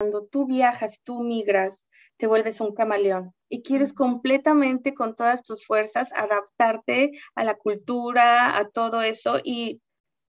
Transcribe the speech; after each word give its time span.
cuando 0.00 0.24
tú 0.24 0.46
viajas, 0.46 0.98
tú 1.04 1.20
migras, 1.20 1.86
te 2.16 2.26
vuelves 2.26 2.62
un 2.62 2.74
camaleón 2.74 3.34
y 3.50 3.60
quieres 3.60 3.92
completamente 3.92 4.94
con 4.94 5.14
todas 5.14 5.42
tus 5.42 5.66
fuerzas 5.66 6.10
adaptarte 6.14 7.10
a 7.34 7.44
la 7.44 7.54
cultura, 7.54 8.56
a 8.56 8.70
todo 8.70 9.02
eso 9.02 9.40
y 9.44 9.82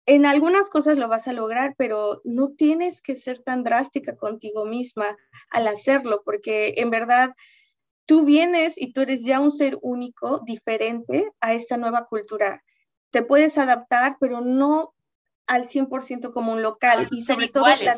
en 0.05 0.25
algunas 0.25 0.69
cosas 0.69 0.97
lo 0.97 1.07
vas 1.07 1.29
a 1.29 1.33
lograr, 1.33 1.75
pero 1.77 2.19
no 2.25 2.49
tienes 2.49 3.01
que 3.01 3.15
ser 3.15 3.39
tan 3.39 3.63
drástica 3.63 4.17
contigo 4.17 4.65
misma 4.65 5.15
al 5.49 5.69
hacerlo, 5.69 6.23
porque 6.25 6.73
en 6.75 6.89
verdad 6.89 7.31
tú 8.05 8.25
vienes 8.25 8.77
y 8.77 8.91
tú 8.91 8.99
eres 8.99 9.23
ya 9.23 9.39
un 9.39 9.53
ser 9.53 9.77
único, 9.81 10.39
diferente 10.39 11.31
a 11.39 11.53
esta 11.53 11.77
nueva 11.77 12.07
cultura. 12.07 12.61
Te 13.11 13.23
puedes 13.23 13.57
adaptar, 13.57 14.17
pero 14.19 14.41
no 14.41 14.92
al 15.53 15.67
100% 15.67 16.33
como 16.33 16.51
un 16.51 16.61
local. 16.61 17.07
y 17.11 17.21
sobre 17.21 17.47
todo 17.47 17.65
la, 17.67 17.95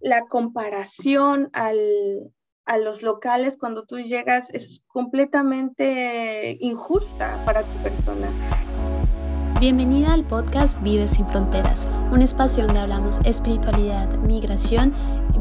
la 0.00 0.26
comparación 0.26 1.50
al, 1.52 1.78
a 2.64 2.78
los 2.78 3.02
locales 3.02 3.56
cuando 3.56 3.84
tú 3.84 3.98
llegas 3.98 4.50
es 4.50 4.82
completamente 4.86 6.56
injusta 6.60 7.42
para 7.44 7.62
tu 7.64 7.76
persona. 7.78 8.28
Bienvenida 9.58 10.12
al 10.12 10.24
podcast 10.26 10.80
Vive 10.82 11.08
sin 11.08 11.26
Fronteras, 11.26 11.88
un 12.12 12.20
espacio 12.20 12.66
donde 12.66 12.80
hablamos 12.80 13.20
espiritualidad, 13.24 14.14
migración, 14.18 14.92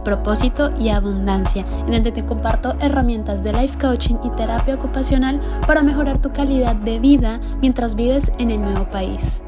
propósito 0.05 0.72
y 0.80 0.89
abundancia, 0.89 1.66
en 1.81 1.91
donde 1.91 2.14
te 2.14 2.25
comparto 2.25 2.75
herramientas 2.80 3.44
de 3.44 3.52
life 3.52 3.77
coaching 3.80 4.16
y 4.23 4.30
terapia 4.38 4.75
ocupacional 4.75 5.41
para 5.67 5.84
mejorar 5.84 6.22
tu 6.22 6.31
calidad 6.31 6.75
de 6.75 7.00
vida 7.00 7.41
mientras 7.59 7.95
vives 7.95 8.31
en 8.39 8.52
el 8.52 8.62
nuevo 8.62 8.89
país. 8.89 9.41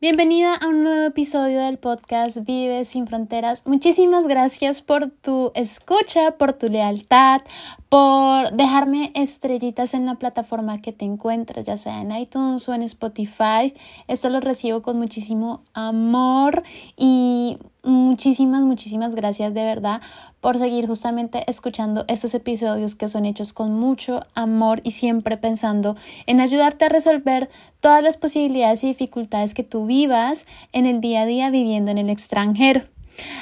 Bienvenida 0.00 0.54
a 0.54 0.68
un 0.68 0.84
nuevo 0.84 1.06
episodio 1.06 1.58
del 1.58 1.76
podcast 1.76 2.36
Vive 2.46 2.84
sin 2.84 3.08
Fronteras. 3.08 3.66
Muchísimas 3.66 4.28
gracias 4.28 4.80
por 4.80 5.10
tu 5.10 5.50
escucha, 5.56 6.36
por 6.38 6.52
tu 6.52 6.68
lealtad, 6.68 7.40
por 7.88 8.52
dejarme 8.52 9.12
estrellitas 9.14 9.94
en 9.94 10.04
la 10.04 10.16
plataforma 10.16 10.82
que 10.82 10.92
te 10.92 11.04
encuentres, 11.04 11.66
ya 11.66 11.76
sea 11.76 12.02
en 12.02 12.12
iTunes 12.12 12.68
o 12.68 12.74
en 12.74 12.82
Spotify. 12.82 13.72
Esto 14.08 14.28
lo 14.28 14.40
recibo 14.40 14.82
con 14.82 14.98
muchísimo 14.98 15.62
amor 15.72 16.62
y 16.96 17.58
muchísimas, 17.82 18.62
muchísimas 18.62 19.14
gracias 19.14 19.54
de 19.54 19.64
verdad 19.64 20.02
por 20.40 20.58
seguir 20.58 20.86
justamente 20.86 21.44
escuchando 21.48 22.04
estos 22.08 22.34
episodios 22.34 22.94
que 22.94 23.08
son 23.08 23.24
hechos 23.24 23.52
con 23.54 23.74
mucho 23.74 24.20
amor 24.34 24.80
y 24.84 24.90
siempre 24.90 25.38
pensando 25.38 25.96
en 26.26 26.40
ayudarte 26.40 26.84
a 26.84 26.90
resolver 26.90 27.48
todas 27.80 28.02
las 28.02 28.18
posibilidades 28.18 28.84
y 28.84 28.88
dificultades 28.88 29.54
que 29.54 29.64
tú 29.64 29.86
vivas 29.86 30.46
en 30.72 30.84
el 30.84 31.00
día 31.00 31.22
a 31.22 31.26
día 31.26 31.50
viviendo 31.50 31.90
en 31.90 31.98
el 31.98 32.10
extranjero. 32.10 32.82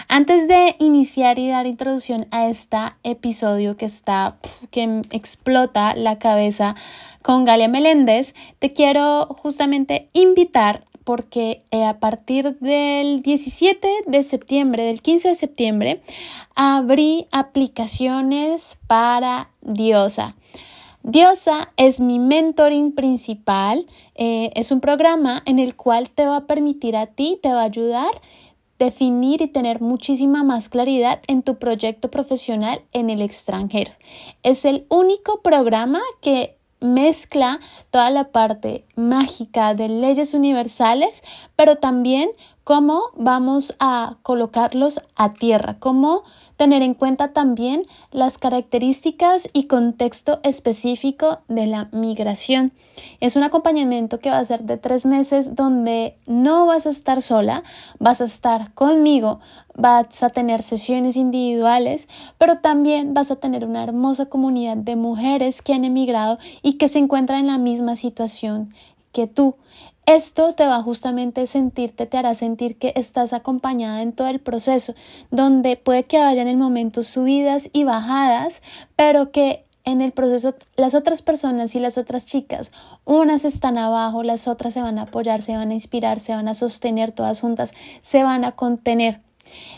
Antes 0.09 0.49
de 0.49 0.77
iniciar 0.79 1.39
y 1.39 1.49
dar 1.49 1.67
introducción 1.67 2.27
a 2.31 2.49
este 2.49 2.77
episodio 3.03 3.77
que 3.77 3.87
está 3.87 4.37
que 4.71 5.03
explota 5.11 5.95
la 5.95 6.19
cabeza 6.19 6.77
con 7.23 7.45
Galia 7.45 7.69
Meléndez, 7.69 8.35
te 8.59 8.73
quiero 8.73 9.27
justamente 9.43 10.09
invitar 10.13 10.85
porque 11.07 11.63
eh, 11.71 11.85
a 11.85 12.01
partir 12.01 12.59
del 12.59 13.23
17 13.23 13.89
de 14.07 14.23
septiembre, 14.25 14.83
del 14.83 15.03
15 15.03 15.29
de 15.29 15.35
septiembre, 15.37 16.03
abrí 16.57 17.29
aplicaciones 17.31 18.77
para 18.89 19.51
Diosa. 19.61 20.35
Diosa 21.05 21.73
es 21.77 22.01
mi 22.01 22.19
mentoring 22.19 22.91
principal, 22.91 23.87
eh, 24.17 24.51
es 24.57 24.73
un 24.73 24.81
programa 24.81 25.45
en 25.47 25.61
el 25.61 25.77
cual 25.77 26.11
te 26.11 26.27
va 26.27 26.39
a 26.39 26.47
permitir 26.47 26.97
a 26.97 27.07
ti, 27.07 27.39
te 27.41 27.53
va 27.53 27.61
a 27.61 27.67
ayudar 27.67 28.11
definir 28.79 29.43
y 29.43 29.49
tener 29.49 29.81
muchísima 29.81 30.45
más 30.45 30.69
claridad 30.69 31.21
en 31.27 31.43
tu 31.43 31.59
proyecto 31.59 32.11
profesional 32.11 32.83
en 32.93 33.11
el 33.11 33.23
extranjero. 33.23 33.93
Es 34.43 34.65
el 34.65 34.87
único 34.89 35.41
programa 35.43 36.01
que 36.21 36.57
mezcla 36.81 37.61
toda 37.91 38.11
la 38.11 38.31
parte 38.33 38.85
mágica 38.97 39.75
de 39.75 39.89
leyes 39.89 40.35
universales, 40.35 41.23
pero 41.57 41.77
también 41.77 42.31
cómo 42.67 43.13
vamos 43.15 43.77
a 43.79 44.17
colocarlos 44.23 45.01
a 45.15 45.35
tierra, 45.35 45.77
cómo 45.79 46.25
tener 46.57 46.83
en 46.83 46.95
cuenta 46.95 47.33
también 47.33 47.83
las 48.11 48.39
características 48.39 49.49
y 49.53 49.69
contexto 49.69 50.41
específico 50.43 51.39
de 51.47 51.67
la 51.67 51.89
migración. 51.93 52.73
Es 53.21 53.37
un 53.37 53.45
acompañamiento 53.45 54.19
que 54.19 54.31
va 54.31 54.39
a 54.39 54.45
ser 54.45 54.65
de 54.65 54.79
tres 54.79 55.07
meses 55.07 55.55
donde 55.55 56.19
no 56.27 56.67
vas 56.67 56.87
a 56.87 56.91
estar 56.91 57.23
sola, 57.23 57.63
vas 58.01 58.21
a 58.21 58.25
estar 58.25 58.75
conmigo, 58.75 59.39
vas 59.77 60.25
a 60.25 60.31
tener 60.31 60.65
sesiones 60.65 61.15
individuales, 61.15 62.09
pero 62.37 62.59
también 62.59 63.15
vas 63.15 63.31
a 63.31 63.37
tener 63.37 63.65
una 63.65 63.85
hermosa 63.85 64.27
comunidad 64.27 64.77
de 64.77 64.97
mujeres 64.97 65.63
que 65.63 65.73
han 65.73 65.85
emigrado 65.85 66.39
y 66.63 66.79
que 66.79 66.89
se 66.89 66.99
encuentran 66.99 67.39
en 67.39 67.47
la 67.47 67.59
misma 67.59 67.95
situación 67.95 68.71
que 69.13 69.29
tú. 69.29 69.55
Esto 70.07 70.55
te 70.55 70.65
va 70.65 70.85
justamente 70.85 71.41
a 71.41 71.47
sentirte, 71.49 72.07
te 72.07 72.17
hará 72.17 72.37
sentir 72.37 72.79
que 72.79 72.93
estás 72.95 73.33
acompañada 73.33 74.03
en 74.03 74.13
todo 74.13 74.29
el 74.29 74.39
proceso, 74.39 74.95
donde 75.33 75.77
puede 75.77 76.05
que 76.05 76.21
vayan 76.21 76.47
en 76.47 76.61
momentos 76.61 77.09
subidas 77.09 77.71
y 77.73 77.83
bajadas, 77.83 78.63
pero 78.95 79.33
que 79.33 79.65
en 79.85 80.01
el 80.01 80.13
proceso 80.13 80.55
las 80.77 80.95
otras 80.95 81.23
personas 81.23 81.75
y 81.75 81.81
las 81.81 81.99
otras 81.99 82.25
chicas, 82.25 82.71
unas 83.05 83.45
están 83.45 83.79
abajo, 83.79 84.23
las 84.23 84.47
otras 84.47 84.75
se 84.75 84.81
van 84.81 85.01
a 85.01 85.03
apoyar, 85.03 85.43
se 85.43 85.57
van 85.57 85.73
a 85.73 85.75
inspirar, 85.75 86.21
se 86.21 86.37
van 86.37 86.47
a 86.47 86.55
sostener 86.55 87.11
todas 87.11 87.41
juntas, 87.41 87.75
se 88.01 88.23
van 88.23 88.45
a 88.45 88.53
contener. 88.53 89.26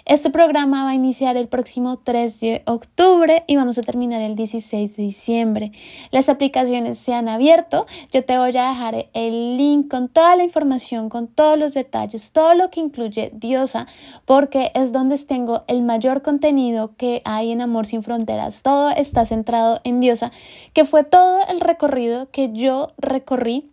Este 0.04 0.30
programa 0.30 0.84
va 0.84 0.90
a 0.90 0.94
iniciar 0.94 1.36
el 1.36 1.48
próximo 1.48 1.98
3 1.98 2.40
de 2.40 2.62
octubre 2.66 3.44
y 3.46 3.56
vamos 3.56 3.78
a 3.78 3.82
terminar 3.82 4.22
el 4.22 4.36
16 4.36 4.96
de 4.96 5.02
diciembre. 5.02 5.72
Las 6.10 6.28
aplicaciones 6.28 6.98
se 6.98 7.14
han 7.14 7.28
abierto. 7.28 7.86
Yo 8.12 8.24
te 8.24 8.38
voy 8.38 8.56
a 8.56 8.70
dejar 8.70 9.08
el 9.12 9.56
link 9.56 9.90
con 9.90 10.08
toda 10.08 10.36
la 10.36 10.44
información, 10.44 11.08
con 11.08 11.28
todos 11.28 11.58
los 11.58 11.74
detalles, 11.74 12.32
todo 12.32 12.54
lo 12.54 12.70
que 12.70 12.80
incluye 12.80 13.30
Diosa, 13.34 13.86
porque 14.24 14.72
es 14.74 14.92
donde 14.92 15.18
tengo 15.18 15.64
el 15.66 15.82
mayor 15.82 16.22
contenido 16.22 16.94
que 16.96 17.22
hay 17.24 17.52
en 17.52 17.60
Amor 17.60 17.86
sin 17.86 18.02
Fronteras. 18.02 18.62
Todo 18.62 18.90
está 18.90 19.26
centrado 19.26 19.80
en 19.84 20.00
Diosa, 20.00 20.32
que 20.72 20.84
fue 20.84 21.04
todo 21.04 21.40
el 21.48 21.60
recorrido 21.60 22.30
que 22.30 22.50
yo 22.52 22.92
recorrí 22.98 23.70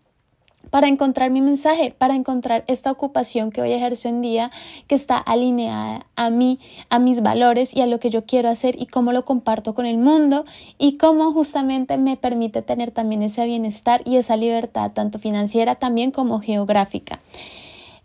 para 0.70 0.88
encontrar 0.88 1.32
mi 1.32 1.42
mensaje, 1.42 1.94
para 1.98 2.16
encontrar 2.16 2.64
esta 2.68 2.92
ocupación 2.92 3.52
que 3.52 3.62
hoy 3.62 3.72
ejerzo 3.72 4.08
en 4.08 4.22
día, 4.22 4.52
que 4.88 4.96
está 4.96 5.18
alineada 5.18 6.06
a 6.16 6.30
mí, 6.30 6.60
a 6.90 7.00
mis 7.00 7.22
valores 7.22 7.76
y 7.76 7.82
a 7.82 7.88
lo 7.88 8.00
que 8.00 8.10
yo 8.10 8.26
quiero 8.26 8.50
hacer 8.50 8.82
y 8.82 8.86
cómo 8.86 9.12
lo 9.12 9.26
comparto 9.26 9.74
con 9.74 9.86
el 9.86 9.98
mundo 9.98 10.46
y 10.78 10.98
cómo 10.98 11.32
justamente 11.34 11.98
me 11.98 12.18
permite 12.18 12.62
tener 12.62 12.92
también 12.92 13.22
ese 13.22 13.46
bienestar 13.46 14.02
y 14.06 14.18
esa 14.18 14.38
libertad, 14.38 14.92
tanto 14.92 15.20
financiera 15.20 15.76
también 15.76 16.12
como 16.12 16.40
geográfica. 16.40 17.20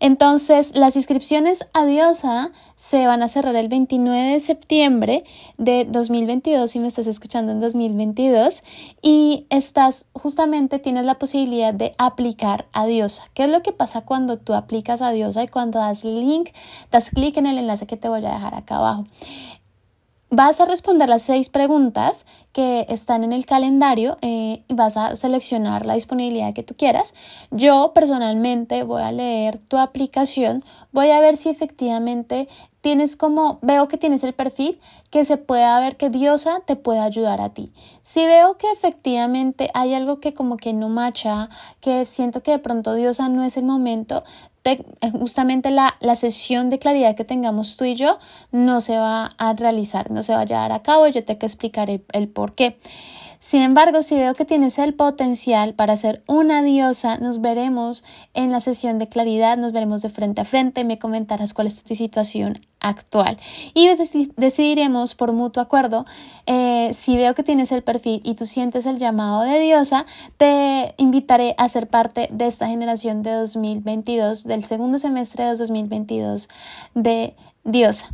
Entonces, 0.01 0.75
las 0.75 0.95
inscripciones 0.95 1.63
a 1.73 1.85
Diosa 1.85 2.51
se 2.75 3.05
van 3.05 3.21
a 3.21 3.27
cerrar 3.27 3.55
el 3.55 3.67
29 3.67 4.33
de 4.33 4.39
septiembre 4.39 5.23
de 5.59 5.85
2022, 5.85 6.71
si 6.71 6.79
me 6.79 6.87
estás 6.87 7.05
escuchando 7.05 7.51
en 7.51 7.61
2022, 7.61 8.63
y 9.03 9.45
estás 9.51 10.07
justamente 10.13 10.79
tienes 10.79 11.05
la 11.05 11.19
posibilidad 11.19 11.71
de 11.71 11.93
aplicar 11.99 12.65
a 12.73 12.87
Diosa. 12.87 13.25
¿Qué 13.35 13.43
es 13.43 13.51
lo 13.51 13.61
que 13.61 13.73
pasa 13.73 14.01
cuando 14.01 14.39
tú 14.39 14.55
aplicas 14.55 15.03
a 15.03 15.11
Diosa 15.11 15.43
y 15.43 15.47
cuando 15.47 15.77
das 15.77 16.03
link, 16.03 16.49
das 16.89 17.11
clic 17.11 17.37
en 17.37 17.45
el 17.45 17.59
enlace 17.59 17.85
que 17.85 17.95
te 17.95 18.09
voy 18.09 18.25
a 18.25 18.33
dejar 18.33 18.55
acá 18.55 18.77
abajo? 18.77 19.05
Vas 20.33 20.61
a 20.61 20.65
responder 20.65 21.09
las 21.09 21.23
seis 21.23 21.49
preguntas 21.49 22.25
que 22.53 22.85
están 22.87 23.25
en 23.25 23.33
el 23.33 23.45
calendario 23.45 24.17
eh, 24.21 24.63
y 24.65 24.73
vas 24.73 24.95
a 24.95 25.17
seleccionar 25.17 25.85
la 25.85 25.95
disponibilidad 25.95 26.53
que 26.53 26.63
tú 26.63 26.73
quieras. 26.73 27.13
Yo 27.49 27.91
personalmente 27.93 28.83
voy 28.83 29.01
a 29.01 29.11
leer 29.11 29.57
tu 29.57 29.77
aplicación, 29.77 30.63
voy 30.93 31.09
a 31.09 31.19
ver 31.19 31.35
si 31.35 31.49
efectivamente 31.49 32.47
tienes 32.79 33.17
como, 33.17 33.59
veo 33.61 33.89
que 33.89 33.97
tienes 33.97 34.23
el 34.23 34.31
perfil, 34.31 34.79
que 35.09 35.25
se 35.25 35.35
pueda 35.35 35.77
ver 35.81 35.97
que 35.97 36.09
Diosa 36.09 36.61
te 36.65 36.77
puede 36.77 36.99
ayudar 36.99 37.41
a 37.41 37.49
ti. 37.49 37.73
Si 38.01 38.25
veo 38.25 38.57
que 38.57 38.71
efectivamente 38.71 39.69
hay 39.73 39.93
algo 39.93 40.21
que 40.21 40.33
como 40.33 40.55
que 40.55 40.71
no 40.71 40.87
macha, 40.87 41.49
que 41.81 42.05
siento 42.05 42.41
que 42.41 42.51
de 42.51 42.59
pronto 42.59 42.95
Diosa 42.95 43.27
no 43.27 43.43
es 43.43 43.57
el 43.57 43.65
momento, 43.65 44.23
justamente 45.11 45.71
la, 45.71 45.95
sesión 46.15 46.69
de 46.69 46.79
claridad 46.79 47.15
que 47.15 47.25
tengamos 47.25 47.77
tú 47.77 47.85
y 47.85 47.95
yo 47.95 48.19
no 48.51 48.81
se 48.81 48.97
va 48.97 49.33
a 49.37 49.53
realizar, 49.53 50.11
no 50.11 50.23
se 50.23 50.33
va 50.33 50.41
a 50.41 50.45
llevar 50.45 50.71
a 50.71 50.81
cabo, 50.83 51.07
yo 51.07 51.23
te 51.23 51.33
explicaré 51.33 52.03
el 52.13 52.27
por 52.27 52.53
qué. 52.53 52.77
Sin 53.41 53.63
embargo, 53.63 54.03
si 54.03 54.15
veo 54.15 54.35
que 54.35 54.45
tienes 54.45 54.77
el 54.77 54.93
potencial 54.93 55.73
para 55.73 55.97
ser 55.97 56.23
una 56.27 56.61
diosa, 56.61 57.17
nos 57.17 57.41
veremos 57.41 58.03
en 58.35 58.51
la 58.51 58.61
sesión 58.61 58.99
de 58.99 59.09
claridad, 59.09 59.57
nos 59.57 59.71
veremos 59.71 60.03
de 60.03 60.11
frente 60.11 60.41
a 60.41 60.45
frente, 60.45 60.83
me 60.83 60.99
comentarás 60.99 61.55
cuál 61.55 61.65
es 61.65 61.83
tu 61.83 61.95
situación 61.95 62.59
actual 62.79 63.37
y 63.73 63.89
decidiremos 64.37 65.15
por 65.15 65.33
mutuo 65.33 65.61
acuerdo 65.61 66.05
eh, 66.45 66.91
si 66.93 67.15
veo 67.15 67.33
que 67.33 67.43
tienes 67.43 67.71
el 67.71 67.83
perfil 67.83 68.21
y 68.23 68.35
tú 68.35 68.45
sientes 68.45 68.85
el 68.85 68.99
llamado 68.99 69.41
de 69.41 69.59
diosa, 69.59 70.05
te 70.37 70.93
invitaré 70.97 71.55
a 71.57 71.67
ser 71.67 71.87
parte 71.87 72.29
de 72.31 72.45
esta 72.45 72.67
generación 72.67 73.23
de 73.23 73.31
2022, 73.31 74.43
del 74.43 74.65
segundo 74.65 74.99
semestre 74.99 75.45
de 75.45 75.55
2022 75.55 76.47
de 76.93 77.35
diosa. 77.63 78.05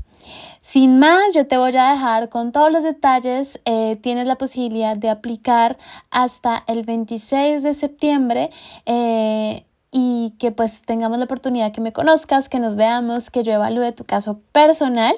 Sin 0.62 1.00
más, 1.00 1.34
yo 1.34 1.48
te 1.48 1.58
voy 1.58 1.76
a 1.76 1.92
dejar 1.92 2.30
con 2.30 2.52
todos 2.52 2.72
los 2.72 2.84
detalles. 2.84 3.60
Eh, 3.66 3.98
tienes 4.02 4.28
la 4.28 4.36
posibilidad 4.36 4.98
de 4.98 5.10
aplicar 5.10 5.78
hasta 6.10 6.64
el 6.68 6.84
26 6.84 7.64
de 7.64 7.74
septiembre. 7.74 8.50
Eh, 8.86 9.64
y 9.92 10.36
que 10.38 10.52
pues 10.52 10.82
tengamos 10.82 11.18
la 11.18 11.26
oportunidad 11.26 11.72
que 11.72 11.82
me 11.82 11.94
conozcas, 11.94 12.50
que 12.50 12.60
nos 12.60 12.76
veamos, 12.76 13.32
que 13.32 13.44
yo 13.44 13.54
evalúe 13.54 13.94
tu 13.94 14.04
caso 14.04 14.42
personal 14.52 15.16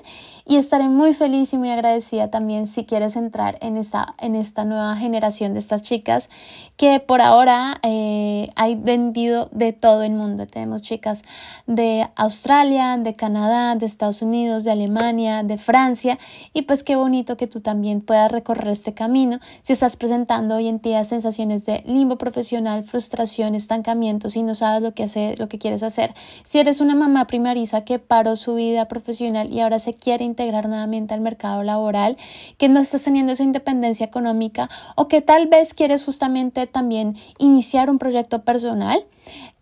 y 0.50 0.58
estaré 0.58 0.90
muy 0.90 1.14
feliz 1.14 1.54
y 1.54 1.60
muy 1.60 1.70
agradecida 1.70 2.32
también 2.32 2.66
si 2.66 2.84
quieres 2.84 3.16
entrar 3.16 3.60
en 3.62 3.78
esta, 3.78 4.16
en 4.18 4.36
esta 4.36 4.66
nueva 4.66 4.96
generación 4.96 5.54
de 5.54 5.60
estas 5.60 5.84
chicas 5.84 6.28
que 6.76 7.00
por 7.00 7.22
ahora 7.22 7.80
eh, 7.84 8.50
hay 8.56 8.74
vendido 8.74 9.50
de 9.52 9.74
todo 9.74 10.02
el 10.02 10.14
mundo. 10.14 10.48
Tenemos 10.48 10.82
chicas 10.82 11.24
de 11.68 12.10
Australia, 12.16 12.98
de 12.98 13.16
Canadá, 13.16 13.76
de 13.76 13.86
Estados 13.86 14.24
Unidos, 14.24 14.64
de 14.64 14.72
Alemania, 14.72 15.44
de 15.44 15.60
Francia 15.60 16.18
y 16.52 16.64
pues 16.64 16.82
qué 16.82 16.96
bonito 16.96 17.38
que 17.38 17.46
tú 17.46 17.62
también 17.62 18.02
puedas 18.02 18.32
recorrer 18.32 18.70
este 18.70 18.96
camino 18.96 19.40
si 19.62 19.74
estás 19.74 19.98
presentando 19.98 20.56
hoy 20.56 20.68
en 20.68 20.80
día 20.80 21.04
sensaciones 21.04 21.64
de 21.68 21.84
limbo 21.86 22.18
profesional, 22.18 22.84
frustración, 22.86 23.54
estancamiento, 23.54 24.32
si 24.32 24.42
no 24.42 24.56
sabes 24.56 24.82
lo 24.82 24.96
que, 24.96 25.04
hace, 25.04 25.36
lo 25.38 25.48
que 25.48 25.60
quieres 25.60 25.84
hacer. 25.84 26.16
Si 26.44 26.58
eres 26.58 26.82
una 26.82 26.96
mamá 26.96 27.28
primariza 27.28 27.86
que 27.86 28.00
paró 28.00 28.36
su 28.36 28.56
vida 28.56 28.88
profesional 28.88 29.54
y 29.54 29.60
ahora 29.60 29.78
se 29.78 29.94
quiere 29.94 30.24
integrar 30.40 30.70
nuevamente 30.70 31.14
al 31.14 31.20
mercado 31.20 31.64
laboral, 31.64 32.16
que 32.58 32.70
no 32.70 32.80
estás 32.80 33.04
teniendo 33.04 33.34
esa 33.34 33.44
independencia 33.44 34.06
económica 34.06 34.70
o 34.96 35.10
que 35.10 35.22
tal 35.22 35.48
vez 35.48 35.74
quieres 35.74 36.06
justamente 36.06 36.66
también 36.66 37.18
iniciar 37.40 37.90
un 37.90 38.00
proyecto 38.00 38.44
personal, 38.44 39.04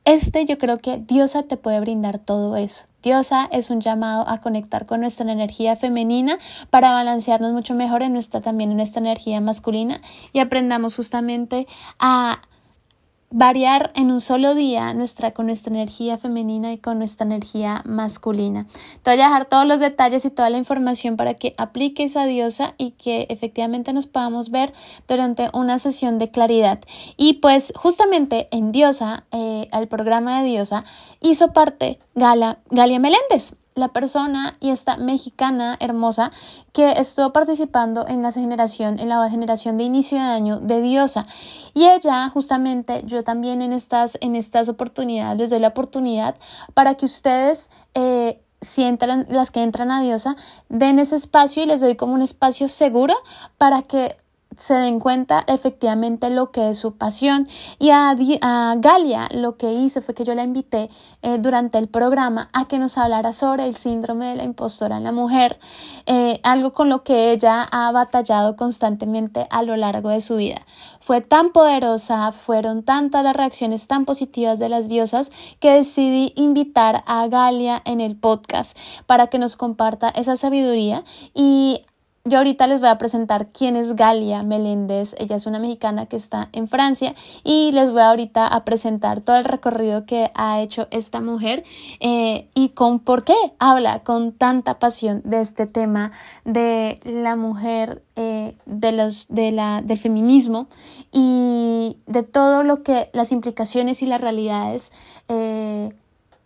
este 0.06 0.46
yo 0.46 0.60
creo 0.60 0.78
que 0.78 1.00
Diosa 1.00 1.44
te 1.44 1.58
puede 1.58 1.80
brindar 1.80 2.20
todo 2.20 2.56
eso. 2.58 2.86
Diosa 3.02 3.50
es 3.52 3.72
un 3.72 3.82
llamado 3.82 4.30
a 4.30 4.40
conectar 4.40 4.86
con 4.86 5.02
nuestra 5.02 5.32
energía 5.32 5.76
femenina 5.76 6.38
para 6.70 6.92
balancearnos 6.92 7.54
mucho 7.54 7.74
mejor 7.74 8.04
en 8.04 8.14
nuestra 8.14 8.40
también 8.42 8.70
en 8.70 8.78
nuestra 8.78 9.00
energía 9.00 9.42
masculina 9.42 10.02
y 10.32 10.40
aprendamos 10.40 10.96
justamente 10.96 11.66
a 12.00 12.42
variar 13.30 13.92
en 13.94 14.10
un 14.10 14.22
solo 14.22 14.56
día 14.56 14.94
nuestra, 14.94 15.32
con 15.32 15.48
nuestra 15.48 15.74
energía 15.74 16.18
femenina 16.18 16.72
y 16.72 16.78
con 16.78 16.98
nuestra 16.98 17.26
energía 17.26 17.82
masculina. 17.86 18.66
Te 19.04 19.12
voy 19.12 19.20
a 19.20 19.26
dejar 19.26 19.46
todos 19.46 19.66
los 19.66 19.80
detalles 19.80 20.24
y 20.24 20.30
toda 20.30 20.50
la 20.50 20.58
información 20.58 21.18
para 21.18 21.34
que 21.34 21.54
apliques 21.58 22.16
a 22.16 22.26
diosa 22.26 22.74
y 22.78 22.92
que 22.92 23.28
efectivamente 23.30 23.92
nos 23.92 24.08
podamos 24.08 24.50
ver 24.50 24.74
durante 25.08 25.50
una 25.54 25.78
sesión 25.78 26.20
de 26.20 26.30
claridad. 26.30 26.80
Y 27.18 27.34
pues 27.34 27.74
justamente 27.76 28.48
en 28.52 28.72
diosa, 28.72 29.26
eh, 29.32 29.68
al 29.72 29.90
programa 29.90 30.42
de 30.42 30.48
diosa, 30.48 30.86
hizo 31.20 31.52
parte 31.52 32.00
Gala, 32.16 32.60
Galia 32.70 33.00
Meléndez 33.00 33.57
la 33.78 33.90
persona 33.90 34.58
y 34.60 34.70
esta 34.70 34.98
mexicana 34.98 35.78
hermosa 35.80 36.32
que 36.74 36.92
estuvo 36.94 37.32
participando 37.32 38.08
en 38.08 38.22
la 38.22 38.32
generación, 38.32 39.00
en 39.00 39.10
la 39.10 39.30
generación 39.30 39.78
de 39.78 39.84
inicio 39.86 40.18
de 40.18 40.24
año 40.24 40.60
de 40.60 40.82
Diosa. 40.82 41.26
Y 41.74 41.88
ella, 41.88 42.30
justamente, 42.30 43.04
yo 43.06 43.24
también 43.24 43.62
en 43.62 43.74
estas, 43.74 44.18
en 44.22 44.36
estas 44.36 44.70
oportunidades 44.70 45.40
les 45.40 45.50
doy 45.50 45.60
la 45.60 45.70
oportunidad 45.70 46.36
para 46.74 46.96
que 46.96 47.06
ustedes 47.06 47.70
eh, 47.94 48.42
las 49.30 49.52
que 49.52 49.62
entran 49.62 49.92
a 49.92 50.02
Diosa, 50.02 50.36
den 50.70 51.00
ese 51.00 51.16
espacio 51.16 51.64
y 51.64 51.68
les 51.68 51.82
doy 51.82 51.96
como 51.96 52.14
un 52.14 52.22
espacio 52.22 52.68
seguro 52.68 53.14
para 53.58 53.84
que 53.84 54.18
se 54.58 54.74
den 54.74 55.00
cuenta 55.00 55.44
efectivamente 55.48 56.30
lo 56.30 56.52
que 56.52 56.72
es 56.72 56.80
su 56.80 56.98
pasión. 56.98 57.48
Y 57.80 57.92
a, 57.92 58.16
Galia 58.78 59.30
lo 59.32 59.58
que 59.58 59.72
hice 59.72 60.02
fue 60.02 60.14
que 60.14 60.24
yo 60.24 60.36
la 60.36 60.44
invité 60.44 60.90
eh, 61.22 61.38
durante 61.40 61.78
el 61.78 61.88
programa 61.88 62.50
a 62.54 62.68
que 62.68 62.80
nos 62.80 62.98
hablara 62.98 63.34
sobre 63.34 63.66
el 63.66 63.76
síndrome 63.76 64.28
de 64.28 64.36
la 64.36 64.44
impostora 64.44 64.98
en 64.98 65.04
la 65.04 65.12
mujer, 65.12 65.60
eh, 66.06 66.40
algo 66.44 66.74
con 66.74 66.90
lo 66.90 67.04
que 67.04 67.32
ella 67.32 67.64
ha 67.72 67.92
batallado 67.92 68.56
constantemente 68.56 69.48
a 69.50 69.64
lo 69.64 69.76
largo 69.78 70.10
de 70.10 70.22
su 70.22 70.38
vida. 70.38 70.66
Fue 71.00 71.22
tan 71.22 71.52
poderosa, 71.52 72.32
fueron 72.32 72.84
tantas 72.84 73.24
las 73.24 73.36
reacciones 73.36 73.88
tan 73.88 74.06
positivas 74.06 74.60
de 74.60 74.70
las 74.70 74.90
diosas 74.90 75.32
que 75.60 75.74
decidí 75.74 76.34
invitar 76.36 77.04
a 77.06 77.28
Galia 77.28 77.82
en 77.86 78.02
el 78.02 78.18
podcast 78.18 78.78
para 79.06 79.28
que 79.28 79.40
nos 79.40 79.56
comparta 79.56 80.10
esa 80.10 80.36
sabiduría 80.36 81.04
y 81.34 81.86
yo 82.28 82.40
ahorita 82.40 82.68
les 82.68 82.80
voy 82.80 82.90
a 82.90 82.98
presentar 82.98 83.48
quién 83.48 83.76
es 83.76 83.96
Galia 83.96 84.44
Meléndez. 84.44 85.16
Ella 85.18 85.36
es 85.36 85.46
una 85.46 85.60
mexicana 85.60 86.06
que 86.06 86.16
está 86.16 86.50
en 86.52 86.68
Francia 86.68 87.16
y 87.44 87.72
les 87.72 87.92
voy 87.92 88.02
ahorita 88.02 88.48
a 88.48 88.66
presentar 88.66 89.22
todo 89.22 89.38
el 89.38 89.46
recorrido 89.46 90.06
que 90.06 90.32
ha 90.36 90.62
hecho 90.62 90.88
esta 90.92 91.22
mujer 91.22 91.64
eh, 92.00 92.48
y 92.54 92.70
con 92.70 93.00
por 93.00 93.24
qué 93.24 93.36
habla 93.60 94.00
con 94.04 94.34
tanta 94.34 94.80
pasión 94.80 95.22
de 95.24 95.42
este 95.42 95.66
tema 95.66 96.12
de 96.44 97.00
la 97.04 97.36
mujer, 97.36 98.04
eh, 98.16 98.56
de 98.66 98.92
los, 98.92 99.28
de 99.30 99.52
la, 99.52 99.82
del 99.82 99.98
feminismo 99.98 100.68
y 101.12 101.98
de 102.08 102.24
todo 102.24 102.64
lo 102.64 102.84
que 102.84 103.10
las 103.14 103.32
implicaciones 103.32 104.02
y 104.02 104.06
las 104.06 104.22
realidades 104.22 104.92
eh, 105.30 105.90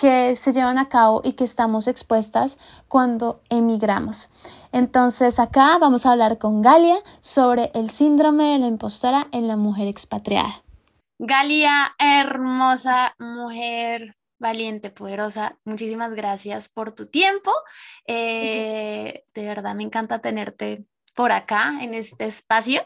que 0.02 0.36
se 0.36 0.52
llevan 0.52 0.80
a 0.80 0.90
cabo 0.90 1.22
y 1.24 1.34
que 1.34 1.44
estamos 1.44 1.88
expuestas 1.88 2.58
cuando 2.88 3.44
emigramos. 3.52 4.32
Entonces 4.72 5.38
acá 5.38 5.78
vamos 5.78 6.08
a 6.08 6.12
hablar 6.12 6.40
con 6.40 6.64
Galia 6.64 6.98
sobre 7.20 7.70
el 7.76 7.92
síndrome 7.92 8.46
de 8.46 8.58
la 8.58 8.66
impostora 8.66 9.28
en 9.32 9.48
la 9.48 9.58
mujer 9.58 9.88
expatriada. 9.88 10.64
Galia, 11.20 11.96
hermosa 12.00 13.14
mujer, 13.20 14.16
valiente, 14.40 14.90
poderosa, 14.90 15.60
muchísimas 15.66 16.16
gracias 16.16 16.68
por 16.68 16.94
tu 16.94 17.06
tiempo. 17.06 17.52
Eh, 18.08 19.24
de 19.36 19.46
verdad 19.46 19.76
me 19.76 19.84
encanta 19.84 20.18
tenerte 20.18 20.84
por 21.14 21.32
acá 21.32 21.78
en 21.80 21.94
este 21.94 22.26
espacio. 22.26 22.82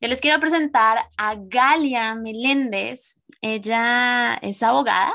Yo 0.00 0.08
les 0.08 0.20
quiero 0.20 0.40
presentar 0.40 0.98
a 1.16 1.36
Galia 1.38 2.16
Meléndez. 2.16 3.20
Ella 3.42 4.34
es 4.42 4.64
abogada 4.64 5.14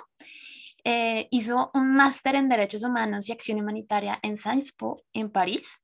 eh, 0.84 1.28
hizo 1.32 1.72
un 1.74 1.94
máster 1.94 2.36
en 2.36 2.50
Derechos 2.50 2.84
Humanos 2.84 3.30
y 3.30 3.32
Acción 3.32 3.60
Humanitaria 3.60 4.20
en 4.22 4.38
Sciences 4.38 4.74
Po 4.74 5.04
en 5.14 5.32
París 5.32 5.80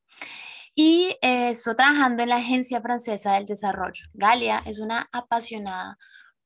y 0.75 1.17
eh, 1.21 1.49
estuvo 1.49 1.75
trabajando 1.75 2.23
en 2.23 2.29
la 2.29 2.37
Agencia 2.37 2.81
Francesa 2.81 3.33
del 3.33 3.45
Desarrollo. 3.45 4.05
Galia 4.13 4.63
es 4.65 4.79
una 4.79 5.09
apasionada 5.11 5.97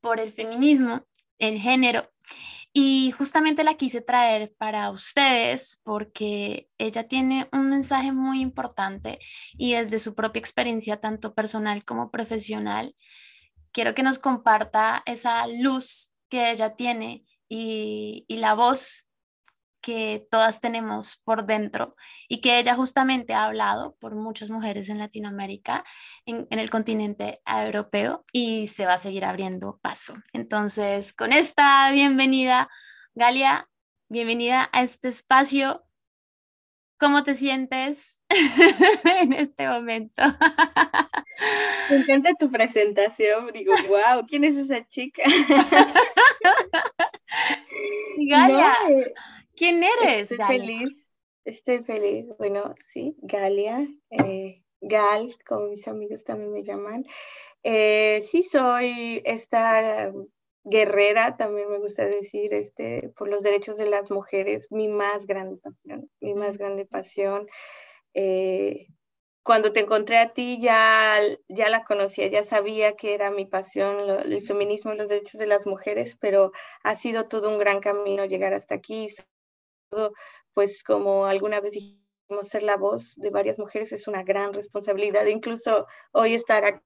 por 0.01 0.19
el 0.19 0.33
feminismo, 0.33 1.05
el 1.39 1.59
género, 1.59 2.09
y 2.75 3.11
justamente 3.11 3.63
la 3.63 3.75
quise 3.75 4.01
traer 4.01 4.55
para 4.57 4.89
ustedes 4.89 5.79
porque 5.83 6.67
ella 6.79 7.07
tiene 7.07 7.47
un 7.51 7.69
mensaje 7.69 8.11
muy 8.11 8.41
importante 8.41 9.19
y 9.55 9.75
desde 9.75 10.00
su 10.00 10.15
propia 10.15 10.39
experiencia, 10.39 11.00
tanto 11.00 11.36
personal 11.36 11.86
como 11.86 12.10
profesional, 12.10 12.95
quiero 13.72 13.93
que 13.93 14.01
nos 14.01 14.17
comparta 14.17 15.03
esa 15.05 15.45
luz 15.45 16.13
que 16.29 16.50
ella 16.50 16.75
tiene 16.75 17.24
y, 17.55 18.25
la 18.39 18.55
voz 18.55 19.07
que 19.81 20.27
todas 20.31 20.60
tenemos 20.62 21.17
por 21.24 21.45
dentro 21.45 21.95
y 22.27 22.39
que 22.41 22.57
ella 22.57 22.74
justamente 22.75 23.33
ha 23.33 23.43
hablado 23.43 23.95
por 24.00 24.15
muchas 24.15 24.50
mujeres 24.50 24.89
en 24.89 24.98
Latinoamérica, 24.98 25.83
en, 26.25 26.48
el 26.50 26.69
continente 26.69 27.41
europeo 27.45 28.25
y 28.31 28.69
se 28.69 28.86
va 28.86 28.93
a 28.93 28.98
seguir 28.98 29.25
abriendo 29.25 29.77
paso. 29.81 30.15
Entonces, 30.31 31.13
con 31.13 31.33
esta 31.33 31.91
bienvenida, 31.91 32.69
Galia, 33.13 33.69
bienvenida 34.10 34.69
a 34.72 34.81
este 34.81 35.10
espacio. 35.10 35.83
¿Cómo 36.98 37.24
te 37.24 37.36
sientes 37.36 38.24
en 39.22 39.33
este 39.33 39.67
momento? 39.67 40.24
Me 41.89 41.98
encanta 41.98 42.31
tu 42.39 42.50
presentación. 42.50 43.51
Digo, 43.53 43.74
wow, 43.89 44.25
¿quién 44.27 44.43
es 44.45 44.55
esa 44.55 44.88
chica? 44.88 45.24
Galia, 48.30 48.75
¿quién 49.56 49.84
eres? 49.84 50.32
Estoy 50.32 50.48
feliz, 50.48 50.96
estoy 51.46 51.84
feliz. 51.84 52.25
Bueno, 52.38 52.75
sí, 52.86 53.16
Galia, 53.22 53.88
eh, 54.10 54.63
Gal, 54.82 55.36
como 55.48 55.68
mis 55.68 55.88
amigos 55.88 56.24
también 56.24 56.52
me 56.52 56.63
llaman. 56.63 57.06
Eh, 57.63 58.24
sí, 58.30 58.44
soy 58.44 59.22
esta 59.25 60.12
guerrera, 60.66 61.36
también 61.38 61.70
me 61.70 61.80
gusta 61.80 62.06
decir, 62.06 62.54
este, 62.54 63.12
por 63.18 63.28
los 63.28 63.44
derechos 63.44 63.78
de 63.78 63.90
las 63.90 64.12
mujeres, 64.12 64.68
mi 64.70 64.88
más 64.88 65.25
grande 65.25 65.58
pasión, 65.58 66.10
mi 66.20 66.34
más 66.34 66.58
grande 66.58 66.86
pasión. 66.86 67.48
Eh, 68.13 68.88
cuando 69.43 69.73
te 69.73 69.81
encontré 69.81 70.17
a 70.19 70.33
ti 70.33 70.59
ya, 70.62 71.19
ya 71.50 71.69
la 71.69 71.83
conocía, 71.83 72.27
ya 72.27 72.45
sabía 72.45 72.95
que 72.95 73.13
era 73.13 73.29
mi 73.29 73.45
pasión 73.45 74.09
el 74.09 74.41
feminismo 74.41 74.93
y 74.93 74.97
los 74.97 75.09
derechos 75.09 75.39
de 75.39 75.47
las 75.47 75.67
mujeres, 75.67 76.17
pero 76.19 76.53
ha 76.83 76.95
sido 76.95 77.27
todo 77.27 77.50
un 77.50 77.59
gran 77.59 77.81
camino 77.81 78.25
llegar 78.25 78.53
hasta 78.53 78.75
aquí. 78.75 79.07
Todo, 79.89 80.13
pues 80.53 80.83
como 80.83 81.25
alguna 81.25 81.59
vez 81.59 81.73
dijimos, 81.73 82.47
ser 82.47 82.63
la 82.63 82.77
voz 82.77 83.13
de 83.17 83.29
varias 83.29 83.59
mujeres 83.59 83.91
es 83.91 84.07
una 84.07 84.23
gran 84.23 84.53
responsabilidad. 84.53 85.25
Incluso 85.25 85.88
hoy 86.13 86.35
estar 86.35 86.63
aquí 86.65 86.81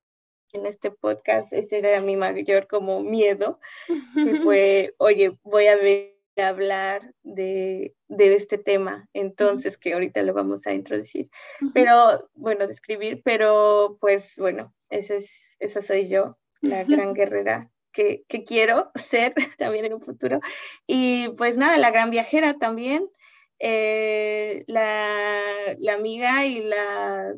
en 0.53 0.65
este 0.65 0.91
podcast, 0.91 1.53
este 1.53 1.77
era 1.77 1.99
mi 2.01 2.15
mayor 2.15 2.67
como 2.67 3.01
miedo, 3.01 3.59
que 3.87 3.87
fue, 4.51 4.95
oye, 4.97 5.37
voy 5.43 5.67
a 5.67 5.75
ver 5.75 6.16
hablar 6.41 7.13
de, 7.23 7.95
este 8.09 8.57
tema, 8.57 9.07
entonces, 9.13 9.77
que 9.77 9.93
ahorita 9.93 10.21
lo 10.23 10.33
vamos 10.33 10.65
a 10.65 10.73
introducir, 10.73 11.29
pero 11.73 12.29
bueno, 12.33 12.67
describir, 12.67 13.21
pero 13.23 13.97
pues 13.99 14.33
bueno, 14.37 14.73
esa, 14.89 15.15
es, 15.15 15.55
esa 15.59 15.81
soy 15.81 16.07
yo, 16.07 16.37
la 16.61 16.83
gran 16.83 17.13
guerrera 17.13 17.71
que, 18.27 18.43
quiero 18.45 18.91
ser 18.95 19.33
también 19.57 19.85
en 19.85 19.93
un 19.93 20.01
futuro. 20.01 20.39
Y 20.85 21.29
pues 21.29 21.57
nada, 21.57 21.77
la 21.77 21.91
gran 21.91 22.09
viajera 22.09 22.57
también, 22.57 23.09
eh, 23.59 24.63
la, 24.67 25.93
amiga 25.93 26.45
y 26.45 26.63
la, 26.63 27.33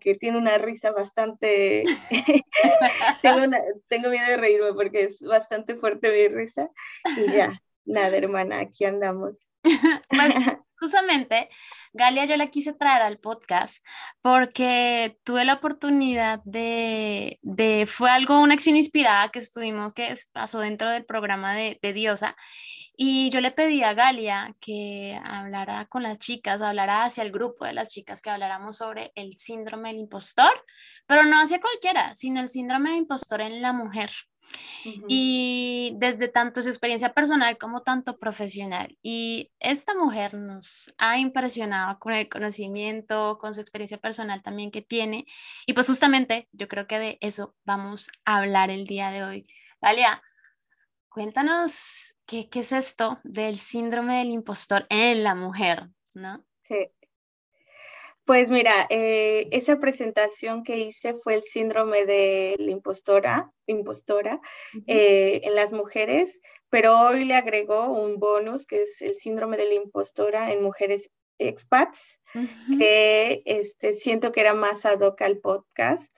que 0.00 0.14
tiene 0.14 0.38
una 0.38 0.58
risa 0.58 0.92
bastante... 0.92 1.84
tengo, 3.22 3.56
tengo 3.88 4.08
miedo 4.08 4.26
de 4.26 4.36
reírme 4.36 4.72
porque 4.74 5.04
es 5.04 5.22
bastante 5.22 5.76
fuerte 5.76 6.10
mi 6.10 6.28
risa. 6.28 6.70
Y 7.16 7.32
ya, 7.32 7.62
nada, 7.84 8.16
hermana, 8.16 8.60
aquí 8.60 8.84
andamos. 8.84 9.46
pues 10.08 10.34
justamente, 10.80 11.48
Galia 11.92 12.24
yo 12.24 12.36
la 12.36 12.48
quise 12.48 12.72
traer 12.72 13.02
al 13.02 13.18
podcast 13.18 13.84
porque 14.22 15.18
tuve 15.24 15.44
la 15.44 15.54
oportunidad 15.54 16.40
de, 16.44 17.38
de, 17.42 17.86
fue 17.86 18.10
algo, 18.10 18.40
una 18.40 18.54
acción 18.54 18.76
inspirada 18.76 19.28
que 19.28 19.38
estuvimos, 19.38 19.92
que 19.92 20.14
pasó 20.32 20.60
dentro 20.60 20.90
del 20.90 21.04
programa 21.04 21.54
de, 21.54 21.78
de 21.82 21.92
Diosa. 21.92 22.36
Y 23.02 23.30
yo 23.30 23.40
le 23.40 23.50
pedí 23.50 23.82
a 23.82 23.94
Galia 23.94 24.54
que 24.60 25.18
hablara 25.24 25.86
con 25.86 26.02
las 26.02 26.18
chicas, 26.18 26.60
hablara 26.60 27.04
hacia 27.04 27.22
el 27.22 27.32
grupo 27.32 27.64
de 27.64 27.72
las 27.72 27.88
chicas, 27.88 28.20
que 28.20 28.28
habláramos 28.28 28.76
sobre 28.76 29.10
el 29.14 29.38
síndrome 29.38 29.88
del 29.88 30.00
impostor, 30.00 30.52
pero 31.06 31.24
no 31.24 31.40
hacia 31.40 31.62
cualquiera, 31.62 32.14
sino 32.14 32.40
el 32.40 32.48
síndrome 32.48 32.90
del 32.90 32.98
impostor 32.98 33.40
en 33.40 33.62
la 33.62 33.72
mujer. 33.72 34.10
Y 35.08 35.94
desde 35.96 36.28
tanto 36.28 36.62
su 36.62 36.68
experiencia 36.68 37.12
personal 37.12 37.58
como 37.58 37.82
tanto 37.82 38.18
profesional. 38.18 38.96
Y 39.02 39.50
esta 39.60 39.94
mujer 39.94 40.34
nos 40.34 40.92
ha 40.98 41.18
impresionado 41.18 41.98
con 41.98 42.12
el 42.12 42.28
conocimiento, 42.28 43.38
con 43.38 43.54
su 43.54 43.60
experiencia 43.60 43.98
personal 43.98 44.42
también 44.42 44.70
que 44.70 44.82
tiene. 44.82 45.26
Y 45.66 45.74
pues 45.74 45.86
justamente 45.86 46.46
yo 46.52 46.68
creo 46.68 46.86
que 46.86 46.98
de 46.98 47.18
eso 47.20 47.54
vamos 47.64 48.08
a 48.24 48.38
hablar 48.38 48.70
el 48.70 48.86
día 48.86 49.10
de 49.10 49.24
hoy. 49.24 49.46
Valia, 49.80 50.22
cuéntanos 51.08 52.14
qué, 52.26 52.48
qué 52.48 52.60
es 52.60 52.72
esto 52.72 53.20
del 53.24 53.58
síndrome 53.58 54.18
del 54.18 54.30
impostor 54.30 54.86
en 54.88 55.22
la 55.22 55.34
mujer, 55.34 55.90
¿no? 56.14 56.44
Sí. 56.62 56.90
Pues 58.30 58.48
mira, 58.48 58.86
eh, 58.90 59.48
esa 59.50 59.80
presentación 59.80 60.62
que 60.62 60.78
hice 60.78 61.14
fue 61.14 61.34
el 61.34 61.42
síndrome 61.42 62.06
de 62.06 62.54
la 62.60 62.70
impostora, 62.70 63.50
impostora 63.66 64.40
eh, 64.86 65.40
en 65.42 65.56
las 65.56 65.72
mujeres, 65.72 66.40
pero 66.68 66.96
hoy 66.96 67.24
le 67.24 67.34
agregó 67.34 67.86
un 67.86 68.20
bonus 68.20 68.66
que 68.66 68.82
es 68.82 69.02
el 69.02 69.16
síndrome 69.16 69.56
de 69.56 69.66
la 69.66 69.74
impostora 69.74 70.52
en 70.52 70.62
mujeres 70.62 71.10
expats, 71.38 72.20
que 72.78 73.42
este, 73.46 73.94
siento 73.94 74.30
que 74.30 74.42
era 74.42 74.54
más 74.54 74.86
ad 74.86 75.00
hoc 75.00 75.20
al 75.22 75.38
podcast. 75.38 76.16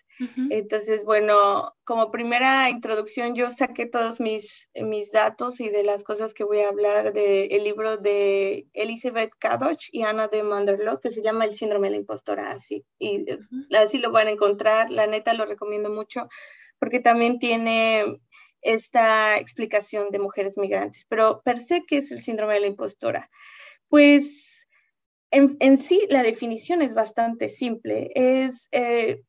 Entonces, 0.50 1.04
bueno, 1.04 1.74
como 1.84 2.10
primera 2.10 2.70
introducción, 2.70 3.34
yo 3.34 3.50
saqué 3.50 3.86
todos 3.86 4.20
mis, 4.20 4.68
mis 4.74 5.12
datos 5.12 5.60
y 5.60 5.68
de 5.68 5.84
las 5.84 6.04
cosas 6.04 6.34
que 6.34 6.44
voy 6.44 6.60
a 6.60 6.68
hablar 6.68 7.12
del 7.12 7.64
libro 7.64 7.96
de 7.96 8.66
Elizabeth 8.72 9.32
Kadoch 9.38 9.88
y 9.90 10.02
Ana 10.02 10.28
de 10.28 10.42
Manderlock, 10.42 11.02
que 11.02 11.12
se 11.12 11.22
llama 11.22 11.44
El 11.44 11.54
síndrome 11.54 11.88
de 11.88 11.92
la 11.92 12.00
impostora, 12.00 12.52
así. 12.52 12.84
Y 12.98 13.30
eh, 13.30 13.38
así 13.78 13.98
lo 13.98 14.12
van 14.12 14.28
a 14.28 14.32
encontrar, 14.32 14.90
la 14.90 15.06
neta 15.06 15.34
lo 15.34 15.46
recomiendo 15.46 15.90
mucho, 15.90 16.28
porque 16.78 17.00
también 17.00 17.38
tiene 17.38 18.20
esta 18.62 19.36
explicación 19.38 20.10
de 20.10 20.18
mujeres 20.18 20.56
migrantes. 20.56 21.04
Pero 21.08 21.42
per 21.44 21.58
se, 21.58 21.84
¿qué 21.84 21.98
es 21.98 22.12
el 22.12 22.20
síndrome 22.20 22.54
de 22.54 22.60
la 22.60 22.66
impostora? 22.68 23.30
Pues 23.88 24.66
en, 25.32 25.56
en 25.60 25.78
sí 25.78 26.06
la 26.08 26.22
definición 26.22 26.82
es 26.82 26.94
bastante 26.94 27.48
simple. 27.48 28.10
Es 28.14 28.68
eh, 28.70 29.22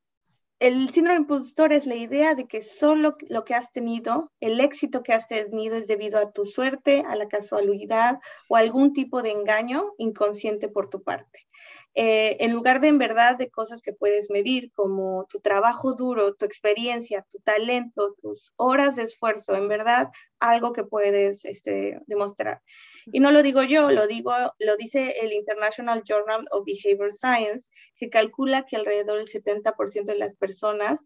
el 0.59 0.89
síndrome 0.91 1.19
impostor 1.19 1.73
es 1.73 1.85
la 1.85 1.95
idea 1.95 2.35
de 2.35 2.47
que 2.47 2.61
solo 2.61 3.17
lo 3.27 3.43
que 3.43 3.55
has 3.55 3.71
tenido, 3.71 4.31
el 4.39 4.59
éxito 4.59 5.03
que 5.03 5.13
has 5.13 5.27
tenido 5.27 5.75
es 5.75 5.87
debido 5.87 6.19
a 6.19 6.31
tu 6.31 6.45
suerte, 6.45 7.03
a 7.07 7.15
la 7.15 7.27
casualidad 7.27 8.19
o 8.47 8.55
algún 8.55 8.93
tipo 8.93 9.21
de 9.21 9.31
engaño 9.31 9.93
inconsciente 9.97 10.69
por 10.69 10.89
tu 10.89 11.03
parte. 11.03 11.47
Eh, 11.95 12.37
en 12.39 12.51
lugar 12.51 12.79
de 12.79 12.87
en 12.87 12.97
verdad 12.97 13.37
de 13.37 13.51
cosas 13.51 13.81
que 13.81 13.93
puedes 13.93 14.29
medir, 14.29 14.71
como 14.73 15.25
tu 15.29 15.39
trabajo 15.39 15.93
duro, 15.93 16.33
tu 16.33 16.45
experiencia, 16.45 17.25
tu 17.29 17.37
talento, 17.39 18.15
tus 18.21 18.51
horas 18.55 18.95
de 18.95 19.03
esfuerzo, 19.03 19.55
en 19.55 19.67
verdad 19.67 20.09
algo 20.39 20.73
que 20.73 20.83
puedes 20.83 21.45
este, 21.45 21.99
demostrar. 22.07 22.61
Y 23.05 23.19
no 23.19 23.31
lo 23.31 23.43
digo 23.43 23.63
yo, 23.63 23.91
lo, 23.91 24.07
digo, 24.07 24.31
lo 24.59 24.77
dice 24.77 25.15
el 25.21 25.33
International 25.33 26.03
Journal 26.03 26.45
of 26.51 26.65
Behavior 26.65 27.13
Science, 27.13 27.69
que 27.95 28.09
calcula 28.09 28.65
que 28.65 28.75
alrededor 28.75 29.17
del 29.17 29.27
70% 29.27 30.05
de 30.05 30.17
las 30.17 30.35
personas 30.35 30.99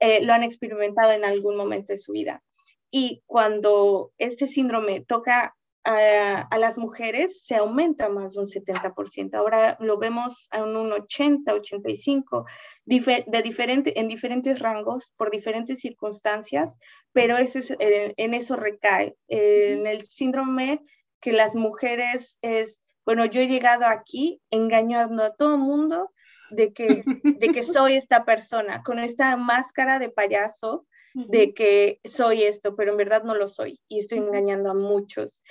eh, 0.00 0.24
lo 0.24 0.32
han 0.32 0.42
experimentado 0.42 1.12
en 1.12 1.24
algún 1.24 1.56
momento 1.56 1.92
de 1.92 1.98
su 1.98 2.12
vida. 2.12 2.42
Y 2.90 3.22
cuando 3.26 4.12
este 4.18 4.46
síndrome 4.46 5.00
toca 5.00 5.54
a, 5.84 6.58
las 6.58 6.78
mujeres, 6.78 7.44
se 7.44 7.56
aumenta 7.56 8.08
más 8.08 8.34
de 8.34 8.40
un 8.40 8.46
70%. 8.46 9.34
Ahora 9.34 9.76
lo 9.80 9.98
vemos 9.98 10.48
a 10.50 10.62
un 10.62 10.92
80, 10.92 11.52
85, 11.52 12.46
de 12.84 13.42
diferente, 13.42 13.98
en 13.98 14.08
diferentes 14.08 14.60
rangos, 14.60 15.12
por 15.16 15.30
diferentes 15.30 15.80
circunstancias, 15.80 16.74
pero 17.12 17.36
ese 17.36 17.60
es, 17.60 17.70
eh, 17.78 18.14
en 18.16 18.34
eso 18.34 18.56
recae. 18.56 19.16
en 19.28 19.86
el 19.86 20.04
síndrome 20.04 20.80
que 21.20 21.32
las 21.32 21.54
mujeres 21.54 22.38
es, 22.42 22.80
bueno, 23.04 23.24
yo 23.24 23.40
he 23.40 23.48
llegado 23.48 23.86
aquí 23.86 24.40
engañando 24.50 25.24
a 25.24 25.34
todo 25.34 25.54
el 25.54 25.60
mundo 25.60 26.10
de 26.50 26.72
que, 26.72 27.04
de 27.22 27.48
que 27.48 27.62
soy 27.86 27.94
esta 27.94 28.24
persona, 28.24 28.82
con 28.82 28.98
esta 28.98 29.36
máscara 29.36 29.98
de 29.98 30.10
payaso 30.10 30.86
de 31.14 31.52
que 31.54 32.00
soy 32.04 32.42
esto, 32.42 32.74
pero 32.74 32.92
en 32.92 32.96
verdad 32.96 33.22
no 33.24 33.34
lo 33.34 33.48
soy 33.48 33.80
y 33.88 34.00
estoy 34.00 34.18
engañando 34.18 34.70
a 34.70 34.74
muchos. 34.74 35.42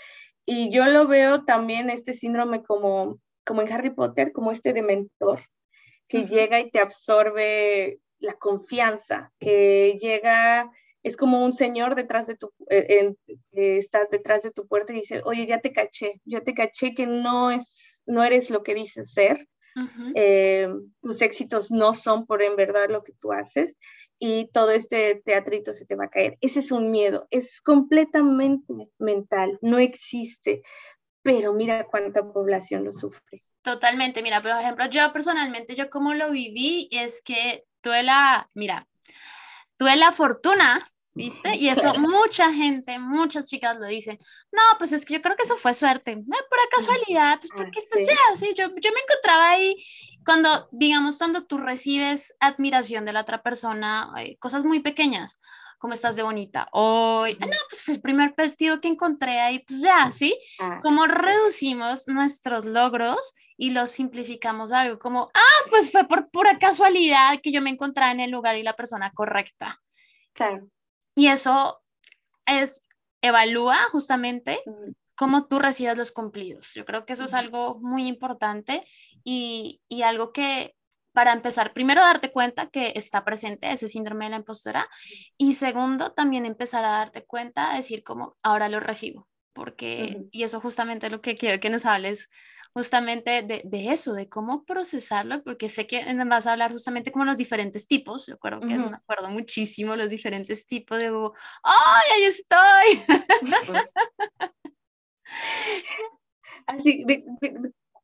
Y 0.53 0.70
yo 0.70 0.86
lo 0.88 1.08
veo 1.08 1.46
también 1.46 1.89
este 1.89 2.13
síndrome 2.13 2.62
como, 2.62 3.22
como 3.46 3.62
en 3.62 3.72
Harry 3.72 3.89
Potter, 3.89 4.34
como 4.34 4.51
este 4.51 4.74
de 4.74 4.81
mentor, 4.81 5.39
que 6.10 6.25
llega 6.25 6.60
y 6.60 6.70
te 6.70 6.79
absorbe 6.81 8.01
la 8.20 8.34
confianza, 8.34 9.31
que 9.39 9.98
llega 10.01 10.70
es 11.03 11.15
como 11.15 11.46
un 11.46 11.53
señor 11.53 11.96
detrás 11.96 12.27
de 12.27 12.36
tu, 12.36 12.51
eh, 12.70 13.15
estás 13.53 14.10
detrás 14.10 14.43
de 14.43 14.51
tu 14.51 14.67
puerta 14.67 14.91
y 14.91 14.98
dice, 14.98 15.22
oye, 15.24 15.46
ya 15.46 15.62
te 15.62 15.72
caché, 15.72 16.20
ya 16.25 16.41
te 16.41 16.53
caché 16.53 16.93
que 16.96 17.08
no, 17.08 17.50
es, 17.50 18.01
no 18.05 18.22
eres 18.22 18.50
lo 18.50 18.62
que 18.62 18.75
dices 18.75 19.13
ser, 19.13 19.48
eh, 20.15 20.67
tus 21.01 21.22
éxitos 21.22 21.72
no 21.72 21.93
son 21.93 22.25
por 22.25 22.43
en 22.43 22.58
verdad 22.58 22.89
lo 22.89 23.03
que 23.03 23.13
tú 23.13 23.31
haces 23.31 23.77
y 24.23 24.51
todo 24.51 24.69
este 24.69 25.19
teatrito 25.25 25.73
se 25.73 25.87
te 25.87 25.95
va 25.95 26.05
a 26.05 26.09
caer. 26.09 26.37
Ese 26.41 26.59
es 26.59 26.71
un 26.71 26.91
miedo, 26.91 27.27
es 27.31 27.59
completamente 27.59 28.71
mental, 28.99 29.57
no 29.63 29.79
existe, 29.79 30.61
pero 31.23 31.53
mira 31.53 31.85
cuánta 31.85 32.21
población 32.31 32.83
lo 32.83 32.91
sufre. 32.91 33.43
Totalmente, 33.63 34.21
mira, 34.21 34.39
por 34.39 34.51
ejemplo, 34.51 34.85
yo 34.91 35.11
personalmente, 35.11 35.73
yo 35.73 35.89
como 35.89 36.13
lo 36.13 36.29
viví, 36.29 36.87
es 36.91 37.23
que 37.23 37.65
tuve 37.81 38.03
la, 38.03 38.47
mira, 38.53 38.87
tuve 39.75 39.95
fortuna, 40.11 40.87
¿viste? 41.13 41.56
Y 41.56 41.70
eso 41.70 41.94
mucha 42.00 42.53
gente, 42.53 43.00
muchas 43.00 43.48
chicas 43.48 43.77
lo 43.77 43.88
dicen. 43.88 44.18
No, 44.51 44.62
pues 44.77 44.91
es 44.94 45.06
que 45.06 45.15
yo 45.15 45.22
creo 45.22 45.36
que 45.36 45.44
eso 45.44 45.58
fue 45.58 45.74
suerte, 45.74 46.15
no, 46.15 46.24
pura 46.25 46.63
casualidad, 46.72 47.39
pues 47.39 47.51
porque 47.56 47.82
pues, 47.91 48.08
ya, 48.08 48.36
sí, 48.36 48.53
yo, 48.56 48.68
yo 48.68 48.91
me 48.91 49.01
encontraba 49.01 49.50
ahí 49.50 49.75
cuando, 50.25 50.68
digamos, 50.72 51.18
cuando 51.18 51.46
tú 51.46 51.58
recibes 51.58 52.34
admiración 52.39 53.06
de 53.06 53.13
la 53.13 53.22
otra 53.22 53.41
persona, 53.41 54.12
eh, 54.18 54.38
cosas 54.38 54.63
muy 54.63 54.80
pequeñas, 54.80 55.39
como 55.80 55.94
estás 55.94 56.15
de 56.15 56.22
bonita, 56.22 56.68
hoy, 56.74 57.36
ah, 57.41 57.46
no, 57.48 57.58
pues 57.68 57.82
fue 57.82 57.96
el 57.96 58.01
primer 58.01 58.36
vestido 58.38 58.80
que 58.80 58.88
encontré 58.88 59.39
ahí, 59.39 59.60
pues 59.60 59.82
ya, 59.82 60.12
¿sí? 60.12 60.38
Ah, 60.60 60.80
como 60.84 61.08
reducimos 61.08 62.08
nuestros 62.08 62.65
logros 62.65 63.34
y 63.58 63.72
los 63.72 63.89
simplificamos 63.89 64.72
algo, 64.72 65.00
como, 65.00 65.32
ah, 65.34 65.70
pues 65.72 65.91
fue 65.91 66.08
por 66.08 66.30
pura 66.30 66.60
casualidad 66.60 67.39
que 67.41 67.51
yo 67.51 67.63
me 67.63 67.72
encontraba 67.72 68.12
en 68.12 68.20
el 68.20 68.30
lugar 68.30 68.58
y 68.58 68.63
la 68.63 68.75
persona 68.75 69.12
correcta. 69.12 69.80
Claro. 70.34 70.70
Y 71.15 71.27
eso 71.27 71.82
es, 72.46 72.88
evalúa 73.22 73.77
justamente 73.91 74.62
cómo 75.15 75.48
tú 75.48 75.60
recibes 75.60 75.98
los 75.98 76.12
cumplidos. 76.12 76.74
Yo 76.74 76.86
creo 76.86 77.06
que 77.06 77.13
eso 77.13 77.25
es 77.25 77.34
algo 77.34 77.80
muy 77.80 78.08
importante 78.08 78.86
y, 79.24 79.82
y 79.88 80.01
algo 80.01 80.32
que 80.32 80.75
para 81.13 81.34
empezar, 81.34 81.74
primero 81.74 82.01
darte 82.01 82.32
cuenta 82.32 82.70
que 82.70 82.94
está 82.96 83.25
presente 83.25 83.72
ese 83.72 83.88
síndrome 83.88 84.25
de 84.25 84.32
la 84.32 84.38
impostora 84.38 84.88
y 85.38 85.53
segundo, 85.53 86.13
también 86.13 86.46
empezar 86.46 86.86
a 86.86 86.91
darte 86.91 87.25
cuenta, 87.25 87.74
decir 87.75 88.03
como 88.03 88.38
ahora 88.44 88.70
lo 88.70 88.80
recibo, 88.80 89.27
porque, 89.53 90.24
y 90.31 90.43
eso 90.43 90.60
justamente 90.62 91.08
es 91.08 91.12
lo 91.12 91.22
que 91.22 91.36
quiero 91.36 91.60
que 91.60 91.70
nos 91.70 91.86
hables 91.86 92.29
justamente 92.74 93.41
de, 93.41 93.62
de, 93.65 93.91
eso, 93.91 94.13
de 94.13 94.29
cómo 94.29 94.63
procesarlo, 94.63 95.43
porque 95.43 95.67
sé 95.67 95.88
que 95.88 96.05
vas 96.25 96.48
a 96.48 96.53
hablar 96.53 96.72
justamente 96.72 97.12
como 97.12 97.25
los 97.25 97.38
diferentes 97.38 97.86
tipos, 97.86 98.25
yo 98.27 98.36
acuerdo 98.36 98.62
que 98.62 98.75
eso 98.75 98.89
me 98.89 98.96
acuerdo 98.96 99.29
muchísimo, 99.29 99.96
los 99.96 100.10
diferentes 100.10 100.65
tipos 100.65 100.98
de, 100.98 101.08
¡ay, 101.63 102.12
ahí 102.15 102.24
estoy! 102.24 103.01
Así, 106.67 107.03
de, 107.05 107.25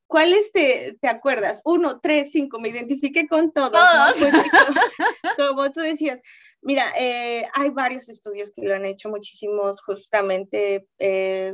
¿Cuáles 0.07 0.51
te, 0.51 0.97
te, 1.01 1.07
acuerdas? 1.07 1.61
Uno, 1.65 1.99
tres, 1.99 2.31
cinco, 2.31 2.59
me 2.59 2.69
identifiqué 2.69 3.27
con 3.27 3.51
todos. 3.51 3.71
Pues, 4.17 4.33
como, 5.37 5.71
tú 5.71 5.81
decías, 5.81 6.19
mira, 6.61 6.91
eh, 6.97 7.45
hay 7.53 7.69
varios 7.71 8.07
estudios 8.07 8.51
que 8.55 8.61
lo 8.61 8.73
han 8.73 8.85
hecho, 8.85 9.09
muchísimos 9.09 9.81
justamente 9.81 10.87
eh, 10.99 11.53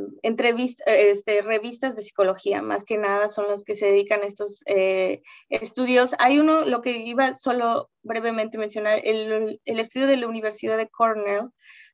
este, 0.86 1.42
revistas 1.42 1.96
de 1.96 2.04
psicología, 2.04 2.62
más 2.62 2.86
que 2.86 2.98
nada 2.98 3.30
son 3.30 3.48
los 3.48 3.64
que 3.64 3.76
se 3.76 3.88
dedican 3.88 4.22
a 4.22 4.28
estos 4.28 4.62
eh, 4.68 5.22
estudios. 5.50 6.12
Hay 6.20 6.40
uno, 6.40 6.64
lo 6.66 6.82
que 6.82 6.98
iba 6.98 7.34
solo 7.34 7.90
brevemente 8.04 8.58
mencionar, 8.58 9.00
el, 9.04 9.60
el 9.66 9.80
estudio 9.80 10.08
de 10.08 10.18
la 10.18 10.28
Universidad 10.28 10.78
de 10.78 10.90
Cornell, 10.90 11.50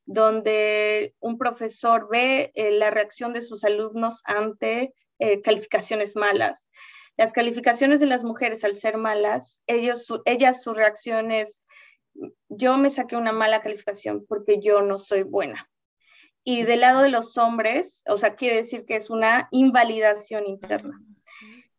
donde 0.10 1.13
un 1.20 1.38
profesor 1.38 2.08
ve 2.10 2.51
eh, 2.56 2.72
la 2.72 2.89
reacción 2.89 3.32
de 3.32 3.44
sus 3.44 3.63
alumnos 3.63 4.22
ante 4.25 4.92
eh, 5.19 5.41
calificaciones 5.41 6.15
malas. 6.15 6.69
Las 7.17 7.33
calificaciones 7.33 7.99
de 7.99 8.05
las 8.05 8.23
mujeres 8.23 8.63
al 8.63 8.77
ser 8.77 8.97
malas, 8.97 9.61
ellos, 9.67 10.07
ellas 10.25 10.63
su 10.63 10.73
reacción 10.73 11.31
es, 11.31 11.61
yo 12.47 12.77
me 12.77 12.89
saqué 12.91 13.17
una 13.17 13.31
mala 13.31 13.61
calificación 13.61 14.25
porque 14.25 14.59
yo 14.59 14.81
no 14.81 14.99
soy 14.99 15.23
buena. 15.23 15.69
Y 16.43 16.63
del 16.63 16.79
lado 16.79 17.01
de 17.01 17.09
los 17.09 17.38
hombres, 17.38 18.01
o 18.07 18.17
sea, 18.17 18.35
quiere 18.35 18.55
decir 18.55 18.85
que 18.85 18.95
es 18.95 19.09
una 19.09 19.49
invalidación 19.51 20.47
interna. 20.47 20.99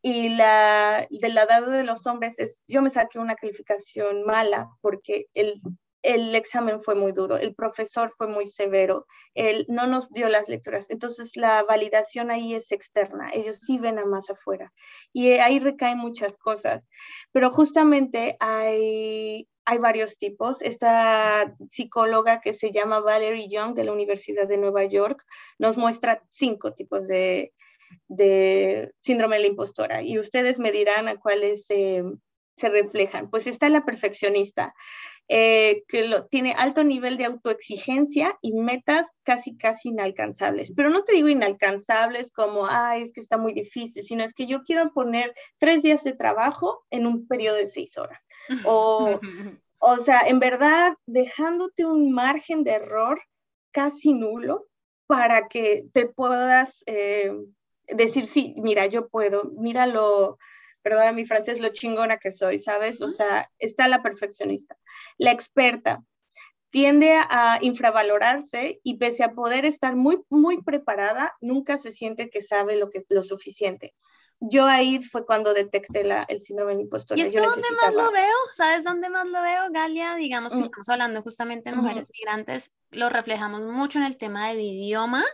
Y 0.02 0.30
la, 0.30 1.06
del 1.10 1.34
lado 1.34 1.70
de 1.70 1.84
los 1.84 2.06
hombres 2.06 2.38
es, 2.38 2.62
yo 2.66 2.82
me 2.82 2.90
saqué 2.90 3.18
una 3.18 3.34
calificación 3.34 4.24
mala 4.24 4.68
porque 4.80 5.26
el 5.34 5.60
el 6.02 6.34
examen 6.34 6.80
fue 6.80 6.94
muy 6.94 7.12
duro, 7.12 7.36
el 7.36 7.54
profesor 7.54 8.10
fue 8.10 8.26
muy 8.26 8.46
severo, 8.46 9.06
él 9.34 9.66
no 9.68 9.86
nos 9.86 10.10
dio 10.10 10.28
las 10.28 10.48
lecturas, 10.48 10.86
entonces 10.88 11.36
la 11.36 11.62
validación 11.62 12.30
ahí 12.30 12.54
es 12.54 12.72
externa, 12.72 13.30
ellos 13.32 13.58
sí 13.58 13.78
ven 13.78 13.98
a 13.98 14.06
más 14.06 14.30
afuera 14.30 14.72
y 15.12 15.32
ahí 15.32 15.58
recaen 15.58 15.98
muchas 15.98 16.36
cosas, 16.38 16.88
pero 17.32 17.50
justamente 17.50 18.36
hay, 18.40 19.48
hay 19.64 19.78
varios 19.78 20.18
tipos. 20.18 20.62
Esta 20.62 21.54
psicóloga 21.68 22.40
que 22.40 22.54
se 22.54 22.72
llama 22.72 23.00
Valerie 23.00 23.48
Young 23.48 23.74
de 23.74 23.84
la 23.84 23.92
Universidad 23.92 24.48
de 24.48 24.58
Nueva 24.58 24.84
York 24.84 25.24
nos 25.58 25.76
muestra 25.76 26.24
cinco 26.28 26.72
tipos 26.72 27.06
de, 27.06 27.52
síndrome 29.00 29.36
de 29.36 29.42
la 29.42 29.48
impostora 29.48 30.02
y 30.02 30.18
ustedes 30.18 30.58
me 30.58 30.72
dirán 30.72 31.08
a 31.08 31.18
cuáles 31.18 31.66
se 31.66 32.68
reflejan. 32.68 33.30
Pues 33.30 33.46
está 33.46 33.68
la 33.68 33.84
perfeccionista. 33.84 34.74
Eh, 35.32 35.84
que 35.86 36.08
lo, 36.08 36.26
tiene 36.26 36.54
alto 36.58 36.82
nivel 36.82 37.16
de 37.16 37.24
autoexigencia 37.24 38.36
y 38.42 38.52
metas 38.52 39.12
casi, 39.22 39.56
casi 39.56 39.90
inalcanzables. 39.90 40.72
Pero 40.74 40.90
no 40.90 41.04
te 41.04 41.12
digo 41.12 41.28
inalcanzables 41.28 42.32
como, 42.32 42.66
ay, 42.68 43.02
es 43.02 43.12
que 43.12 43.20
está 43.20 43.38
muy 43.38 43.52
difícil, 43.52 44.02
sino 44.02 44.24
es 44.24 44.34
que 44.34 44.48
yo 44.48 44.64
quiero 44.64 44.92
poner 44.92 45.32
tres 45.58 45.84
días 45.84 46.02
de 46.02 46.14
trabajo 46.14 46.84
en 46.90 47.06
un 47.06 47.28
periodo 47.28 47.58
de 47.58 47.68
seis 47.68 47.96
horas. 47.96 48.26
O, 48.64 49.20
o 49.78 49.96
sea, 49.98 50.22
en 50.26 50.40
verdad, 50.40 50.94
dejándote 51.06 51.84
un 51.84 52.10
margen 52.10 52.64
de 52.64 52.72
error 52.72 53.20
casi 53.70 54.14
nulo 54.14 54.66
para 55.06 55.46
que 55.46 55.84
te 55.92 56.08
puedas 56.08 56.82
eh, 56.86 57.30
decir, 57.86 58.26
sí, 58.26 58.56
mira, 58.56 58.86
yo 58.86 59.08
puedo, 59.08 59.44
míralo 59.56 60.38
perdona 60.82 61.12
mi 61.12 61.26
francés, 61.26 61.60
lo 61.60 61.68
chingona 61.68 62.18
que 62.18 62.32
soy, 62.32 62.60
¿sabes? 62.60 63.00
O 63.00 63.08
sea, 63.08 63.50
está 63.58 63.88
la 63.88 64.02
perfeccionista. 64.02 64.76
La 65.18 65.30
experta 65.30 66.02
tiende 66.70 67.14
a 67.14 67.58
infravalorarse 67.60 68.80
y 68.82 68.96
pese 68.96 69.24
a 69.24 69.32
poder 69.32 69.64
estar 69.64 69.96
muy, 69.96 70.22
muy 70.30 70.62
preparada, 70.62 71.34
nunca 71.40 71.78
se 71.78 71.92
siente 71.92 72.30
que 72.30 72.42
sabe 72.42 72.76
lo, 72.76 72.90
que, 72.90 73.02
lo 73.08 73.22
suficiente. 73.22 73.94
Yo 74.42 74.64
ahí 74.66 75.02
fue 75.02 75.26
cuando 75.26 75.52
detecté 75.52 76.02
la, 76.02 76.22
el 76.22 76.40
síndrome 76.40 76.72
del 76.72 76.82
impostor. 76.82 77.18
¿Y 77.18 77.22
es 77.22 77.32
dónde 77.34 77.68
más 77.82 77.92
lo 77.92 78.10
veo? 78.10 78.34
¿Sabes 78.52 78.84
dónde 78.84 79.10
más 79.10 79.28
lo 79.28 79.42
veo, 79.42 79.64
Galia? 79.70 80.14
Digamos 80.14 80.52
que 80.52 80.60
mm. 80.60 80.64
estamos 80.64 80.88
hablando 80.88 81.22
justamente 81.22 81.70
de 81.70 81.76
mujeres 81.76 82.08
migrantes, 82.14 82.74
lo 82.90 83.10
reflejamos 83.10 83.60
mucho 83.66 83.98
en 83.98 84.04
el 84.04 84.16
tema 84.16 84.48
del 84.48 84.60
idioma, 84.60 85.24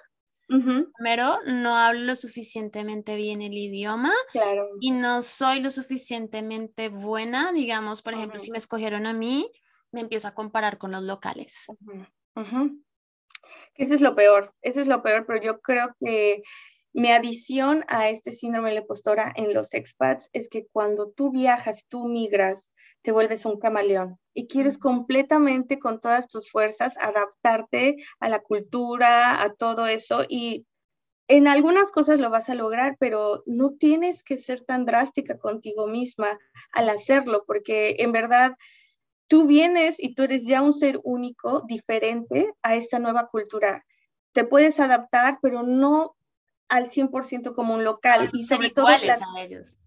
Primero, 0.49 1.39
no 1.47 1.77
hablo 1.77 2.05
lo 2.05 2.17
suficientemente 2.17 3.17
bien 3.17 3.43
el 3.43 3.55
idioma 3.55 4.13
claro. 4.31 4.69
y 4.81 4.93
no 4.93 5.23
soy 5.23 5.61
lo 5.61 5.71
suficientemente 5.71 6.89
buena. 6.89 7.53
Digamos, 7.53 8.03
por 8.03 8.15
ejemplo, 8.15 8.39
si 8.39 8.51
me 8.51 8.59
escogieron 8.59 9.07
a 9.07 9.13
mí, 9.13 9.51
me 9.91 10.01
empiezo 10.01 10.29
a 10.29 10.35
comparar 10.35 10.79
con 10.79 10.93
los 10.93 11.03
locales. 11.03 11.67
Eso 13.75 13.95
es 13.95 14.01
lo 14.01 14.15
peor, 14.15 14.55
eso 14.63 14.81
es 14.81 14.89
lo 14.89 15.03
peor, 15.03 15.27
pero 15.27 15.41
yo 15.43 15.61
creo 15.61 15.95
que 16.01 16.43
mi 16.93 17.11
adición 17.11 17.85
a 17.89 18.09
este 18.09 18.33
síndrome 18.33 18.71
de 18.71 18.77
la 18.77 18.81
impostora 18.81 19.33
en 19.37 19.53
los 19.53 19.75
expats 19.75 20.31
es 20.33 20.49
que 20.49 20.67
cuando 20.67 21.11
tú 21.11 21.31
viajas, 21.31 21.85
tú 21.89 22.09
migras, 22.09 22.73
te 23.07 23.13
vuelves 23.13 23.47
un 23.47 23.61
camaleón 23.61 24.19
y 24.35 24.49
quieres 24.49 24.79
completamente 24.79 25.79
con 25.79 26.01
todas 26.01 26.27
tus 26.27 26.51
fuerzas 26.51 26.97
adaptarte 26.99 27.95
a 28.19 28.29
la 28.29 28.41
cultura, 28.41 29.41
a 29.41 29.55
todo 29.55 29.87
eso 29.87 30.25
y 30.29 30.67
en 31.29 31.47
algunas 31.47 31.93
cosas 31.93 32.19
lo 32.19 32.31
vas 32.31 32.51
a 32.51 32.57
lograr, 32.57 32.97
pero 32.99 33.45
no 33.47 33.75
tienes 33.75 34.25
que 34.25 34.39
ser 34.39 34.63
tan 34.63 34.87
drástica 34.87 35.39
contigo 35.39 35.87
misma 35.87 36.37
al 36.73 36.89
hacerlo, 36.89 37.45
porque 37.47 37.95
en 38.01 38.11
verdad 38.11 38.57
tú 39.29 39.47
vienes 39.47 40.03
y 40.03 40.17
tú 40.17 40.25
eres 40.25 40.45
ya 40.45 40.61
un 40.61 40.73
ser 40.73 40.99
único, 41.05 41.63
diferente 41.69 42.53
a 42.63 42.75
esta 42.75 42.99
nueva 42.99 43.29
cultura. 43.29 43.85
Te 44.33 44.43
puedes 44.43 44.81
adaptar, 44.81 45.39
pero 45.41 45.63
no 45.63 46.17
al 46.69 46.91
100% 46.91 47.55
como 47.55 47.75
un 47.75 47.85
local 47.85 48.31
y 48.33 48.47
sobre 48.47 48.71
todo 48.71 48.89
la, 48.89 49.17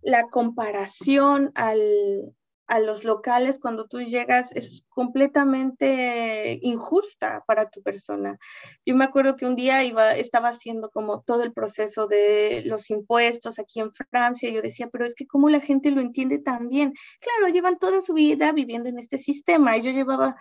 la, 0.01 0.29
comparación 0.29 1.51
al, 1.55 2.33
a 2.69 2.79
los 2.79 3.03
locales 3.03 3.59
cuando 3.59 3.87
tú 3.87 4.01
llegas 4.01 4.55
es 4.55 4.85
completamente 4.89 6.59
injusta 6.61 7.43
para 7.47 7.69
tu 7.69 7.81
persona. 7.81 8.37
Yo 8.85 8.95
me 8.95 9.05
acuerdo 9.05 9.35
que 9.35 9.47
un 9.47 9.55
día 9.55 9.83
iba, 9.83 10.11
estaba 10.11 10.49
haciendo 10.49 10.91
como 10.91 11.21
todo 11.23 11.43
el 11.43 11.51
proceso 11.51 12.05
de 12.05 12.61
los 12.65 12.91
impuestos 12.91 13.57
aquí 13.57 13.79
en 13.79 13.91
Francia 13.91 14.49
y 14.49 14.53
yo 14.53 14.61
decía, 14.61 14.87
pero 14.91 15.05
es 15.05 15.15
que 15.15 15.25
cómo 15.25 15.49
la 15.49 15.61
gente 15.61 15.89
lo 15.89 15.99
entiende 15.99 16.37
tan 16.37 16.69
bien. 16.69 16.93
Claro, 17.19 17.51
llevan 17.51 17.79
toda 17.79 18.01
su 18.03 18.13
vida 18.13 18.51
viviendo 18.51 18.87
en 18.87 18.99
este 18.99 19.17
sistema 19.17 19.75
y 19.75 19.81
yo 19.81 19.91
llevaba 19.91 20.35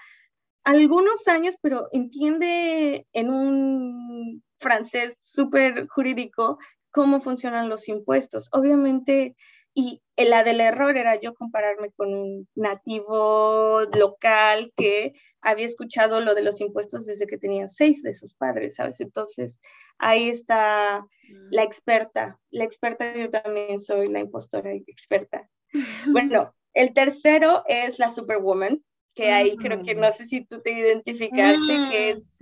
algunos 0.64 1.26
años, 1.28 1.56
pero 1.62 1.88
entiende 1.92 3.06
en 3.14 3.30
un 3.30 4.42
francés 4.58 5.16
súper 5.18 5.88
jurídico 5.88 6.58
cómo 6.90 7.20
funcionan 7.20 7.70
los 7.70 7.88
impuestos. 7.88 8.50
Obviamente, 8.52 9.34
y 9.78 10.02
la 10.16 10.42
del 10.42 10.60
error 10.60 10.98
era 10.98 11.20
yo 11.20 11.34
compararme 11.34 11.92
con 11.92 12.12
un 12.12 12.48
nativo 12.56 13.82
local 13.96 14.72
que 14.76 15.12
había 15.40 15.66
escuchado 15.66 16.20
lo 16.20 16.34
de 16.34 16.42
los 16.42 16.60
impuestos 16.60 17.06
desde 17.06 17.28
que 17.28 17.38
tenía 17.38 17.68
seis 17.68 18.02
de 18.02 18.12
sus 18.12 18.34
padres, 18.34 18.74
¿sabes? 18.74 19.00
Entonces, 19.00 19.60
ahí 19.98 20.30
está 20.30 21.02
mm. 21.02 21.48
la 21.52 21.62
experta. 21.62 22.40
La 22.50 22.64
experta 22.64 23.16
yo 23.16 23.30
también 23.30 23.80
soy 23.80 24.08
la 24.08 24.18
impostora 24.18 24.72
experta. 24.72 25.48
Bueno, 26.12 26.56
el 26.74 26.92
tercero 26.92 27.62
es 27.68 28.00
la 28.00 28.10
Superwoman, 28.10 28.82
que 29.14 29.30
ahí 29.30 29.56
creo 29.56 29.84
que 29.84 29.94
no 29.94 30.10
sé 30.10 30.24
si 30.24 30.44
tú 30.44 30.60
te 30.60 30.72
identificaste, 30.72 31.88
que 31.92 32.14
mm, 32.14 32.18
es, 32.18 32.40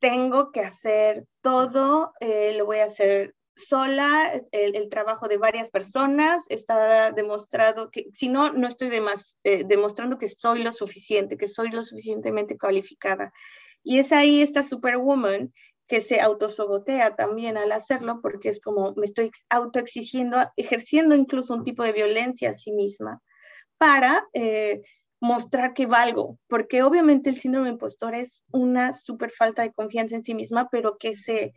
tengo 0.00 0.50
que 0.50 0.62
hacer 0.62 1.24
todo, 1.40 2.10
eh, 2.18 2.54
lo 2.56 2.66
voy 2.66 2.78
a 2.78 2.86
hacer 2.86 3.36
sola, 3.58 4.32
el, 4.52 4.88
trabajo 4.88 5.28
de 5.28 5.36
varias 5.36 5.70
personas, 5.70 6.44
está 6.48 7.12
demostrado 7.12 7.90
que, 7.90 8.06
si 8.12 8.28
no, 8.28 8.52
no 8.52 8.68
estoy 8.68 8.90
eh, 9.44 9.64
demostrando 9.66 10.18
que 10.18 10.28
soy 10.28 10.62
lo 10.62 10.72
suficiente, 10.72 11.36
que 11.36 11.48
soy 11.48 11.70
lo 11.70 11.84
suficientemente 11.84 12.56
cualificada. 12.56 13.32
Y 13.82 13.98
es 13.98 14.12
ahí 14.12 14.42
esta 14.42 14.62
superwoman 14.62 15.52
que 15.86 16.00
se 16.00 16.20
autosobotea 16.20 17.16
también 17.16 17.56
al 17.56 17.72
hacerlo, 17.72 18.20
porque 18.22 18.50
es 18.50 18.60
como 18.60 18.94
me 18.96 19.06
estoy 19.06 19.30
autoexigiendo, 19.48 20.38
ejerciendo 20.56 21.14
incluso 21.14 21.54
un 21.54 21.64
tipo 21.64 21.82
de 21.82 21.92
violencia 21.92 22.50
a 22.50 22.54
sí 22.54 22.72
misma 22.72 23.20
para 23.78 24.26
eh, 24.34 24.82
mostrar 25.20 25.72
que 25.72 25.86
valgo, 25.86 26.38
porque 26.46 26.82
obviamente 26.82 27.30
el 27.30 27.40
síndrome 27.40 27.70
impostor 27.70 28.14
es 28.14 28.44
una 28.52 28.96
súper 28.96 29.30
falta 29.30 29.62
de 29.62 29.72
confianza 29.72 30.14
en 30.14 30.22
sí 30.22 30.34
misma, 30.34 30.68
pero 30.70 30.98
que 30.98 31.16
se 31.16 31.54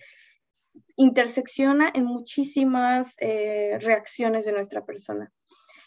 intersecciona 0.96 1.92
en 1.94 2.06
muchísimas 2.06 3.16
eh, 3.20 3.78
reacciones 3.82 4.46
de 4.46 4.54
nuestra 4.54 4.86
persona. 4.86 5.32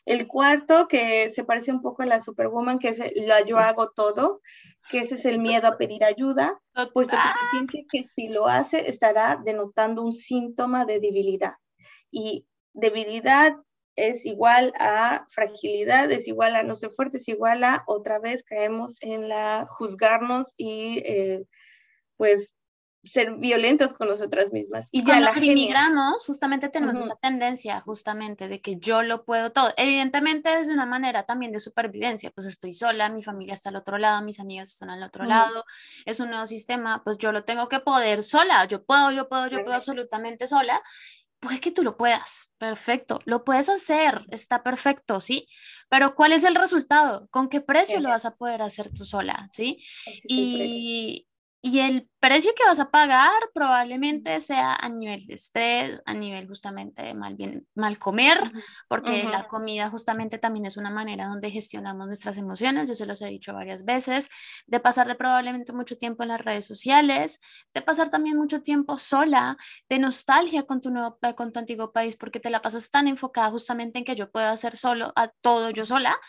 El 0.07 0.27
cuarto, 0.27 0.87
que 0.87 1.31
se 1.31 1.45
parece 1.45 1.73
un 1.73 1.81
poco 1.81 2.03
a 2.03 2.07
la 2.07 2.21
Superwoman, 2.21 2.79
que 2.79 2.89
es 2.89 3.01
la 3.17 3.41
yo 3.43 3.59
hago 3.59 3.91
todo, 3.91 4.43
que 4.91 4.99
ese 4.99 5.15
es 5.15 5.25
el 5.25 5.39
miedo 5.39 5.67
a 5.67 5.79
pedir 5.79 6.05
ayuda, 6.05 6.61
puesto 6.93 7.17
que 7.17 7.23
se 7.23 7.51
siente 7.51 7.87
que 7.91 8.11
si 8.15 8.29
lo 8.29 8.47
hace 8.47 8.89
estará 8.91 9.41
denotando 9.43 10.03
un 10.03 10.13
síntoma 10.13 10.85
de 10.85 11.01
debilidad. 11.01 11.55
Y 12.11 12.47
debilidad 12.75 13.57
es 13.97 14.27
igual 14.27 14.75
a 14.79 15.25
fragilidad, 15.31 16.11
es 16.11 16.29
igual 16.29 16.57
a 16.57 16.63
no 16.65 16.77
ser 16.77 16.91
fuerte, 16.91 17.17
es 17.17 17.29
igual 17.29 17.65
a 17.65 17.85
otra 17.87 18.19
vez 18.19 18.43
caemos 18.43 18.99
en 19.01 19.29
la 19.29 19.67
juzgarnos 19.71 20.53
y 20.57 20.99
eh, 20.99 21.47
pues 22.17 22.55
ser 23.05 23.35
violentos 23.37 23.95
con 23.95 24.09
nosotras 24.09 24.53
mismas. 24.53 24.89
Y 24.91 25.05
Cuando 25.05 25.27
ya 25.27 25.33
la 25.35 25.45
inmigramos, 25.45 26.25
justamente 26.25 26.69
tenemos 26.69 26.99
esa 26.99 27.17
tendencia, 27.17 27.81
justamente, 27.81 28.49
de 28.49 28.61
que 28.61 28.77
yo 28.77 29.03
lo 29.03 29.25
puedo 29.25 29.53
todo. 29.53 29.73
Evidentemente 29.77 30.61
es 30.61 30.69
una 30.69 30.87
manera 30.87 31.25
también 31.25 31.53
de 31.53 31.61
supervivencia, 31.61 32.31
pues 32.31 32.47
estoy 32.47 32.73
sola, 32.73 33.09
mi 33.11 33.23
familia 33.23 33.55
está 33.55 33.69
al 33.69 33.77
otro 33.77 33.99
lado, 33.99 34.25
mis 34.25 34.41
amigas 34.41 34.71
están 34.71 34.91
al 34.91 35.03
otro 35.03 35.25
lado, 35.25 35.65
es 36.05 36.21
un 36.21 36.31
nuevo 36.31 36.47
sistema, 36.47 37.03
pues 37.05 37.19
yo 37.19 37.33
lo 37.33 37.45
tengo 37.45 37.69
que 37.69 37.81
poder 37.81 38.23
sola, 38.23 38.65
yo 38.67 38.85
puedo, 38.85 39.11
yo 39.11 39.29
puedo, 39.29 39.47
yo 39.49 39.63
puedo 39.63 39.77
absolutamente 39.77 40.49
sola. 40.49 40.83
Pues 41.41 41.61
que 41.61 41.71
tú 41.71 41.83
lo 41.83 41.99
puedas, 41.99 42.51
perfecto, 42.57 43.21
lo 43.27 43.45
puedes 43.45 43.69
hacer, 43.69 44.25
está 44.31 44.63
perfecto, 44.63 45.21
¿sí? 45.21 45.47
Pero 45.91 46.15
¿cuál 46.15 46.33
es 46.33 46.43
el 46.43 46.55
resultado? 46.55 47.29
¿Con 47.29 47.51
qué 47.51 47.61
precio 47.61 48.01
lo 48.01 48.09
vas 48.09 48.25
a 48.25 48.35
poder 48.35 48.63
hacer 48.63 48.91
tú 48.95 49.05
sola, 49.05 49.51
¿sí? 49.53 49.85
Y, 50.27 51.27
y 51.67 51.81
el 51.81 52.11
precio 52.21 52.53
que 52.55 52.67
vas 52.67 52.79
a 52.79 52.91
pagar 52.91 53.33
probablemente 53.55 54.39
sea 54.43 54.75
a 54.75 54.91
nivel 54.91 55.27
de 55.27 55.33
estrés, 55.33 56.03
a 56.05 56.13
nivel 56.13 56.47
justamente 56.47 57.03
de 57.03 57.15
mal, 57.15 57.37
bien, 57.37 57.67
mal 57.75 57.99
comer, 57.99 58.39
porque 58.87 59.25
la 59.25 59.49
comida 59.49 59.89
justamente 59.89 60.37
también 60.37 60.67
es 60.67 60.77
una 60.77 60.91
manera 60.91 61.27
donde 61.27 61.51
gestionamos 61.51 62.07
nuestras 62.07 62.37
emociones, 62.37 62.87
yo 62.87 62.95
se 62.95 63.07
los 63.07 63.23
he 63.23 63.29
dicho 63.29 63.55
varias 63.55 63.87
veces, 63.87 64.29
de 64.67 64.79
pasar 64.79 65.09
de 65.09 65.15
probablemente 65.15 65.73
mucho 65.73 65.97
tiempo 65.97 66.23
en 66.23 66.29
las 66.29 66.43
redes 66.43 66.67
sociales, 66.67 67.41
de 67.73 67.81
pasar 67.81 68.11
también 68.11 68.37
mucho 68.37 68.61
tiempo 68.61 68.99
sola, 68.99 69.57
de 69.89 69.99
nostalgia 69.99 70.65
con 70.65 70.83
tu, 70.83 70.91
nuevo, 70.91 71.19
con 71.35 71.51
tu 71.51 71.61
antiguo 71.61 71.93
país, 71.93 72.15
porque 72.15 72.41
te 72.41 72.51
la 72.51 72.61
pasas 72.61 72.91
tan 72.91 73.09
enfocada 73.09 73.49
justamente 73.49 73.99
en 73.99 74.05
que 74.05 74.15
yo 74.15 74.31
puedo 74.31 74.49
hacer 74.49 74.77
solo 74.77 75.15
a 75.17 75.29
todo 75.29 75.71
yo 75.71 75.87
sola, 75.87 76.21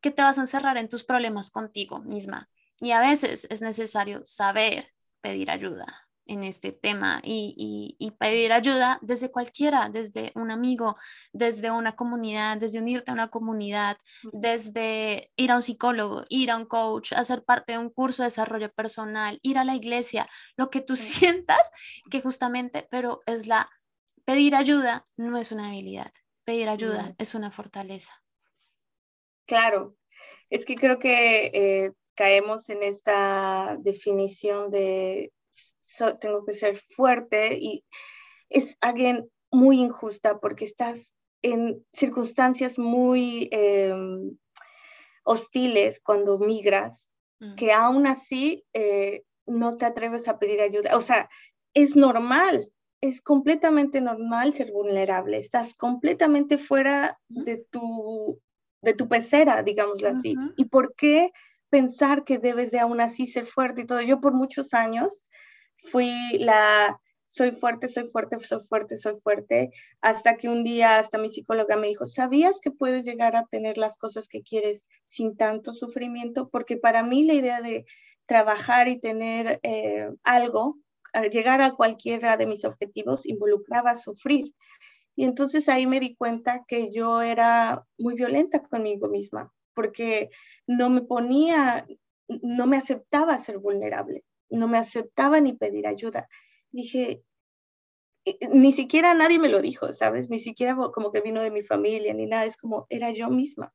que 0.00 0.10
te 0.10 0.22
vas 0.22 0.38
a 0.38 0.40
encerrar 0.40 0.78
en 0.78 0.88
tus 0.88 1.04
problemas 1.04 1.50
contigo 1.50 2.00
misma. 2.00 2.48
Y 2.80 2.92
a 2.92 3.00
veces 3.00 3.46
es 3.50 3.60
necesario 3.60 4.22
saber 4.24 4.92
pedir 5.20 5.50
ayuda 5.50 5.86
en 6.30 6.44
este 6.44 6.70
tema 6.70 7.20
y, 7.24 7.96
pedir 8.18 8.52
ayuda 8.52 8.98
desde 9.02 9.30
cualquiera, 9.30 9.88
desde 9.88 10.30
un 10.36 10.50
amigo, 10.50 10.96
desde 11.32 11.70
una 11.70 11.96
comunidad, 11.96 12.56
desde 12.58 12.78
unirte 12.78 13.10
a 13.10 13.14
una 13.14 13.28
comunidad, 13.28 13.98
desde 14.32 15.32
ir 15.36 15.50
a 15.50 15.56
un 15.56 15.62
psicólogo, 15.62 16.24
ir 16.28 16.50
a 16.50 16.56
un 16.56 16.66
coach, 16.66 17.12
hacer 17.12 17.44
parte 17.44 17.72
de 17.72 17.78
un 17.78 17.90
curso 17.90 18.22
de 18.22 18.28
desarrollo 18.28 18.72
personal, 18.72 19.40
ir 19.42 19.58
a 19.58 19.64
la 19.64 19.74
iglesia, 19.74 20.28
lo 20.56 20.70
que 20.70 20.80
tú 20.80 20.94
sientas 20.96 21.70
que 22.10 22.20
justamente, 22.20 22.86
pero 22.90 23.22
es 23.26 23.46
la 23.46 23.68
pedir 24.24 24.54
ayuda 24.54 25.04
no 25.16 25.36
es 25.36 25.50
una 25.50 25.68
habilidad, 25.68 26.12
pedir 26.44 26.68
ayuda 26.68 27.14
es 27.18 27.34
una 27.34 27.50
fortaleza. 27.50 28.12
Claro, 29.46 29.96
es 30.48 30.64
que 30.64 30.76
creo 30.76 31.00
que 31.00 31.46
eh, 31.46 31.92
caemos 32.20 32.68
en 32.68 32.82
esta 32.82 33.78
definición 33.80 34.70
de 34.70 35.32
tengo 36.20 36.44
que 36.44 36.52
ser 36.52 36.76
fuerte 36.76 37.56
y 37.58 37.82
es 38.50 38.76
alguien 38.82 39.30
muy 39.50 39.80
injusta 39.80 40.38
porque 40.38 40.66
estás 40.66 41.16
en 41.40 41.82
circunstancias 41.94 42.78
muy 42.78 43.48
em, 43.52 44.36
hostiles 45.24 46.02
cuando 46.04 46.38
migras, 46.38 47.10
mm. 47.40 47.54
que 47.54 47.72
aún 47.72 48.06
así 48.06 48.66
eh, 48.74 49.22
no 49.46 49.78
te 49.78 49.86
atreves 49.86 50.28
a 50.28 50.38
pedir 50.38 50.60
ayuda. 50.60 50.98
O 50.98 51.00
sea, 51.00 51.30
es 51.72 51.96
normal, 51.96 52.70
es 53.00 53.22
completamente 53.22 54.02
normal 54.02 54.52
ser 54.52 54.72
vulnerable, 54.72 55.38
estás 55.38 55.72
completamente 55.72 56.58
fuera 56.58 57.18
de 57.28 57.64
tu, 57.70 58.38
de 58.82 58.92
tu 58.92 59.08
pecera, 59.08 59.62
digámoslo 59.62 60.10
así. 60.10 60.34
¿Y 60.58 60.66
por 60.66 60.94
qué 60.96 61.32
pensar 61.70 62.24
que 62.24 62.38
debes 62.38 62.70
de 62.70 62.80
aún 62.80 63.00
así 63.00 63.26
ser 63.26 63.46
fuerte 63.46 63.82
y 63.82 63.86
todo. 63.86 64.00
Yo 64.02 64.20
por 64.20 64.34
muchos 64.34 64.74
años 64.74 65.24
fui 65.78 66.12
la, 66.38 67.00
soy 67.26 67.52
fuerte, 67.52 67.88
soy 67.88 68.06
fuerte, 68.08 68.38
soy 68.40 68.60
fuerte, 68.60 68.96
soy 68.98 69.14
fuerte, 69.20 69.70
hasta 70.00 70.36
que 70.36 70.48
un 70.48 70.64
día 70.64 70.98
hasta 70.98 71.16
mi 71.16 71.30
psicóloga 71.30 71.76
me 71.76 71.86
dijo, 71.86 72.06
¿sabías 72.06 72.60
que 72.60 72.72
puedes 72.72 73.04
llegar 73.04 73.36
a 73.36 73.46
tener 73.46 73.78
las 73.78 73.96
cosas 73.96 74.28
que 74.28 74.42
quieres 74.42 74.86
sin 75.08 75.36
tanto 75.36 75.72
sufrimiento? 75.72 76.48
Porque 76.50 76.76
para 76.76 77.04
mí 77.04 77.24
la 77.24 77.34
idea 77.34 77.60
de 77.60 77.84
trabajar 78.26 78.88
y 78.88 78.98
tener 78.98 79.60
eh, 79.62 80.10
algo, 80.24 80.78
llegar 81.30 81.62
a 81.62 81.72
cualquiera 81.72 82.36
de 82.36 82.46
mis 82.46 82.64
objetivos 82.64 83.26
involucraba 83.26 83.96
sufrir. 83.96 84.54
Y 85.16 85.24
entonces 85.24 85.68
ahí 85.68 85.86
me 85.86 86.00
di 86.00 86.16
cuenta 86.16 86.64
que 86.66 86.92
yo 86.92 87.22
era 87.22 87.84
muy 87.98 88.14
violenta 88.14 88.62
conmigo 88.62 89.08
misma, 89.08 89.52
porque 89.80 90.28
no 90.66 90.90
me 90.90 91.00
ponía, 91.00 91.86
no 92.28 92.66
me 92.66 92.76
aceptaba 92.76 93.38
ser 93.38 93.56
vulnerable, 93.56 94.24
no 94.50 94.68
me 94.68 94.76
aceptaba 94.76 95.40
ni 95.40 95.54
pedir 95.54 95.86
ayuda. 95.86 96.28
Dije, 96.70 97.22
eh, 98.26 98.36
ni 98.52 98.72
siquiera 98.72 99.14
nadie 99.14 99.38
me 99.38 99.48
lo 99.48 99.62
dijo, 99.62 99.94
¿sabes? 99.94 100.28
Ni 100.28 100.38
siquiera 100.38 100.76
como 100.92 101.10
que 101.12 101.22
vino 101.22 101.42
de 101.42 101.50
mi 101.50 101.62
familia 101.62 102.12
ni 102.12 102.26
nada, 102.26 102.44
es 102.44 102.58
como 102.58 102.86
era 102.90 103.10
yo 103.10 103.30
misma. 103.30 103.72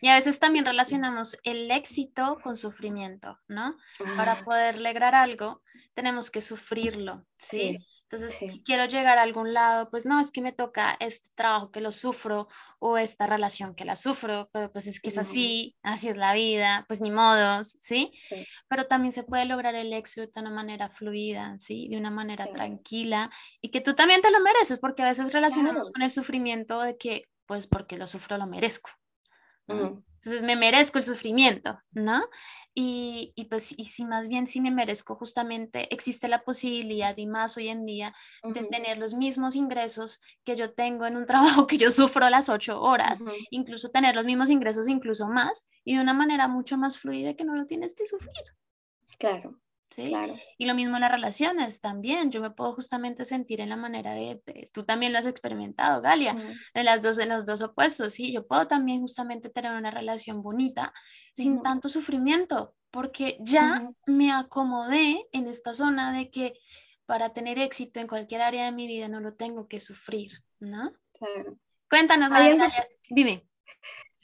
Y 0.00 0.08
a 0.08 0.16
veces 0.16 0.40
también 0.40 0.64
relacionamos 0.64 1.36
el 1.44 1.70
éxito 1.70 2.40
con 2.42 2.56
sufrimiento, 2.56 3.38
¿no? 3.46 3.76
Para 4.16 4.32
ah. 4.32 4.44
poder 4.44 4.80
lograr 4.80 5.14
algo, 5.14 5.62
tenemos 5.94 6.32
que 6.32 6.40
sufrirlo, 6.40 7.24
¿sí? 7.36 7.78
Entonces, 8.04 8.34
si 8.34 8.62
quiero 8.62 8.84
llegar 8.84 9.18
a 9.18 9.22
algún 9.22 9.54
lado, 9.54 9.90
pues 9.90 10.04
no, 10.04 10.20
es 10.20 10.30
que 10.30 10.42
me 10.42 10.52
toca 10.52 10.96
este 11.00 11.30
trabajo 11.34 11.70
que 11.70 11.80
lo 11.80 11.90
sufro 11.90 12.48
o 12.78 12.98
esta 12.98 13.26
relación 13.26 13.74
que 13.74 13.84
la 13.84 13.96
sufro, 13.96 14.50
pero 14.52 14.70
pues 14.70 14.86
es 14.86 15.00
que 15.00 15.08
es 15.08 15.18
así, 15.18 15.74
así 15.82 16.08
es 16.08 16.16
la 16.16 16.34
vida, 16.34 16.84
pues 16.86 17.00
ni 17.00 17.10
modos, 17.10 17.76
¿sí? 17.80 18.10
Pero 18.68 18.86
también 18.86 19.12
se 19.12 19.24
puede 19.24 19.46
lograr 19.46 19.74
el 19.74 19.92
éxito 19.92 20.30
de 20.32 20.40
una 20.40 20.50
manera 20.50 20.90
fluida, 20.90 21.56
¿sí? 21.58 21.88
De 21.88 21.96
una 21.96 22.10
manera 22.10 22.46
tranquila 22.52 23.30
y 23.60 23.70
que 23.70 23.80
tú 23.80 23.94
también 23.94 24.20
te 24.20 24.30
lo 24.30 24.40
mereces, 24.40 24.78
porque 24.78 25.02
a 25.02 25.06
veces 25.06 25.32
relacionamos 25.32 25.90
con 25.90 26.02
el 26.02 26.10
sufrimiento 26.10 26.80
de 26.82 26.96
que, 26.96 27.24
pues 27.46 27.66
porque 27.66 27.96
lo 27.96 28.06
sufro, 28.06 28.36
lo 28.38 28.46
merezco. 28.46 28.90
Entonces 30.24 30.42
me 30.42 30.56
merezco 30.56 30.96
el 30.96 31.04
sufrimiento, 31.04 31.78
¿no? 31.92 32.24
Y, 32.72 33.32
y, 33.36 33.44
pues, 33.44 33.74
y 33.76 33.84
si 33.84 34.04
más 34.04 34.26
bien 34.26 34.46
si 34.46 34.60
me 34.60 34.70
merezco, 34.70 35.16
justamente 35.16 35.92
existe 35.94 36.28
la 36.28 36.42
posibilidad 36.44 37.16
y 37.16 37.26
más 37.26 37.56
hoy 37.56 37.68
en 37.68 37.84
día 37.84 38.14
de 38.42 38.64
tener 38.64 38.98
los 38.98 39.14
mismos 39.14 39.54
ingresos 39.54 40.20
que 40.42 40.56
yo 40.56 40.72
tengo 40.72 41.04
en 41.06 41.16
un 41.16 41.26
trabajo 41.26 41.66
que 41.66 41.76
yo 41.76 41.90
sufro 41.90 42.28
las 42.30 42.48
ocho 42.48 42.80
horas, 42.80 43.22
incluso 43.50 43.90
tener 43.90 44.14
los 44.14 44.24
mismos 44.24 44.48
ingresos, 44.50 44.88
incluso 44.88 45.28
más, 45.28 45.66
y 45.84 45.94
de 45.94 46.00
una 46.00 46.14
manera 46.14 46.48
mucho 46.48 46.78
más 46.78 46.98
fluida 46.98 47.34
que 47.34 47.44
no 47.44 47.54
lo 47.54 47.66
tienes 47.66 47.94
que 47.94 48.06
sufrir. 48.06 48.32
Claro. 49.18 49.60
Y 50.58 50.66
lo 50.66 50.74
mismo 50.74 50.96
en 50.96 51.02
las 51.02 51.10
relaciones 51.10 51.80
también. 51.80 52.30
Yo 52.30 52.40
me 52.40 52.50
puedo 52.50 52.74
justamente 52.74 53.24
sentir 53.24 53.60
en 53.60 53.68
la 53.68 53.76
manera 53.76 54.14
de, 54.14 54.70
tú 54.72 54.84
también 54.84 55.12
lo 55.12 55.18
has 55.18 55.26
experimentado, 55.26 56.02
Galia, 56.02 56.36
en, 56.74 56.84
las 56.84 57.02
dos, 57.02 57.18
en 57.18 57.28
los 57.28 57.46
dos 57.46 57.62
opuestos, 57.62 58.14
¿sí? 58.14 58.32
Yo 58.32 58.46
puedo 58.46 58.66
también 58.66 59.00
justamente 59.00 59.48
tener 59.48 59.72
una 59.72 59.90
relación 59.90 60.42
bonita 60.42 60.92
sin 61.34 61.62
tanto 61.62 61.88
sufrimiento, 61.88 62.74
porque 62.90 63.38
ya 63.40 63.90
me 64.06 64.32
acomodé 64.32 65.26
en 65.32 65.48
esta 65.48 65.74
zona 65.74 66.12
de 66.12 66.30
que 66.30 66.54
para 67.06 67.32
tener 67.32 67.58
éxito 67.58 68.00
en 68.00 68.06
cualquier 68.06 68.42
área 68.42 68.64
de 68.64 68.72
mi 68.72 68.86
vida 68.86 69.08
no 69.08 69.20
lo 69.20 69.34
tengo 69.34 69.68
que 69.68 69.80
sufrir, 69.80 70.42
¿no? 70.60 70.92
Cuéntanos, 71.88 72.30
Galia, 72.30 72.70
dime. 73.10 73.46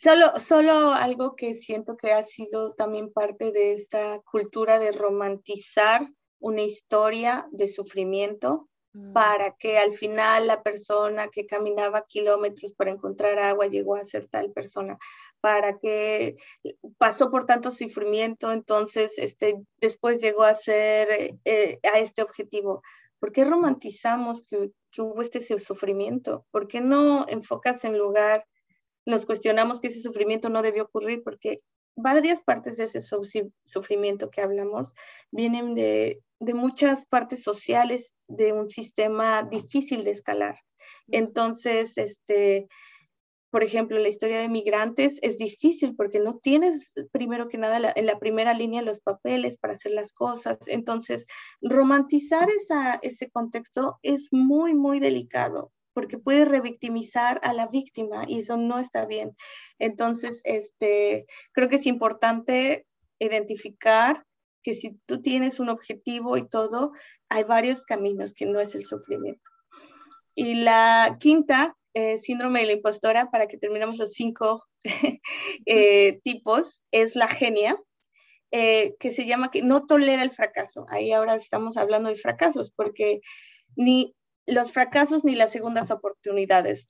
Solo, 0.02 0.40
solo 0.40 0.94
algo 0.94 1.36
que 1.36 1.52
siento 1.52 1.94
que 1.98 2.12
ha 2.12 2.22
sido 2.22 2.72
también 2.72 3.12
parte 3.12 3.52
de 3.52 3.72
esta 3.72 4.18
cultura 4.20 4.78
de 4.78 4.92
romantizar 4.92 6.08
una 6.38 6.62
historia 6.62 7.46
de 7.50 7.68
sufrimiento 7.68 8.66
mm. 8.94 9.12
para 9.12 9.56
que 9.58 9.76
al 9.76 9.92
final 9.92 10.46
la 10.46 10.62
persona 10.62 11.28
que 11.28 11.44
caminaba 11.44 12.06
kilómetros 12.06 12.72
para 12.72 12.92
encontrar 12.92 13.38
agua 13.40 13.66
llegó 13.66 13.94
a 13.94 14.06
ser 14.06 14.26
tal 14.28 14.50
persona, 14.52 14.96
para 15.42 15.78
que 15.78 16.36
pasó 16.96 17.30
por 17.30 17.44
tanto 17.44 17.70
sufrimiento, 17.70 18.52
entonces 18.52 19.18
este, 19.18 19.60
después 19.82 20.22
llegó 20.22 20.44
a 20.44 20.54
ser 20.54 21.36
eh, 21.44 21.78
a 21.92 21.98
este 21.98 22.22
objetivo. 22.22 22.80
¿Por 23.18 23.32
qué 23.32 23.44
romantizamos 23.44 24.46
que, 24.46 24.70
que 24.90 25.02
hubo 25.02 25.20
este 25.20 25.42
sufrimiento? 25.58 26.46
¿Por 26.50 26.68
qué 26.68 26.80
no 26.80 27.26
enfocas 27.28 27.84
en 27.84 27.98
lugar 27.98 28.46
nos 29.06 29.26
cuestionamos 29.26 29.80
que 29.80 29.88
ese 29.88 30.00
sufrimiento 30.00 30.48
no 30.48 30.62
debió 30.62 30.84
ocurrir 30.84 31.22
porque 31.22 31.60
varias 31.96 32.40
partes 32.40 32.76
de 32.76 32.84
ese 32.84 33.00
sufrimiento 33.64 34.30
que 34.30 34.40
hablamos 34.40 34.94
vienen 35.30 35.74
de, 35.74 36.20
muchas 36.54 37.04
partes 37.04 37.42
sociales 37.42 38.14
de 38.26 38.52
un 38.52 38.70
sistema 38.70 39.42
difícil 39.42 40.04
de 40.04 40.12
escalar. 40.12 40.56
Entonces, 41.08 41.98
este, 41.98 42.66
por 43.50 43.62
ejemplo, 43.62 43.98
la 43.98 44.08
historia 44.08 44.40
de 44.40 44.48
migrantes 44.48 45.18
es 45.20 45.36
difícil 45.36 45.94
porque 45.96 46.18
no 46.18 46.38
tienes, 46.38 46.92
primero 47.12 47.48
que 47.48 47.58
nada, 47.58 47.92
en 47.94 48.06
la 48.06 48.18
primera 48.18 48.54
línea 48.54 48.80
los 48.80 49.00
papeles 49.00 49.58
para 49.58 49.74
hacer 49.74 49.92
las 49.92 50.12
cosas. 50.12 50.56
Entonces, 50.66 51.26
romantizar 51.60 52.48
esa, 52.50 52.98
ese 53.02 53.30
contexto 53.30 53.98
es 54.02 54.28
muy, 54.30 54.74
muy 54.74 54.98
delicado 54.98 55.72
porque 55.92 56.18
puede 56.18 56.44
revictimizar 56.44 57.40
a 57.42 57.53
la 57.53 57.66
víctima 57.66 58.24
y 58.26 58.38
eso 58.40 58.57
no 58.57 58.79
está 58.79 59.07
bien. 59.07 59.37
Entonces, 59.79 60.40
este, 60.44 61.26
creo 61.53 61.68
que 61.68 61.76
es 61.76 61.87
importante 61.87 62.87
identificar 63.18 64.24
que 64.62 64.74
si 64.74 64.98
tú 65.07 65.22
tienes 65.22 65.61
un 65.61 65.68
objetivo 65.68 66.37
y 66.37 66.48
todo, 66.48 66.92
hay 67.29 67.44
varios 67.44 67.85
caminos 67.85 68.35
que 68.35 68.46
no 68.46 68.61
es 68.61 68.74
el 68.74 68.85
sufrimiento. 68.85 69.42
Y 70.35 70.55
la 70.55 71.16
quinta, 71.18 71.76
eh, 71.94 72.18
síndrome 72.18 72.61
de 72.61 72.66
la 72.66 72.72
impostora, 72.72 73.31
para 73.31 73.46
que 73.46 73.59
terminemos 73.59 73.98
los 73.98 74.12
cinco 74.12 74.64
eh, 75.66 76.20
tipos, 76.22 76.83
es 76.90 77.16
la 77.16 77.29
genia, 77.29 77.79
eh, 78.53 78.96
que 78.98 79.12
se 79.12 79.26
llama 79.26 79.50
que 79.50 79.62
no 79.62 79.87
tolera 79.87 80.22
el 80.22 80.33
fracaso. 80.33 80.87
Ahí 80.88 81.12
ahora 81.12 81.37
estamos 81.37 81.76
hablando 81.76 82.09
de 82.09 82.16
fracasos, 82.16 82.70
porque 82.70 83.20
ni 83.76 84.14
los 84.50 84.72
fracasos 84.72 85.24
ni 85.24 85.34
las 85.34 85.52
segundas 85.52 85.90
oportunidades 85.90 86.86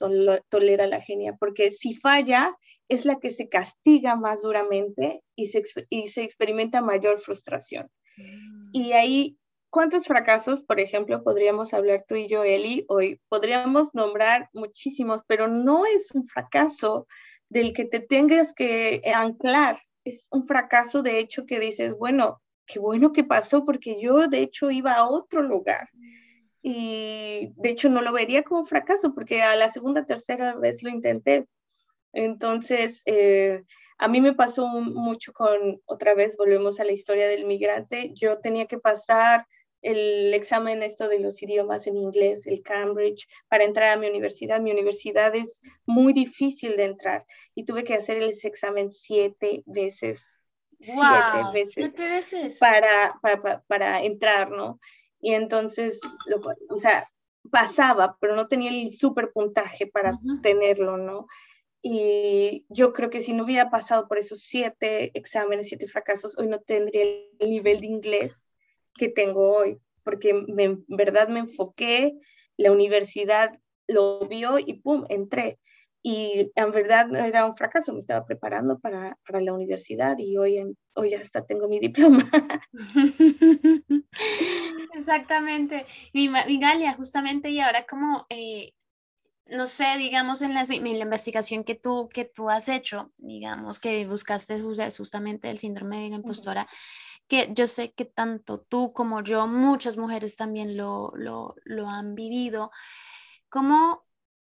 tolera 0.49 0.87
la 0.87 1.01
genia, 1.01 1.37
porque 1.39 1.73
si 1.73 1.95
falla 1.95 2.57
es 2.89 3.05
la 3.05 3.21
que 3.21 3.31
se 3.31 3.49
castiga 3.49 4.17
más 4.17 4.43
duramente 4.43 5.23
y 5.37 5.47
se, 5.47 5.63
y 5.89 6.09
se 6.09 6.23
experimenta 6.23 6.83
mayor 6.83 7.19
frustración. 7.19 7.91
Mm. 8.17 8.71
Y 8.73 8.93
ahí, 8.93 9.39
¿cuántos 9.69 10.07
fracasos, 10.07 10.63
por 10.63 10.81
ejemplo, 10.81 11.23
podríamos 11.23 11.75
hablar 11.75 12.05
tú 12.09 12.17
y 12.17 12.29
yo, 12.29 12.45
Eli, 12.45 12.85
hoy? 12.89 13.21
Podríamos 13.29 13.95
nombrar 13.95 14.49
muchísimos, 14.53 15.23
pero 15.27 15.47
no 15.47 15.87
es 15.87 16.11
un 16.13 16.25
fracaso 16.25 17.07
del 17.49 17.73
que 17.73 17.85
te 17.85 18.01
tengas 18.01 18.55
que 18.55 19.03
anclar, 19.15 19.81
es 20.05 20.29
un 20.31 20.45
fracaso 20.45 21.03
de 21.03 21.19
hecho 21.19 21.47
que 21.47 21.61
dices, 21.61 21.95
bueno, 21.99 22.41
qué 22.67 22.79
bueno 22.79 23.13
que 23.13 23.25
pasó 23.25 23.65
porque 23.65 24.01
yo 24.01 24.29
de 24.29 24.41
hecho 24.41 24.71
iba 24.71 24.93
a 24.95 25.09
otro 25.09 25.43
lugar 25.43 25.89
y 26.63 27.53
de 27.57 27.71
hecho 27.71 27.89
no 27.89 28.03
lo 28.03 28.13
vería 28.13 28.43
como 28.43 28.65
fracaso 28.65 29.15
porque 29.15 29.43
a 29.43 29.57
la 29.57 29.71
segunda, 29.71 30.07
tercera 30.07 30.55
vez 30.55 30.83
lo 30.83 30.91
intenté. 30.91 31.47
Entonces, 32.13 33.03
eh, 33.07 33.63
a 33.99 34.09
mí 34.09 34.21
me 34.21 34.35
pasó 34.35 34.67
mucho 34.69 35.33
con, 35.33 35.81
otra 35.85 36.15
vez 36.15 36.37
volvemos 36.37 36.81
a 36.81 36.85
la 36.85 36.93
historia 36.93 37.29
del 37.29 37.45
migrante, 37.45 38.13
yo 38.15 38.41
tenía 38.41 38.67
que 38.67 38.79
pasar 38.79 39.47
el 39.83 40.35
examen 40.35 40.83
esto 40.83 41.09
de 41.09 41.21
los 41.21 41.43
idiomas 41.43 41.87
en 41.87 41.97
inglés, 41.97 42.47
el 42.47 42.63
Cambridge, 42.63 43.29
para 43.49 43.65
entrar 43.65 43.91
a 43.91 43.97
mi 43.97 44.09
universidad. 44.09 44.61
Mi 44.61 44.71
universidad 44.71 45.35
es 45.35 45.61
muy 45.87 46.13
difícil 46.13 46.77
de 46.77 46.85
entrar 46.85 47.25
y 47.55 47.65
tuve 47.65 47.85
que 47.85 47.95
hacer 47.95 48.19
ese 48.19 48.49
examen 48.49 48.91
siete 48.91 49.63
veces. 49.67 50.21
siete 50.79 50.99
veces. 51.55 51.73
Siete 51.73 52.09
veces. 52.09 52.59
Para, 52.59 53.19
para, 53.23 53.63
para 53.67 54.03
entrar, 54.03 54.51
¿no? 54.51 54.79
Y 55.21 55.35
entonces, 55.35 56.01
lo, 56.27 56.41
o 56.69 56.77
sea, 56.79 57.09
pasaba, 57.51 58.17
pero 58.21 58.37
no 58.37 58.49
tenía 58.49 58.71
el 58.71 58.93
super 58.93 59.33
puntaje 59.33 59.87
para 59.87 60.19
tenerlo, 60.43 60.97
¿no? 60.97 61.27
Y 61.83 62.67
yo 62.69 62.93
creo 62.93 63.09
que 63.09 63.23
si 63.23 63.33
no 63.33 63.45
hubiera 63.45 63.71
pasado 63.71 64.07
por 64.07 64.19
esos 64.19 64.41
siete 64.41 65.11
exámenes, 65.15 65.69
siete 65.69 65.87
fracasos, 65.87 66.37
hoy 66.39 66.47
no 66.47 66.61
tendría 66.61 67.03
el 67.03 67.51
nivel 67.51 67.81
de 67.81 67.87
inglés 67.87 68.51
que 68.95 69.09
tengo 69.09 69.57
hoy, 69.57 69.79
porque 70.05 70.31
en 70.31 70.85
verdad 70.89 71.29
me 71.29 71.41
enfoqué, 71.41 72.15
la 72.57 72.73
universidad 72.73 73.59
lo 73.87 74.21
vio 74.21 74.59
y 74.59 74.75
pum, 74.75 75.05
entré 75.09 75.59
y 76.03 76.51
en 76.55 76.73
verdad 76.73 77.15
era 77.15 77.45
un 77.45 77.55
fracaso, 77.55 77.93
me 77.93 77.99
estaba 77.99 78.25
preparando 78.25 78.79
para, 78.79 79.19
para 79.27 79.41
la 79.41 79.53
universidad 79.53 80.17
y 80.19 80.37
hoy, 80.39 80.77
hoy 80.95 81.15
hasta 81.15 81.45
tengo 81.45 81.69
mi 81.69 81.79
diploma. 81.79 82.29
Exactamente. 84.95 85.85
Y, 86.13 86.31
Galia, 86.59 86.95
justamente, 86.95 87.51
y 87.51 87.61
ahora 87.61 87.85
como, 87.87 88.27
eh, 88.31 88.73
no 89.47 89.67
sé, 89.67 89.99
digamos, 89.99 90.41
en 90.41 90.55
la, 90.55 90.63
en 90.63 90.85
la, 90.85 91.05
investigación 91.05 91.65
que 91.65 91.75
tú, 91.75 92.09
que 92.09 92.25
tú 92.25 92.49
has 92.49 92.69
hecho, 92.69 93.13
digamos, 93.19 93.79
que 93.79 94.07
buscaste 94.07 94.61
justamente 94.61 95.51
el 95.51 95.59
síndrome 95.59 96.03
de 96.03 96.11
la 96.11 96.17
impostora, 96.17 96.67
que 97.29 97.51
yo 97.53 97.67
sé 97.67 97.93
que 97.93 98.07
tanto 98.07 98.61
tú 98.61 98.93
como 98.95 99.23
yo, 99.23 99.47
muchas 99.47 99.99
mujeres 99.99 100.37
también 100.37 100.79
lo, 100.79 101.13
lo, 101.15 101.57
lo 101.65 101.89
han 101.89 102.15
vivido. 102.15 102.71
¿Cómo 103.49 104.05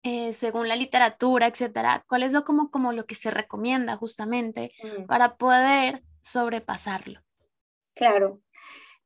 eh, 0.07 0.33
según 0.33 0.67
la 0.67 0.75
literatura, 0.75 1.47
etcétera, 1.47 2.05
cuál 2.07 2.21
es 2.21 2.31
lo 2.31 2.45
como, 2.45 2.69
como 2.69 2.93
lo 2.93 3.07
que 3.07 3.15
se 3.15 3.31
recomienda 3.31 3.97
justamente 3.97 4.71
mm. 4.83 5.05
para 5.07 5.35
poder 5.35 6.03
sobrepasarlo. 6.21 7.21
Claro. 7.95 8.39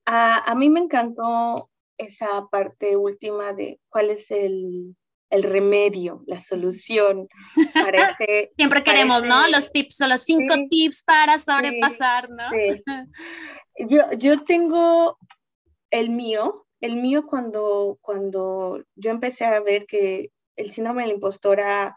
A, 0.06 0.54
mí 0.58 0.70
me 0.70 0.82
encantó 0.82 1.70
esa 1.98 2.50
parte 2.52 2.98
última 2.98 3.54
de 3.54 3.80
cuál 3.88 4.10
es 4.10 4.30
el, 4.30 4.98
remedio, 5.32 6.22
la 6.28 6.42
solución 6.42 7.30
para 7.74 8.10
este... 8.20 8.52
Siempre 8.58 8.84
queremos, 8.84 9.24
¿no? 9.24 9.46
Este 9.46 9.52
los 9.56 9.72
tips, 9.72 9.96
son 9.96 10.10
los 10.10 10.24
cinco 10.24 10.54
tips 10.70 11.04
para 11.04 11.38
sobrepasar, 11.38 12.30
¿no? 12.30 12.44
Yo, 13.88 14.12
yo 14.18 14.44
tengo 14.44 15.18
el 15.92 16.10
mío, 16.10 16.68
el 16.82 16.98
mío 16.98 17.26
cuando, 17.26 17.98
cuando 18.02 18.84
yo 18.96 19.12
empecé 19.12 19.46
a 19.46 19.62
ver 19.62 19.86
que 19.86 20.34
el 20.60 20.72
síndrome 20.72 21.04
de 21.04 21.10
la 21.10 21.14
impostora 21.16 21.96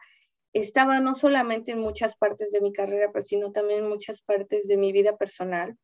estaba 0.52 1.00
no 1.00 1.14
solamente 1.14 1.72
en 1.72 1.80
muchas 1.80 2.16
partes 2.16 2.52
de 2.52 2.60
mi 2.60 2.72
carrera, 2.72 3.10
pero 3.12 3.24
sino 3.24 3.52
también 3.52 3.80
en 3.80 3.88
muchas 3.88 4.22
partes 4.22 4.68
de 4.68 4.76
mi 4.76 4.92
vida 4.92 5.16
personal. 5.16 5.76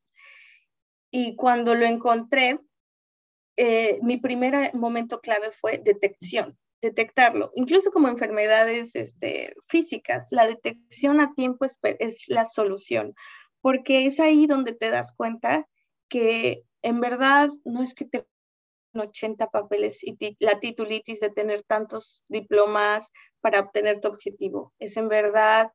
Y 1.11 1.37
cuando 1.37 1.75
lo 1.75 1.87
encontré, 1.87 2.61
eh, 3.57 3.99
mi 4.03 4.19
primer 4.19 4.75
momento 4.75 5.21
clave 5.21 5.51
fue 5.51 5.79
detección, 5.79 6.59
detectarlo, 6.83 7.51
incluso 7.55 7.91
como 7.91 8.09
enfermedades 8.09 8.95
este, 8.95 9.55
físicas. 9.67 10.29
La 10.31 10.47
detección 10.47 11.21
a 11.21 11.35
tiempo 11.35 11.65
es, 11.65 11.79
es 11.83 12.29
la 12.29 12.45
solución, 12.45 13.15
porque 13.63 14.07
es 14.07 14.21
ahí 14.21 14.47
donde 14.47 14.75
te 14.75 14.91
das 14.91 15.13
cuenta 15.13 15.67
que 16.09 16.63
en 16.83 17.01
verdad 17.01 17.49
no 17.65 17.83
es 17.83 17.95
que 17.95 18.05
te 18.05 18.27
80 18.95 19.49
papeles 19.49 19.99
y 20.03 20.17
la 20.41 20.61
titulitis 20.61 21.21
de 21.21 21.31
tener 21.31 21.63
tantos 21.65 22.25
diplomas 22.29 23.11
para 23.41 23.61
obtener 23.61 24.01
tu 24.01 24.09
objetivo. 24.09 24.73
Es 24.79 24.97
en 24.97 25.09
verdad 25.09 25.71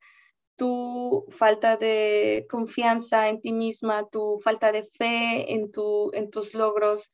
tu 0.55 1.25
falta 1.29 1.77
de 1.77 2.45
confianza 2.49 3.29
en 3.29 3.41
ti 3.41 3.51
misma, 3.51 4.07
tu 4.09 4.39
falta 4.43 4.71
de 4.71 4.83
fe 4.83 5.53
en, 5.53 5.71
tu, 5.71 6.11
en 6.13 6.29
tus 6.29 6.53
logros, 6.53 7.11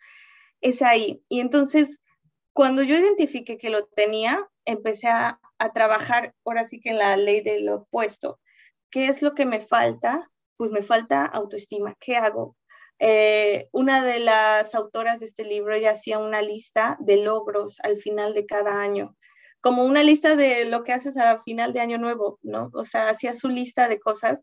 es 0.62 0.82
ahí. 0.82 1.24
Y 1.30 1.40
entonces, 1.40 2.00
cuando 2.54 2.84
yo 2.84 2.98
identifiqué 2.98 3.58
que 3.58 3.70
lo 3.70 3.86
tenía, 3.88 4.48
empecé 4.66 5.08
a, 5.08 5.40
a 5.58 5.74
trabajar 5.74 6.36
ahora 6.46 6.66
sí 6.66 6.80
que 6.80 6.90
en 6.92 6.98
la 7.00 7.16
ley 7.18 7.42
de 7.42 7.62
lo 7.62 7.76
opuesto. 7.76 8.40
¿Qué 8.92 9.08
es 9.08 9.22
lo 9.22 9.34
que 9.36 9.46
me 9.46 9.62
falta? 9.62 10.30
Pues 10.58 10.72
me 10.72 10.84
falta 10.84 11.26
autoestima. 11.26 11.96
¿Qué 12.00 12.18
hago? 12.18 12.56
Eh, 13.00 13.70
una 13.72 14.04
de 14.04 14.20
las 14.20 14.76
autoras 14.76 15.20
de 15.20 15.26
este 15.26 15.46
libro 15.46 15.78
ya 15.78 15.92
hacía 15.92 16.20
una 16.20 16.42
lista 16.42 16.98
de 17.00 17.24
logros 17.24 17.80
al 17.82 17.98
final 17.98 18.34
de 18.34 18.46
cada 18.46 18.82
año, 18.82 19.16
como 19.62 19.86
una 19.86 20.04
lista 20.04 20.36
de 20.36 20.66
lo 20.66 20.84
que 20.84 20.94
haces 20.94 21.16
al 21.18 21.40
final 21.40 21.72
de 21.72 21.80
año 21.80 21.98
nuevo, 21.98 22.40
¿no? 22.44 22.70
O 22.74 22.84
sea, 22.84 23.10
hacía 23.10 23.34
su 23.36 23.48
lista 23.48 23.88
de 23.88 24.00
cosas 24.00 24.42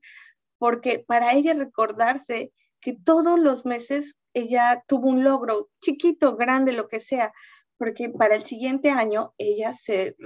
porque 0.59 1.05
para 1.07 1.35
ella 1.35 1.53
recordarse 1.55 2.53
que 2.81 2.95
todos 2.95 3.39
los 3.39 3.67
meses 3.67 4.17
ella 4.33 4.83
tuvo 4.87 5.09
un 5.09 5.25
logro, 5.25 5.69
chiquito, 5.81 6.37
grande, 6.37 6.73
lo 6.73 6.89
que 6.89 7.01
sea, 7.01 7.33
porque 7.79 8.09
para 8.11 8.35
el 8.37 8.43
siguiente 8.43 8.91
año 8.91 9.35
ella 9.39 9.75
se 9.75 10.17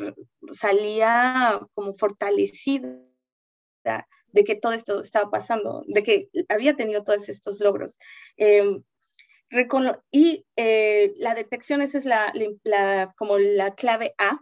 salía 0.52 1.60
como 1.74 1.92
fortalecida 1.94 2.96
de 4.32 4.44
que 4.44 4.54
todo 4.54 4.72
esto 4.72 5.00
estaba 5.00 5.30
pasando, 5.30 5.84
de 5.86 6.02
que 6.02 6.28
había 6.48 6.74
tenido 6.76 7.04
todos 7.04 7.28
estos 7.28 7.60
logros. 7.60 7.98
Em, 8.36 8.82
y 10.10 10.46
eh, 10.56 11.12
la 11.16 11.34
detección, 11.34 11.82
esa 11.82 11.98
es 11.98 12.04
la, 12.04 13.14
como 13.16 13.38
la 13.38 13.74
clave 13.74 14.14
A. 14.18 14.40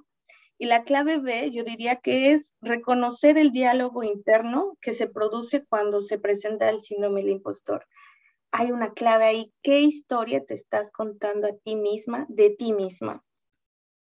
Y 0.60 0.66
la 0.66 0.82
clave 0.82 1.18
B, 1.18 1.52
yo 1.52 1.62
diría 1.62 1.96
que 1.96 2.32
es 2.32 2.56
reconocer 2.60 3.38
el 3.38 3.52
diálogo 3.52 4.02
interno 4.02 4.76
que 4.80 4.92
se 4.92 5.06
produce 5.06 5.64
cuando 5.64 6.02
se 6.02 6.18
presenta 6.18 6.68
el 6.68 6.80
síndrome 6.80 7.20
del 7.20 7.30
impostor. 7.30 7.86
Hay 8.50 8.72
una 8.72 8.92
clave 8.92 9.24
ahí. 9.24 9.52
¿Qué 9.62 9.80
historia 9.80 10.44
te 10.44 10.54
estás 10.54 10.90
contando 10.90 11.46
a 11.46 11.56
ti 11.56 11.76
misma, 11.76 12.26
de 12.28 12.50
ti 12.50 12.72
misma? 12.72 13.22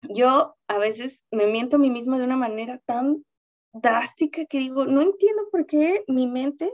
Yo 0.02 0.58
a 0.67 0.78
veces 0.78 1.26
me 1.32 1.48
miento 1.48 1.78
a 1.78 1.80
mí 1.80 1.89
misma 1.89 2.17
de 2.17 2.26
una 2.26 2.38
manera 2.38 2.80
tan 2.86 3.24
drástica 3.74 4.46
que 4.46 4.60
digo, 4.60 4.86
no 4.86 5.02
entiendo 5.02 5.44
por 5.52 5.66
qué 5.66 6.04
mi 6.08 6.28
mente, 6.28 6.72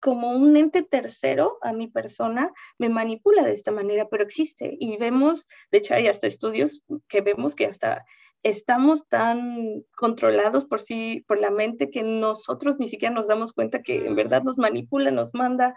como 0.00 0.32
un 0.32 0.56
ente 0.56 0.82
tercero 0.82 1.58
a 1.62 1.72
mi 1.72 1.88
persona, 1.88 2.52
me 2.78 2.90
manipula 2.90 3.42
de 3.42 3.54
esta 3.54 3.70
manera, 3.70 4.06
pero 4.10 4.22
existe. 4.22 4.76
Y 4.78 4.98
vemos, 4.98 5.48
de 5.70 5.78
hecho 5.78 5.94
hay 5.94 6.08
hasta 6.08 6.26
estudios 6.26 6.82
que 7.08 7.22
vemos 7.22 7.54
que 7.54 7.66
hasta 7.66 8.04
estamos 8.42 9.08
tan 9.08 9.82
controlados 9.96 10.66
por 10.66 10.80
sí, 10.80 11.24
por 11.26 11.40
la 11.40 11.50
mente, 11.50 11.90
que 11.90 12.02
nosotros 12.02 12.76
ni 12.78 12.88
siquiera 12.88 13.14
nos 13.14 13.26
damos 13.26 13.54
cuenta 13.54 13.82
que 13.82 14.06
en 14.06 14.14
verdad 14.14 14.42
nos 14.42 14.58
manipula, 14.58 15.10
nos 15.10 15.34
manda, 15.34 15.74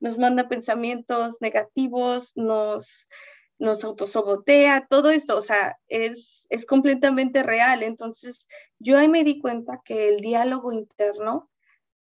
nos 0.00 0.18
manda 0.18 0.48
pensamientos 0.48 1.36
negativos, 1.42 2.32
nos, 2.34 3.08
nos 3.58 3.84
autosobotea, 3.84 4.86
todo 4.88 5.10
esto, 5.10 5.36
o 5.36 5.42
sea, 5.42 5.78
es, 5.88 6.46
es 6.50 6.66
completamente 6.66 7.42
real. 7.42 7.82
Entonces, 7.82 8.46
yo 8.78 8.98
ahí 8.98 9.08
me 9.08 9.24
di 9.24 9.40
cuenta 9.40 9.80
que 9.84 10.08
el 10.08 10.18
diálogo 10.18 10.72
interno, 10.72 11.50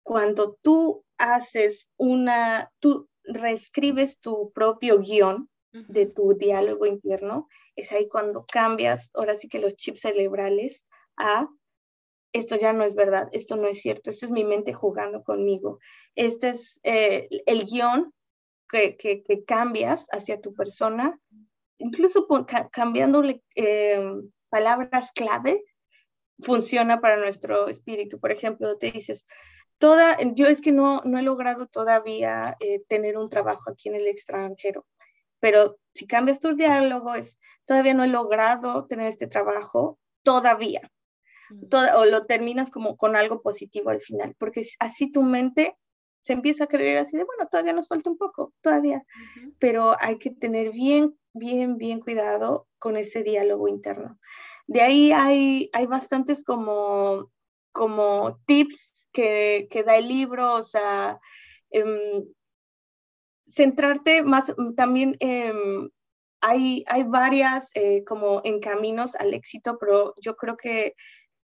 cuando 0.03 0.59
tú 0.63 1.05
haces 1.19 1.89
una, 1.97 2.73
tú 2.79 3.09
reescribes 3.25 4.19
tu 4.19 4.53
propio 4.53 4.99
guion 4.99 5.49
de 5.73 6.07
tu 6.07 6.35
diálogo 6.35 6.87
interno, 6.87 7.49
es 7.77 7.93
ahí 7.93 8.09
cuando 8.09 8.45
cambias, 8.45 9.11
ahora 9.15 9.37
sí 9.37 9.49
que 9.49 9.61
los 9.61 9.77
chips 9.77 10.01
cerebrales 10.01 10.87
a 11.17 11.49
esto 12.33 12.57
ya 12.57 12.73
no 12.73 12.85
es 12.85 12.95
verdad, 12.95 13.29
esto 13.33 13.57
no 13.57 13.67
es 13.67 13.81
cierto, 13.81 14.11
esto 14.11 14.27
es 14.27 14.33
mi 14.33 14.45
mente 14.45 14.73
jugando 14.73 15.23
conmigo, 15.23 15.79
este 16.15 16.51
es 16.51 16.81
eh, 16.83 17.29
el 17.47 17.65
guion 17.65 18.13
que, 18.69 18.97
que, 18.97 19.45
cambias 19.45 20.07
hacia 20.13 20.41
tu 20.41 20.55
persona, 20.55 21.19
incluso 21.81 22.27
cambiándole 22.71 23.43
em, 23.55 24.31
palabras 24.49 25.13
clave, 25.13 25.65
funciona 26.39 27.01
para 27.01 27.17
nuestro 27.17 27.69
espíritu. 27.69 28.19
Por 28.21 28.33
ejemplo, 28.33 28.79
te 28.79 28.91
dices, 28.91 29.27
toda, 29.79 30.17
yo 30.35 30.47
es 30.47 30.61
que 30.61 30.73
no, 30.73 31.03
no 31.05 31.19
he 31.19 31.23
logrado 31.23 31.67
todavía 31.67 32.57
eh, 32.61 32.83
tener 32.89 33.17
un 33.17 33.29
trabajo 33.29 33.71
aquí 33.71 33.89
en 33.89 33.97
el 33.97 34.07
extranjero, 34.07 34.87
pero 35.41 35.79
si 35.95 36.07
cambias 36.07 36.41
tu 36.41 36.55
diálogo 36.55 37.15
es, 37.15 37.39
todavía 37.65 37.95
no 37.95 38.05
he 38.05 38.09
logrado 38.09 38.87
tener 38.87 39.07
este 39.07 39.27
trabajo, 39.27 39.99
todavía. 40.23 40.91
o 41.97 42.05
lo 42.05 42.27
terminas 42.27 42.71
como 42.71 42.97
con 42.97 43.17
algo 43.17 43.43
positivo 43.43 43.91
al 43.91 44.01
final, 44.01 44.37
porque 44.39 44.65
así 44.79 45.11
tu 45.11 45.23
mente 45.23 45.77
se 46.23 46.35
empieza 46.35 46.65
a 46.65 46.69
creer 46.69 46.99
así 46.99 47.17
de, 47.17 47.25
bueno, 47.25 47.49
todavía 47.51 47.73
nos 47.73 47.89
falta 47.89 48.11
un 48.11 48.19
poco, 48.19 48.53
todavía, 48.61 49.03
pero 49.59 49.97
hay 49.99 50.19
que 50.19 50.31
tener 50.31 50.71
bien, 50.71 51.19
bien, 51.33 51.77
bien 51.77 52.01
cuidado 52.01 52.69
con 52.79 52.97
ese 52.97 53.23
diálogo 53.23 53.69
interno. 53.69 54.19
De 54.67 54.83
ahí 54.83 55.13
hay, 55.13 55.71
hay 55.73 55.87
bastantes 55.87 56.45
como, 56.45 57.31
como 57.73 58.41
tips 58.47 59.07
que, 59.13 59.69
que 59.71 59.83
da 59.83 59.97
el 59.97 60.09
libro, 60.09 60.55
o 60.55 60.65
sea, 60.65 61.19
em, 61.71 62.25
centrarte 63.47 64.23
más 64.23 64.53
también 64.77 65.17
hay, 66.41 66.85
hay 66.87 67.03
varias 67.05 67.71
eh, 67.75 68.05
como 68.05 68.41
en 68.45 68.61
caminos 68.61 69.15
al 69.15 69.35
éxito, 69.35 69.77
pero 69.79 70.15
yo 70.21 70.37
creo 70.37 70.57
que 70.57 70.95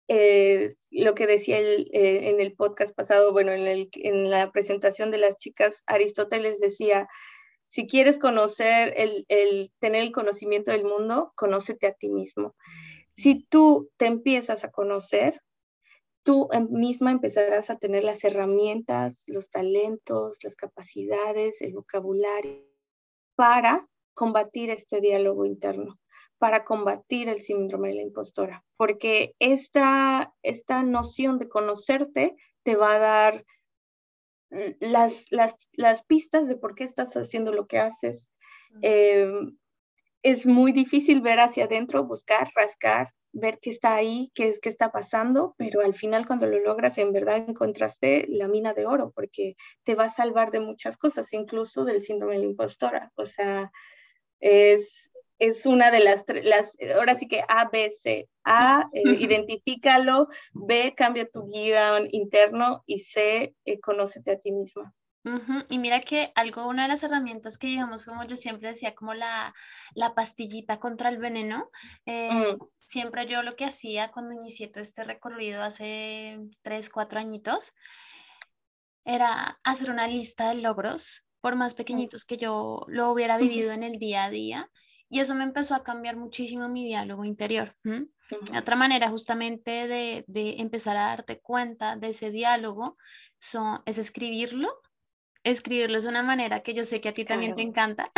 eh, 0.08 0.76
lo 0.92 1.16
que 1.16 1.28
decía 1.28 1.58
el, 1.58 1.88
eh, 1.94 2.30
en 2.30 2.40
el 2.40 2.54
podcast 2.54 2.94
pasado, 2.96 3.32
bueno, 3.32 3.52
en, 3.52 3.68
el, 3.68 3.90
en, 3.94 4.30
la 4.30 4.52
presentación 4.52 5.12
de 5.12 5.18
las 5.18 5.38
chicas, 5.38 5.82
Aristóteles 5.86 6.60
decía, 6.60 7.08
si 7.74 7.88
quieres 7.88 8.20
conocer, 8.20 8.94
tener 9.80 10.04
el 10.04 10.12
conocimiento 10.12 10.70
del 10.70 10.84
mundo, 10.84 11.34
conócete 11.34 11.88
a 11.88 11.94
ti 11.94 12.08
mismo. 12.08 12.56
Si 13.18 13.46
tú 13.46 13.90
te 13.98 14.06
empiezas 14.06 14.64
a 14.64 14.70
conocer, 14.70 15.42
tú 16.22 16.50
em, 16.52 16.68
misma 16.70 17.10
empezarás 17.10 17.72
a 17.72 17.80
tener 17.80 18.04
las 18.04 18.24
herramientas, 18.24 19.24
los 19.26 19.50
talentos, 19.50 20.38
las 20.44 20.56
capacidades, 20.56 21.64
el 21.64 21.74
vocabulario 21.74 22.64
para 23.34 23.90
combatir 24.14 24.70
este 24.70 25.02
diálogo 25.02 25.44
interno 25.44 26.00
para 26.38 26.66
combatir 26.66 27.30
el 27.30 27.42
síndrome 27.42 27.88
de 27.88 27.96
la 27.96 28.02
impostora, 28.02 28.66
porque 28.76 29.34
esta, 29.40 30.34
esta 30.44 30.84
noción 30.84 31.40
de 31.40 31.48
conocerte 31.48 32.36
te 32.64 32.76
va 32.76 32.96
a 32.96 33.00
dar 33.00 33.46
las, 34.80 35.26
las, 35.32 35.56
las 35.74 36.04
pistas 36.04 36.48
de 36.48 36.56
por 36.56 36.76
qué 36.76 36.84
estás 36.84 37.16
haciendo 37.16 37.52
lo 37.52 37.68
que 37.68 37.80
haces. 37.80 38.32
Em, 38.82 39.58
es 40.24 40.46
muy 40.46 40.72
difícil 40.72 41.22
ver 41.22 41.40
hacia 41.40 41.66
adentro, 41.66 42.06
buscar, 42.06 42.50
rascar, 42.56 43.14
ver 43.34 43.60
qué 43.62 43.72
está 43.72 43.96
ahí, 43.96 44.32
qué 44.36 44.50
es 44.50 44.60
qué 44.60 44.70
está 44.70 44.92
pasando, 44.92 45.56
pero 45.58 45.82
al 45.82 45.94
final 45.94 46.26
cuando 46.26 46.48
lo 46.48 46.60
logras 46.60 46.98
en 46.98 47.12
verdad 47.12 47.38
encontraste 47.38 48.26
la 48.30 48.48
mina 48.48 48.74
de 48.74 48.86
oro 48.86 49.12
porque 49.12 49.56
te 49.84 49.96
va 49.96 50.06
a 50.06 50.10
salvar 50.10 50.52
de 50.52 50.60
muchas 50.60 50.98
cosas, 50.98 51.34
incluso 51.34 51.84
del 51.84 52.04
síndrome 52.04 52.36
de 52.36 52.42
la 52.42 52.46
impostora. 52.46 53.12
O 53.16 53.26
sea, 53.26 53.72
es, 54.40 55.12
es 55.48 55.66
una 55.66 55.92
de 55.92 56.00
las, 56.00 56.24
las 56.44 56.78
ahora 56.96 57.16
sí 57.16 57.28
que 57.28 57.44
A, 57.48 57.70
B, 57.70 57.90
C. 57.92 58.30
A, 58.44 58.90
eh, 58.94 59.02
identifícalo, 59.20 60.28
B, 60.54 60.94
cambia 60.96 61.28
tu 61.30 61.48
guion 61.48 62.08
interno. 62.12 62.84
Y 62.86 63.00
C, 63.00 63.56
eh, 63.66 63.80
conócete 63.80 64.32
a 64.32 64.40
ti 64.40 64.52
misma. 64.52 64.94
Y 65.70 65.80
mira 65.80 66.02
que 66.02 66.34
algo, 66.36 66.68
una 66.68 66.84
de 66.84 66.90
las 66.90 67.04
herramientas 67.04 67.58
que 67.58 67.68
digamos, 67.68 68.06
como 68.06 68.26
yo 68.26 68.36
siempre 68.36 68.70
decía, 68.70 68.94
como 68.94 69.14
la, 69.14 69.54
la 69.96 70.14
pastillita 70.16 70.82
contra 70.82 71.08
el 71.08 71.18
veneno, 71.18 71.72
eh, 72.06 72.58
siempre 72.78 73.26
yo 73.26 73.42
lo 73.42 73.56
que 73.56 73.64
hacía 73.64 74.12
cuando 74.12 74.34
inicié 74.34 74.68
todo 74.68 74.84
este 74.84 75.06
recorrido 75.06 75.64
hace 75.64 76.40
tres, 76.62 76.90
cuatro 76.90 77.20
añitos, 77.20 77.74
era 79.06 79.60
hacer 79.64 79.92
una 79.92 80.08
lista 80.08 80.50
de 80.50 80.62
logros, 80.62 81.26
por 81.40 81.56
más 81.56 81.74
pequeñitos 81.74 82.26
que 82.26 82.36
yo 82.36 82.86
lo 82.88 83.10
hubiera 83.10 83.38
vivido 83.38 83.72
en 83.72 83.84
el 83.84 84.00
día 84.00 84.26
a 84.26 84.30
día, 84.30 84.70
y 85.10 85.20
eso 85.20 85.36
me 85.36 85.44
empezó 85.44 85.76
a 85.76 85.84
cambiar 85.84 86.16
muchísimo 86.16 86.70
mi 86.70 86.86
diálogo 86.86 87.26
interior. 87.26 87.76
Otra 88.58 88.76
manera 88.76 89.10
justamente 89.10 89.88
de, 89.88 90.26
de, 90.28 90.56
empezar 90.60 90.98
a 90.98 91.06
darte 91.08 91.40
cuenta 91.40 91.96
de 91.96 92.10
ese 92.10 92.32
diálogo 92.32 92.98
son, 93.38 93.82
es 93.86 93.98
escribirlo. 93.98 94.82
Escribirlo 95.44 95.98
es 95.98 96.06
una 96.06 96.24
manera 96.24 96.64
que 96.64 96.74
yo 96.74 96.86
sé 96.86 97.02
que 97.02 97.10
a 97.10 97.14
ti 97.14 97.26
también 97.26 97.56
te 97.56 97.62
encanta. 97.62 98.10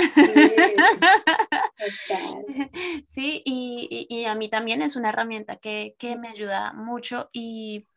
Sí, 3.05 3.41
y, 3.45 4.07
y, 4.09 4.25
a 4.25 4.35
mí 4.35 4.47
también 4.47 4.81
es 4.81 4.95
una 4.95 5.09
herramienta 5.09 5.57
que, 5.57 5.95
que 5.97 6.17
me 6.17 6.29
ayuda 6.29 6.73
mucho 6.73 7.29
y 7.33 7.87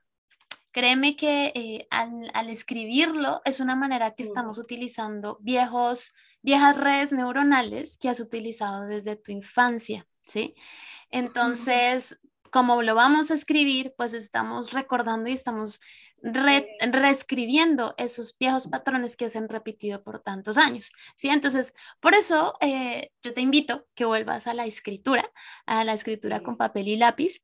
créeme 0.73 1.15
que 1.15 1.53
eh, 1.55 1.87
al, 1.91 2.31
al, 2.35 2.49
escribirlo 2.49 3.43
es 3.45 3.61
una 3.61 3.77
manera 3.77 4.15
que 4.15 4.23
estamos 4.23 4.59
utilizando 4.59 5.39
viejos 5.41 6.15
viejas 6.43 6.77
redes 6.77 7.13
neuronales 7.13 7.99
que 7.99 8.09
has 8.09 8.21
utilizado 8.21 8.87
desde 8.87 9.17
tu 9.17 9.33
infancia, 9.33 10.07
¿sí? 10.21 10.55
Entonces, 11.11 12.21
como 12.51 12.83
lo 12.83 12.95
vamos 12.95 13.31
a 13.31 13.35
escribir, 13.35 13.95
pues 13.97 14.13
estamos 14.13 14.73
recordando 14.73 15.29
y 15.29 15.33
estamos 15.33 15.81
reescribiendo 16.21 17.95
esos 17.97 18.37
viejos 18.39 18.67
patrones 18.67 19.17
que 19.17 19.31
se 19.31 19.39
han 19.39 19.49
repetido 19.49 20.03
por 20.03 20.19
tantos 20.19 20.59
años, 20.59 20.91
¿sí? 21.15 21.29
Entonces, 21.29 21.75
por 22.01 22.15
eso 22.15 22.55
eh, 22.61 23.13
yo 23.23 23.33
te 23.35 23.41
invito 23.41 23.87
que 23.95 24.05
vuelvas 24.05 24.47
a 24.47 24.55
la 24.55 24.67
escritura, 24.67 25.31
a 25.67 25.85
la 25.85 25.95
escritura 25.95 26.41
con 26.41 26.57
papel 26.57 26.89
y 26.89 26.97
lápiz. 26.97 27.41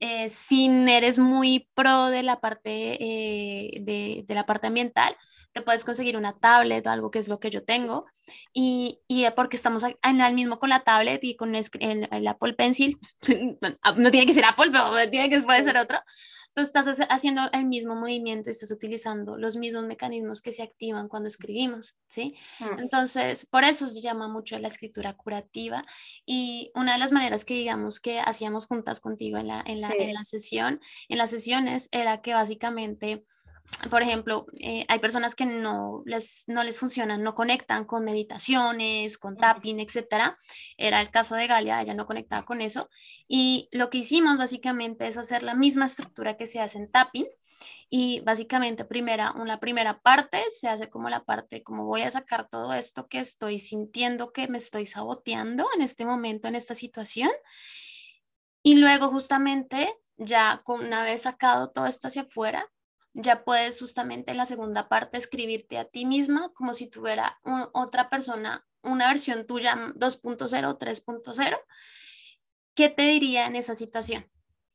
Eh, 0.00 0.28
si 0.30 0.66
eres 0.88 1.18
muy 1.18 1.68
pro 1.74 2.06
de 2.06 2.22
la 2.22 2.40
parte, 2.40 2.96
eh, 3.00 3.80
de, 3.82 4.24
de 4.26 4.34
la 4.34 4.46
parte 4.46 4.68
ambiental, 4.68 5.14
te 5.54 5.62
puedes 5.62 5.84
conseguir 5.84 6.16
una 6.16 6.36
tablet 6.36 6.84
o 6.86 6.90
algo 6.90 7.10
que 7.12 7.20
es 7.20 7.28
lo 7.28 7.38
que 7.38 7.48
yo 7.48 7.64
tengo. 7.64 8.06
Y, 8.52 9.00
y 9.06 9.24
porque 9.36 9.56
estamos 9.56 9.84
en 9.84 10.20
el 10.20 10.34
mismo 10.34 10.58
con 10.58 10.68
la 10.68 10.80
tablet 10.80 11.22
y 11.22 11.36
con 11.36 11.54
el, 11.54 11.64
el, 11.80 12.26
Apple 12.26 12.54
Pencil, 12.54 12.98
ah, 13.82 13.94
no 13.96 14.10
tiene 14.10 14.26
que 14.26 14.34
ser 14.34 14.44
Apple, 14.44 14.70
pero 14.72 14.84
tiene 15.10 15.30
que 15.30 15.40
puede 15.40 15.62
ser 15.62 15.76
otro. 15.76 16.00
Tú 16.54 16.62
estás 16.62 17.00
haciendo 17.08 17.42
el 17.52 17.66
mismo 17.66 17.96
movimiento 17.96 18.48
y 18.48 18.52
estás 18.52 18.70
utilizando 18.70 19.36
los 19.36 19.56
mismos 19.56 19.84
mecanismos 19.84 20.40
que 20.40 20.52
se 20.52 20.62
activan 20.62 21.08
cuando 21.08 21.28
escribimos, 21.28 21.98
¿sí? 22.06 22.36
Mm. 22.60 22.78
Entonces, 22.78 23.46
por 23.46 23.64
eso 23.64 23.88
se 23.88 24.00
llama 24.00 24.28
mucho 24.28 24.58
la 24.58 24.68
escritura 24.68 25.16
curativa. 25.16 25.84
Y 26.24 26.70
una 26.74 26.92
de 26.94 26.98
las 26.98 27.10
maneras 27.10 27.44
que 27.44 27.54
digamos 27.54 27.98
que 27.98 28.20
hacíamos 28.20 28.66
juntas 28.66 29.00
contigo 29.00 29.36
en 29.36 29.48
la, 29.48 29.64
en 29.66 29.80
la, 29.80 29.90
en 29.98 30.14
la 30.14 30.24
sesión, 30.24 30.80
en 31.08 31.18
las 31.18 31.30
sesiones, 31.30 31.88
era 31.90 32.22
que 32.22 32.34
básicamente 32.34 33.24
por 33.90 34.02
ejemplo, 34.02 34.46
eh, 34.60 34.84
hay 34.88 34.98
personas 34.98 35.34
que 35.34 35.46
no 35.46 36.02
les, 36.06 36.44
no 36.46 36.62
les 36.62 36.78
funcionan, 36.78 37.22
no 37.22 37.34
conectan 37.34 37.84
con 37.84 38.04
meditaciones, 38.04 39.18
con 39.18 39.36
tapping, 39.36 39.80
etc. 39.80 40.36
Era 40.76 41.00
el 41.00 41.10
caso 41.10 41.34
de 41.34 41.46
Galia, 41.46 41.82
ella 41.82 41.94
no 41.94 42.06
conectaba 42.06 42.44
con 42.44 42.60
eso. 42.60 42.88
Y 43.28 43.68
lo 43.72 43.90
que 43.90 43.98
hicimos 43.98 44.38
básicamente 44.38 45.06
es 45.06 45.16
hacer 45.16 45.42
la 45.42 45.54
misma 45.54 45.86
estructura 45.86 46.36
que 46.36 46.46
se 46.46 46.60
hace 46.60 46.78
en 46.78 46.90
tapping. 46.90 47.26
Y 47.90 48.20
básicamente 48.20 48.84
primera, 48.84 49.32
una 49.32 49.60
primera 49.60 50.00
parte 50.00 50.42
se 50.50 50.68
hace 50.68 50.88
como 50.88 51.10
la 51.10 51.24
parte, 51.24 51.62
como 51.62 51.84
voy 51.84 52.02
a 52.02 52.10
sacar 52.10 52.48
todo 52.48 52.72
esto 52.72 53.06
que 53.08 53.20
estoy 53.20 53.58
sintiendo 53.58 54.32
que 54.32 54.48
me 54.48 54.58
estoy 54.58 54.86
saboteando 54.86 55.66
en 55.76 55.82
este 55.82 56.04
momento, 56.04 56.48
en 56.48 56.54
esta 56.54 56.74
situación. 56.74 57.30
Y 58.62 58.76
luego 58.76 59.10
justamente 59.10 59.94
ya 60.16 60.62
una 60.66 61.04
vez 61.04 61.22
sacado 61.22 61.70
todo 61.70 61.86
esto 61.86 62.08
hacia 62.08 62.22
afuera, 62.22 62.66
ya 63.14 63.44
puedes 63.44 63.78
justamente 63.78 64.32
en 64.32 64.36
la 64.36 64.46
segunda 64.46 64.88
parte 64.88 65.16
escribirte 65.16 65.78
a 65.78 65.84
ti 65.84 66.04
misma 66.04 66.52
como 66.52 66.74
si 66.74 66.88
tuviera 66.88 67.40
otra 67.72 68.10
persona, 68.10 68.66
una 68.82 69.08
versión 69.08 69.46
tuya 69.46 69.76
2.0 69.94 70.68
o 70.68 70.78
3.0. 70.78 71.58
¿Qué 72.74 72.88
te 72.88 73.04
diría 73.04 73.46
en 73.46 73.56
esa 73.56 73.74
situación? 73.74 74.24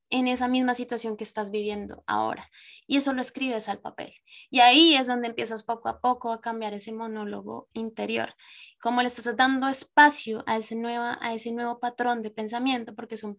en 0.09 0.27
esa 0.27 0.47
misma 0.47 0.73
situación 0.73 1.17
que 1.17 1.23
estás 1.23 1.51
viviendo 1.51 2.03
ahora. 2.07 2.49
Y 2.87 2.97
eso 2.97 3.13
lo 3.13 3.21
escribes 3.21 3.69
al 3.69 3.79
papel. 3.79 4.13
Y 4.49 4.59
ahí 4.59 4.95
es 4.95 5.07
donde 5.07 5.27
empiezas 5.27 5.63
poco 5.63 5.87
a 5.87 6.01
poco 6.01 6.31
a 6.31 6.41
cambiar 6.41 6.73
ese 6.73 6.91
monólogo 6.91 7.69
interior. 7.73 8.33
Como 8.81 9.01
le 9.01 9.07
estás 9.07 9.35
dando 9.35 9.67
espacio 9.67 10.43
a 10.47 10.57
ese, 10.57 10.75
nueva, 10.75 11.19
a 11.21 11.33
ese 11.33 11.51
nuevo 11.51 11.79
patrón 11.79 12.21
de 12.21 12.31
pensamiento, 12.31 12.95
porque 12.95 13.17
son 13.17 13.37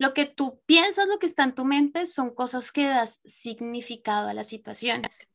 lo 0.00 0.14
que 0.14 0.24
tú 0.24 0.62
piensas, 0.64 1.06
lo 1.08 1.18
que 1.18 1.26
está 1.26 1.44
en 1.44 1.54
tu 1.54 1.66
mente, 1.66 2.06
son 2.06 2.34
cosas 2.34 2.72
que 2.72 2.86
das 2.86 3.20
significado 3.26 4.30
a 4.30 4.34
las 4.34 4.48
situaciones. 4.48 5.28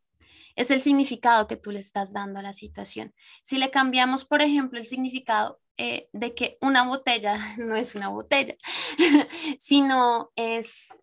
es 0.55 0.71
el 0.71 0.81
significado 0.81 1.47
que 1.47 1.55
tú 1.55 1.69
le 1.69 1.79
estás 1.79 2.13
dando 2.13 2.39
a 2.39 2.41
la 2.41 2.51
situación. 2.51 3.13
Si 3.43 3.59
le 3.59 3.69
cambiamos, 3.69 4.25
por 4.25 4.41
ejemplo, 4.41 4.79
el 4.79 4.85
significado 4.85 5.61
eh, 5.77 6.09
de 6.13 6.33
que 6.33 6.57
una 6.61 6.87
botella 6.87 7.37
no 7.59 7.75
es 7.75 7.93
una 7.93 8.07
botella, 8.07 8.55
sino 9.59 10.31
es 10.35 10.97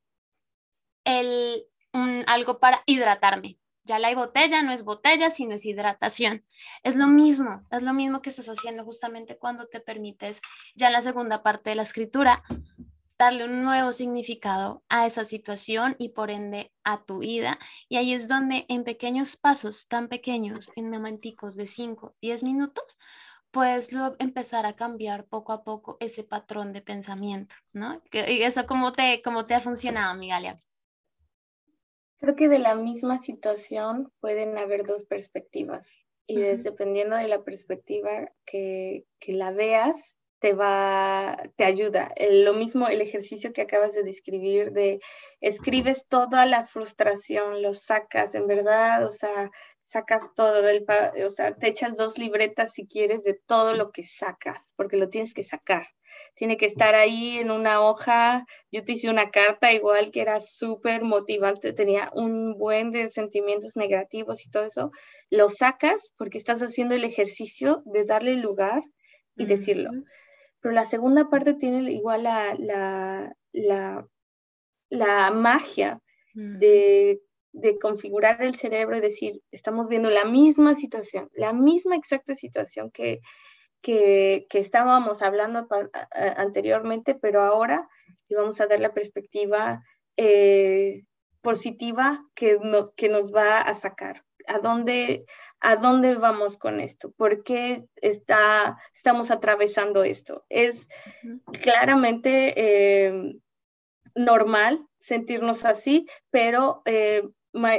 el, 1.04 1.64
algo 2.26 2.58
para 2.58 2.82
hidratarme. 2.86 3.60
Ya 3.84 4.00
la 4.00 4.12
botella 4.14 4.62
no 4.62 4.72
es 4.72 4.82
botella, 4.82 5.30
sino 5.30 5.54
es 5.54 5.66
hidratación. 5.66 6.44
Es 6.82 6.96
lo 6.96 7.06
mismo, 7.06 7.62
es 7.70 7.82
lo 7.82 7.92
mismo 7.92 8.22
que 8.22 8.30
estás 8.30 8.48
haciendo 8.48 8.84
justamente 8.84 9.38
cuando 9.38 9.66
te 9.66 9.78
permites 9.78 10.40
ya 10.74 10.88
en 10.88 10.94
la 10.94 11.02
segunda 11.02 11.44
parte 11.44 11.70
de 11.70 11.76
la 11.76 11.82
escritura 11.82 12.42
darle 13.22 13.44
un 13.44 13.62
nuevo 13.62 13.92
significado 13.92 14.82
a 14.88 15.06
esa 15.06 15.24
situación 15.24 15.94
y 15.96 16.08
por 16.08 16.32
ende 16.32 16.72
a 16.82 17.04
tu 17.04 17.20
vida. 17.20 17.56
Y 17.88 17.96
ahí 17.96 18.14
es 18.14 18.26
donde 18.26 18.66
en 18.68 18.82
pequeños 18.82 19.36
pasos 19.36 19.86
tan 19.86 20.08
pequeños, 20.08 20.70
en 20.74 20.90
momenticos 20.90 21.54
de 21.54 21.68
5, 21.68 22.16
10 22.20 22.42
minutos, 22.42 22.98
puedes 23.52 23.90
empezar 24.18 24.66
a 24.66 24.74
cambiar 24.74 25.26
poco 25.26 25.52
a 25.52 25.62
poco 25.62 25.98
ese 26.00 26.24
patrón 26.24 26.72
de 26.72 26.82
pensamiento, 26.82 27.54
¿no? 27.72 28.02
¿Y 28.12 28.42
eso 28.42 28.66
cómo 28.66 28.92
te, 28.92 29.22
cómo 29.22 29.46
te 29.46 29.54
ha 29.54 29.60
funcionado, 29.60 30.18
Migalia? 30.18 30.60
Creo 32.18 32.34
que 32.34 32.48
de 32.48 32.58
la 32.58 32.74
misma 32.74 33.18
situación 33.18 34.12
pueden 34.18 34.58
haber 34.58 34.84
dos 34.84 35.04
perspectivas 35.04 35.86
y 36.26 36.40
dependiendo 36.40 37.14
de 37.14 37.28
la 37.28 37.44
perspectiva 37.44 38.32
que, 38.44 39.04
que 39.20 39.32
la 39.32 39.52
veas, 39.52 40.16
te 40.42 40.54
va, 40.54 41.40
te 41.56 41.64
ayuda. 41.64 42.12
lo 42.18 42.52
mismo 42.52 42.88
el 42.88 43.00
ejercicio 43.00 43.52
que 43.52 43.62
acabas 43.62 43.94
de 43.94 44.02
describir 44.02 44.72
de 44.72 45.00
escribes 45.40 46.06
toda 46.08 46.46
la 46.46 46.66
frustración, 46.66 47.62
lo 47.62 47.72
sacas, 47.72 48.34
en 48.34 48.48
verdad, 48.48 49.06
o 49.06 49.10
sea, 49.10 49.50
sacas 49.82 50.34
todo 50.34 50.62
del, 50.62 50.84
o 51.24 51.30
sea, 51.30 51.54
te 51.54 51.68
echas 51.68 51.96
dos 51.96 52.18
libretas 52.18 52.72
si 52.72 52.88
quieres 52.88 53.22
de 53.22 53.34
todo 53.46 53.74
lo 53.74 53.92
que 53.92 54.02
sacas, 54.02 54.72
porque 54.76 54.96
lo 54.96 55.08
tienes 55.08 55.32
que 55.32 55.44
sacar. 55.44 55.86
Tiene 56.34 56.56
que 56.56 56.66
estar 56.66 56.94
ahí 56.94 57.38
en 57.38 57.50
una 57.50 57.80
hoja. 57.80 58.44
Yo 58.70 58.84
te 58.84 58.92
hice 58.92 59.08
una 59.08 59.30
carta 59.30 59.72
igual 59.72 60.10
que 60.10 60.20
era 60.20 60.40
súper 60.40 61.02
motivante, 61.02 61.72
tenía 61.72 62.10
un 62.14 62.58
buen 62.58 62.90
de 62.90 63.08
sentimientos 63.10 63.76
negativos 63.76 64.44
y 64.44 64.50
todo 64.50 64.64
eso. 64.66 64.90
Lo 65.30 65.48
sacas 65.48 66.12
porque 66.18 66.36
estás 66.36 66.60
haciendo 66.60 66.94
el 66.94 67.04
ejercicio 67.04 67.82
de 67.86 68.04
darle 68.04 68.34
lugar 68.34 68.82
y 69.36 69.46
decirlo. 69.46 69.90
Pero 70.62 70.74
la 70.74 70.86
segunda 70.86 71.28
parte 71.28 71.54
tiene 71.54 71.92
igual 71.92 72.22
la, 72.22 72.54
la, 72.58 73.36
la, 73.52 74.06
la 74.88 75.30
magia 75.32 76.00
de, 76.34 77.20
de, 77.52 77.78
configurar 77.78 78.40
el 78.42 78.54
cerebro 78.54 78.96
y 78.96 79.00
decir, 79.00 79.42
estamos 79.50 79.88
viendo 79.88 80.08
la 80.08 80.24
misma 80.24 80.76
situación, 80.76 81.28
la 81.34 81.52
misma 81.52 81.96
exacta 81.96 82.36
situación 82.36 82.90
que, 82.90 83.20
que, 83.82 84.46
que 84.48 84.60
estábamos 84.60 85.20
hablando 85.20 85.66
anteriormente, 86.36 87.16
pero 87.16 87.42
ahora 87.42 87.88
le 88.28 88.36
vamos 88.36 88.60
a 88.60 88.66
dar 88.66 88.80
la 88.80 88.94
perspectiva 88.94 89.82
eh, 90.16 91.02
positiva 91.42 92.24
que 92.34 92.58
nos, 92.62 92.92
que 92.94 93.08
nos 93.08 93.34
va 93.34 93.58
a 93.58 93.74
sacar. 93.74 94.24
¿A 94.46 94.58
dónde, 94.58 95.24
¿A 95.60 95.76
dónde 95.76 96.14
vamos 96.14 96.58
con 96.58 96.80
esto? 96.80 97.12
¿Por 97.12 97.42
qué 97.42 97.84
está, 97.96 98.78
estamos 98.94 99.30
atravesando 99.30 100.04
esto? 100.04 100.44
Es 100.48 100.88
claramente 101.62 102.54
eh, 102.56 103.34
normal 104.14 104.86
sentirnos 104.98 105.64
así, 105.64 106.06
pero 106.30 106.82
eh, 106.84 107.22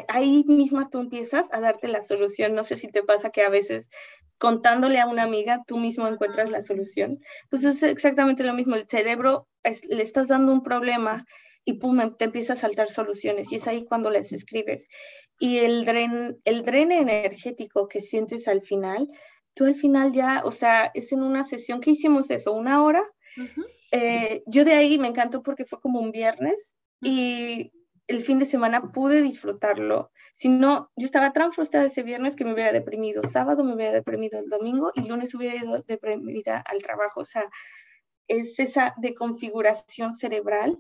ahí 0.09 0.43
misma 0.47 0.89
tú 0.89 0.99
empiezas 0.99 1.51
a 1.53 1.59
darte 1.59 1.87
la 1.87 2.03
solución. 2.03 2.55
No 2.55 2.63
sé 2.63 2.77
si 2.77 2.89
te 2.89 3.03
pasa 3.03 3.29
que 3.29 3.43
a 3.43 3.49
veces 3.49 3.89
contándole 4.37 4.99
a 4.99 5.07
una 5.07 5.23
amiga, 5.23 5.63
tú 5.65 5.77
mismo 5.77 6.07
encuentras 6.07 6.49
la 6.49 6.61
solución. 6.61 7.19
Pues 7.49 7.63
es 7.63 7.81
exactamente 7.81 8.43
lo 8.43 8.53
mismo. 8.53 8.75
El 8.75 8.87
cerebro 8.89 9.47
le 9.87 10.03
estás 10.03 10.27
dando 10.27 10.51
un 10.51 10.63
problema 10.63 11.25
y 11.65 11.73
pum, 11.73 12.15
te 12.17 12.25
empieza 12.25 12.53
a 12.53 12.57
saltar 12.57 12.89
soluciones 12.89 13.51
y 13.51 13.55
es 13.55 13.67
ahí 13.67 13.85
cuando 13.85 14.09
les 14.09 14.33
escribes. 14.33 14.87
Y 15.39 15.57
el 15.59 15.85
dren, 15.85 16.39
el 16.45 16.63
dren 16.63 16.91
energético 16.91 17.87
que 17.87 18.01
sientes 18.01 18.47
al 18.47 18.61
final, 18.61 19.09
tú 19.53 19.65
al 19.65 19.75
final 19.75 20.11
ya, 20.11 20.41
o 20.43 20.51
sea, 20.51 20.91
es 20.93 21.11
en 21.11 21.23
una 21.23 21.43
sesión 21.43 21.81
que 21.81 21.91
hicimos 21.91 22.29
eso, 22.29 22.53
una 22.53 22.83
hora. 22.83 23.03
Eh, 23.91 24.43
yo 24.45 24.65
de 24.65 24.73
ahí 24.73 24.97
me 24.99 25.07
encantó 25.07 25.41
porque 25.41 25.65
fue 25.65 25.79
como 25.79 25.99
un 25.99 26.11
viernes 26.11 26.75
y 27.01 27.71
el 28.07 28.21
fin 28.21 28.39
de 28.39 28.45
semana 28.45 28.91
pude 28.91 29.21
disfrutarlo. 29.21 30.11
Si 30.35 30.49
no, 30.49 30.91
yo 30.95 31.05
estaba 31.05 31.31
tan 31.31 31.51
frustrada 31.51 31.87
ese 31.87 32.03
viernes 32.03 32.35
que 32.35 32.45
me 32.45 32.53
hubiera 32.53 32.71
deprimido. 32.71 33.23
Sábado 33.29 33.63
me 33.63 33.73
hubiera 33.73 33.93
deprimido 33.93 34.39
el 34.39 34.49
domingo 34.49 34.91
y 34.95 35.07
lunes 35.07 35.33
hubiera 35.33 35.55
ido 35.55 35.81
deprimida 35.87 36.57
al 36.59 36.81
trabajo. 36.81 37.21
O 37.21 37.25
sea, 37.25 37.49
es 38.27 38.59
esa 38.59 38.93
deconfiguración 38.97 40.13
cerebral 40.13 40.79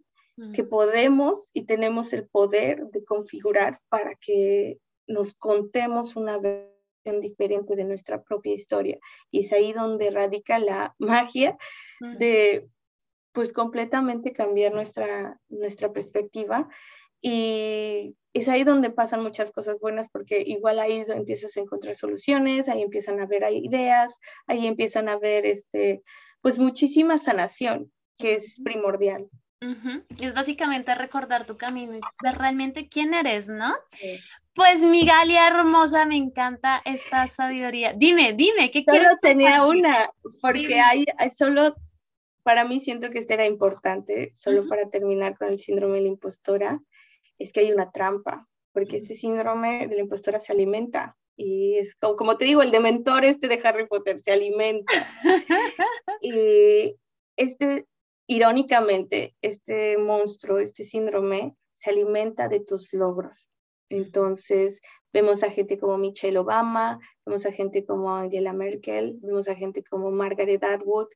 que 0.55 0.63
podemos 0.63 1.51
y 1.53 1.65
tenemos 1.65 2.11
el 2.13 2.27
poder 2.27 2.87
de 2.87 3.03
configurar 3.05 3.79
para 3.89 4.15
que 4.15 4.79
nos 5.05 5.35
contemos 5.35 6.15
una 6.15 6.39
versión 6.39 7.21
diferente 7.21 7.75
de 7.75 7.85
nuestra 7.85 8.23
propia 8.23 8.53
historia. 8.53 8.97
Y 9.29 9.41
es 9.41 9.53
ahí 9.53 9.73
donde 9.73 10.09
radica 10.09 10.57
la 10.59 10.95
magia 10.99 11.57
de 12.17 12.67
pues 13.31 13.51
completamente 13.53 14.33
cambiar 14.33 14.73
nuestra, 14.73 15.39
nuestra 15.49 15.91
perspectiva 15.91 16.69
y 17.25 18.15
es 18.33 18.49
ahí 18.49 18.63
donde 18.63 18.89
pasan 18.89 19.23
muchas 19.23 19.51
cosas 19.51 19.79
buenas 19.79 20.09
porque 20.09 20.43
igual 20.45 20.79
ahí 20.79 21.05
empiezas 21.07 21.55
a 21.55 21.61
encontrar 21.61 21.95
soluciones, 21.95 22.67
ahí 22.67 22.81
empiezan 22.81 23.19
a 23.21 23.25
ver 23.25 23.43
ideas, 23.51 24.15
ahí 24.45 24.67
empiezan 24.67 25.07
a 25.07 25.17
ver 25.17 25.45
este, 25.45 26.03
pues 26.41 26.59
muchísima 26.59 27.17
sanación 27.17 27.91
que 28.17 28.33
es 28.33 28.59
primordial. 28.63 29.29
Es 30.19 30.33
básicamente 30.33 30.93
recordar 30.95 31.45
tu 31.45 31.57
camino 31.57 31.95
y 31.95 32.01
ver 32.21 32.37
realmente 32.37 32.89
quién 32.89 33.13
eres, 33.13 33.49
¿no? 33.49 33.73
Pues 34.53 34.83
mi 34.83 35.05
Galia 35.05 35.47
hermosa, 35.47 36.05
me 36.05 36.17
encanta 36.17 36.81
esta 36.85 37.27
sabiduría. 37.27 37.93
Dime, 37.93 38.33
dime, 38.33 38.71
¿qué 38.71 38.83
quieres? 38.83 39.07
Solo 39.07 39.19
tenía 39.21 39.65
una, 39.65 40.09
porque 40.41 40.79
hay, 40.79 41.05
solo, 41.35 41.75
para 42.43 42.65
mí 42.65 42.79
siento 42.79 43.09
que 43.09 43.19
este 43.19 43.33
era 43.33 43.47
importante, 43.47 44.31
solo 44.33 44.67
para 44.67 44.89
terminar 44.89 45.37
con 45.37 45.47
el 45.47 45.59
síndrome 45.59 45.95
de 45.95 46.01
la 46.01 46.07
impostora, 46.09 46.79
es 47.39 47.51
que 47.51 47.61
hay 47.61 47.71
una 47.71 47.91
trampa, 47.91 48.47
porque 48.73 48.97
este 48.97 49.15
síndrome 49.15 49.87
de 49.87 49.95
la 49.95 50.01
impostora 50.01 50.39
se 50.39 50.51
alimenta. 50.51 51.17
Y 51.35 51.77
es 51.77 51.95
como, 51.95 52.15
como 52.15 52.37
te 52.37 52.45
digo, 52.45 52.61
el 52.61 52.69
dementor 52.69 53.25
este 53.25 53.47
de 53.47 53.59
Harry 53.63 53.87
Potter 53.87 54.19
se 54.19 54.31
alimenta. 54.31 54.93
y 56.21 56.95
este 57.37 57.87
irónicamente, 58.27 59.35
este 59.41 59.97
monstruo, 59.97 60.59
este 60.59 60.83
síndrome, 60.83 61.55
se 61.73 61.89
alimenta 61.89 62.47
de 62.47 62.59
tus 62.59 62.93
logros. 62.93 63.47
Entonces, 63.89 64.81
vemos 65.11 65.43
a 65.43 65.51
gente 65.51 65.77
como 65.77 65.97
Michelle 65.97 66.39
Obama, 66.39 66.99
vemos 67.25 67.45
a 67.45 67.51
gente 67.51 67.85
como 67.85 68.15
Angela 68.15 68.53
Merkel, 68.53 69.17
vemos 69.21 69.47
a 69.47 69.55
gente 69.55 69.83
como 69.83 70.11
Margaret 70.11 70.63
Atwood, 70.63 71.07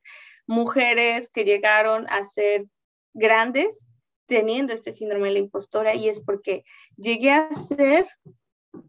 mujeres 0.46 1.30
que 1.30 1.44
llegaron 1.44 2.06
a 2.08 2.24
ser 2.24 2.66
grandes 3.14 3.88
teniendo 4.26 4.72
este 4.72 4.92
síndrome 4.92 5.28
de 5.28 5.32
la 5.34 5.38
impostora 5.40 5.94
y 5.94 6.08
es 6.08 6.20
porque 6.20 6.64
llegué 6.96 7.30
a 7.30 7.50
ser 7.52 8.06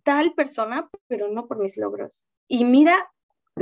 tal 0.03 0.34
persona, 0.34 0.89
pero 1.07 1.30
no 1.30 1.47
por 1.47 1.57
mis 1.57 1.78
logros. 1.78 2.22
Y 2.47 2.65
mira 2.65 3.09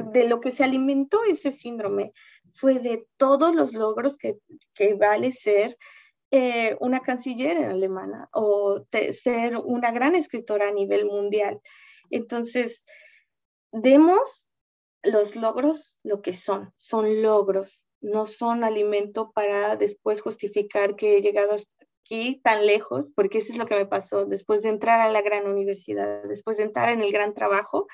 de 0.03 0.27
lo 0.27 0.39
que 0.41 0.51
se 0.51 0.63
alimentó 0.63 1.19
ese 1.23 1.51
síndrome 1.51 2.13
fue 2.49 2.79
de 2.79 3.07
todos 3.17 3.53
los 3.55 3.73
logros 3.73 4.17
que, 4.17 4.37
vale 4.95 5.33
ser 5.33 5.77
eh, 6.31 6.75
una 6.79 7.01
canciller 7.01 7.57
en 7.57 7.65
alemana 7.65 8.29
o 8.33 8.85
ser 9.11 9.57
una 9.57 9.91
gran 9.91 10.15
escritora 10.15 10.69
a 10.69 10.71
nivel 10.71 11.05
mundial. 11.05 11.61
Entonces, 12.09 12.83
demos 13.71 14.47
los 15.03 15.35
logros 15.35 15.97
lo 16.03 16.21
que 16.21 16.33
son, 16.33 16.73
son 16.77 17.21
logros, 17.21 17.85
no 18.01 18.25
son 18.25 18.63
alimento 18.63 19.31
para 19.31 19.75
después 19.75 20.21
justificar 20.21 20.95
que 20.95 21.17
he 21.17 21.21
llegado 21.21 21.57
aquí 22.01 22.39
tan 22.43 22.65
lejos, 22.65 23.11
porque 23.15 23.39
eso 23.39 23.53
es 23.53 23.59
lo 23.59 23.65
que 23.65 23.75
me 23.75 23.85
pasó 23.85 24.25
después 24.25 24.61
de 24.61 24.69
entrar 24.69 25.01
a 25.01 25.11
la 25.11 25.21
gran 25.21 25.47
universidad, 25.47 26.23
después 26.23 26.57
de 26.57 26.63
entrar 26.63 26.89
en 26.89 27.01
el 27.01 27.11
gran 27.11 27.33
trabajo, 27.33 27.87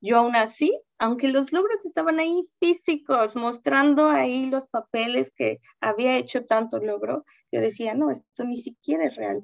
yo 0.00 0.18
aún 0.18 0.36
así, 0.36 0.80
aunque 0.98 1.28
los 1.28 1.52
logros 1.52 1.84
estaban 1.84 2.18
ahí 2.20 2.48
físicos, 2.58 3.36
mostrando 3.36 4.08
ahí 4.08 4.46
los 4.46 4.66
papeles 4.66 5.32
que 5.34 5.60
había 5.80 6.16
hecho 6.16 6.44
tanto 6.46 6.78
logro, 6.78 7.24
yo 7.52 7.60
decía, 7.60 7.94
no, 7.94 8.10
esto 8.10 8.44
ni 8.44 8.60
siquiera 8.60 9.06
es 9.06 9.16
real. 9.16 9.42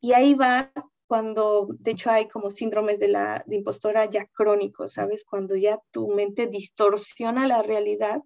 Y 0.00 0.12
ahí 0.12 0.34
va 0.34 0.72
cuando, 1.06 1.68
de 1.78 1.92
hecho, 1.92 2.10
hay 2.10 2.28
como 2.28 2.50
síndromes 2.50 2.98
de 2.98 3.08
la 3.08 3.44
de 3.46 3.56
impostora 3.56 4.06
ya 4.06 4.26
crónicos, 4.26 4.94
¿sabes? 4.94 5.24
Cuando 5.24 5.56
ya 5.56 5.78
tu 5.92 6.08
mente 6.08 6.46
distorsiona 6.48 7.46
la 7.46 7.62
realidad 7.62 8.22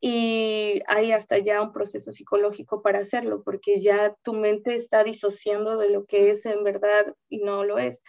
y 0.00 0.82
hay 0.88 1.12
hasta 1.12 1.38
ya 1.38 1.62
un 1.62 1.72
proceso 1.72 2.10
psicológico 2.10 2.82
para 2.82 3.00
hacerlo, 3.00 3.42
porque 3.42 3.80
ya 3.80 4.14
tu 4.22 4.34
mente 4.34 4.76
está 4.76 5.04
disociando 5.04 5.78
de 5.78 5.90
lo 5.90 6.04
que 6.04 6.30
es 6.30 6.44
en 6.46 6.64
verdad 6.64 7.14
y 7.28 7.38
no 7.38 7.64
lo 7.64 7.78
es. 7.78 8.00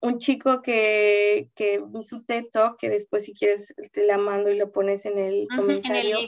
Un 0.00 0.18
chico 0.18 0.62
que, 0.62 1.50
que 1.54 1.82
su 2.06 2.24
teto, 2.24 2.76
que 2.78 2.88
después 2.88 3.24
si 3.24 3.34
quieres 3.34 3.74
te 3.92 4.06
la 4.06 4.18
mando 4.18 4.50
y 4.50 4.56
lo 4.56 4.72
pones 4.72 5.06
en 5.06 5.18
el 5.18 5.48
comentario. 5.54 6.18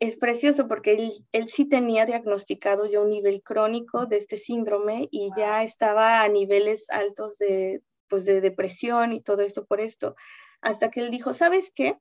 Es 0.00 0.16
precioso 0.16 0.68
porque 0.68 0.92
él, 0.92 1.12
él, 1.32 1.48
sí 1.48 1.66
tenía 1.66 2.04
diagnosticado 2.04 2.86
ya 2.86 3.00
un 3.00 3.10
nivel 3.10 3.42
crónico 3.42 4.06
de 4.06 4.18
este 4.18 4.36
síndrome 4.36 5.08
y 5.10 5.30
ya 5.36 5.62
estaba 5.62 6.22
a 6.22 6.28
niveles 6.28 6.90
altos 6.90 7.38
de, 7.38 7.82
pues, 8.08 8.24
de 8.26 8.42
depresión 8.42 9.12
y 9.12 9.22
todo 9.22 9.42
esto 9.42 9.64
por 9.64 9.80
esto. 9.80 10.14
Hasta 10.60 10.90
que 10.90 11.00
él 11.00 11.10
dijo, 11.10 11.32
¿sabes 11.32 11.72
qué? 11.74 11.96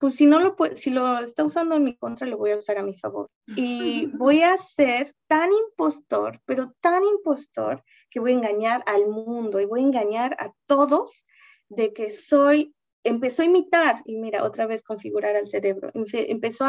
Pues 0.00 0.14
si 0.14 0.24
no 0.24 0.40
lo 0.40 0.56
si 0.76 0.88
lo 0.88 1.18
está 1.18 1.44
usando 1.44 1.74
en 1.74 1.84
mi 1.84 1.94
contra, 1.94 2.26
lo 2.26 2.38
voy 2.38 2.52
a 2.52 2.56
usar 2.56 2.78
a 2.78 2.82
mi 2.82 2.96
favor. 2.96 3.30
Y 3.54 4.06
voy 4.16 4.40
a 4.40 4.56
ser 4.56 5.12
tan 5.26 5.50
impostor, 5.52 6.40
pero 6.46 6.72
tan 6.80 7.04
impostor, 7.04 7.84
que 8.08 8.18
voy 8.18 8.32
a 8.32 8.36
engañar 8.36 8.82
al 8.86 9.06
mundo 9.08 9.60
y 9.60 9.66
voy 9.66 9.80
a 9.80 9.84
engañar 9.84 10.38
a 10.40 10.54
todos 10.66 11.26
de 11.68 11.92
que 11.92 12.10
soy, 12.10 12.74
empezó 13.04 13.42
a 13.42 13.44
imitar, 13.44 14.00
y 14.06 14.16
mira, 14.16 14.42
otra 14.42 14.66
vez 14.66 14.82
configurar 14.82 15.36
al 15.36 15.50
cerebro, 15.50 15.90
empezó 15.94 16.64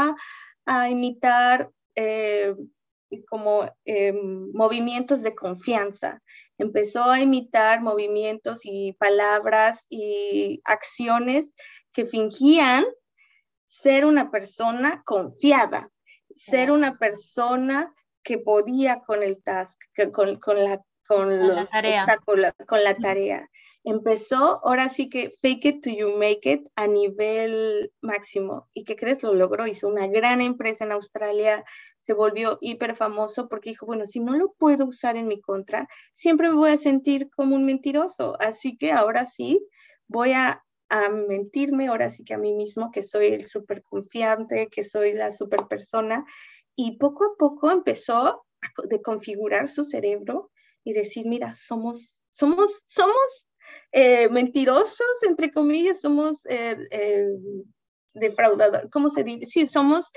a, 0.65 0.89
imitar 0.89 1.71
eh, 1.95 2.53
como 3.29 3.69
em, 3.85 4.51
movimientos 4.53 5.21
de 5.21 5.35
confianza, 5.35 6.21
empezó 6.57 7.05
a 7.05 7.21
imitar 7.21 7.81
movimientos 7.81 8.59
y 8.65 8.91
palabras 8.93 9.85
y 9.89 10.61
acciones 10.65 11.53
que 11.93 12.05
fingían 12.05 12.83
ser 13.71 14.05
una 14.05 14.29
persona 14.29 15.01
confiada, 15.05 15.89
ser 16.35 16.71
una 16.71 16.97
persona 16.97 17.95
que 18.21 18.37
podía 18.37 18.99
con 18.99 19.23
el 19.23 19.41
task, 19.41 19.79
con, 20.13 20.33
la, 20.61 20.83
con, 21.07 21.47
la 21.47 21.65
tarea. 21.67 22.05
con 22.67 22.83
la 22.83 22.95
tarea. 22.95 23.49
Empezó, 23.85 24.59
ahora 24.65 24.89
sí 24.89 25.09
que 25.09 25.31
fake 25.31 25.65
it 25.65 25.81
till 25.81 25.95
you 25.95 26.17
make 26.17 26.41
it 26.43 26.67
a 26.75 26.85
nivel 26.85 27.93
máximo. 28.01 28.67
¿Y 28.73 28.83
qué 28.83 28.97
crees? 28.97 29.23
Lo 29.23 29.33
logró. 29.33 29.65
Hizo 29.65 29.87
una 29.87 30.05
gran 30.07 30.41
empresa 30.41 30.83
en 30.83 30.91
Australia, 30.91 31.63
se 32.01 32.13
volvió 32.13 32.57
hiper 32.59 32.93
famoso 32.93 33.47
porque 33.47 33.69
dijo, 33.69 33.85
bueno, 33.85 34.05
si 34.05 34.19
no 34.19 34.35
lo 34.35 34.51
puedo 34.51 34.85
usar 34.85 35.15
en 35.15 35.29
mi 35.29 35.39
contra, 35.39 35.87
siempre 36.13 36.49
me 36.49 36.55
voy 36.55 36.71
a 36.71 36.77
sentir 36.77 37.29
como 37.29 37.55
un 37.55 37.65
mentiroso. 37.65 38.35
Así 38.41 38.77
que 38.77 38.91
ahora 38.91 39.25
sí 39.25 39.65
voy 40.07 40.33
a 40.33 40.61
a 40.91 41.07
mentirme 41.07 41.87
ahora 41.87 42.09
sí 42.09 42.25
que 42.25 42.33
a 42.33 42.37
mí 42.37 42.53
mismo 42.53 42.91
que 42.91 43.01
soy 43.01 43.27
el 43.27 43.47
súper 43.47 43.81
confiante, 43.81 44.67
que 44.69 44.83
soy 44.83 45.13
la 45.13 45.31
súper 45.31 45.67
persona. 45.67 46.25
Y 46.75 46.97
poco 46.97 47.23
a 47.25 47.37
poco 47.37 47.71
empezó 47.71 48.17
a 48.17 48.41
de 48.89 49.01
configurar 49.01 49.69
su 49.69 49.85
cerebro 49.85 50.51
y 50.83 50.93
decir, 50.93 51.25
mira, 51.25 51.55
somos, 51.55 52.21
somos, 52.29 52.81
somos 52.85 53.49
eh, 53.93 54.27
mentirosos, 54.29 55.23
entre 55.23 55.51
comillas, 55.51 56.01
somos 56.01 56.45
eh, 56.47 56.77
eh, 56.91 57.25
defraudadores, 58.13 58.91
¿cómo 58.91 59.09
se 59.09 59.23
dice? 59.23 59.45
Sí, 59.45 59.67
somos... 59.67 60.11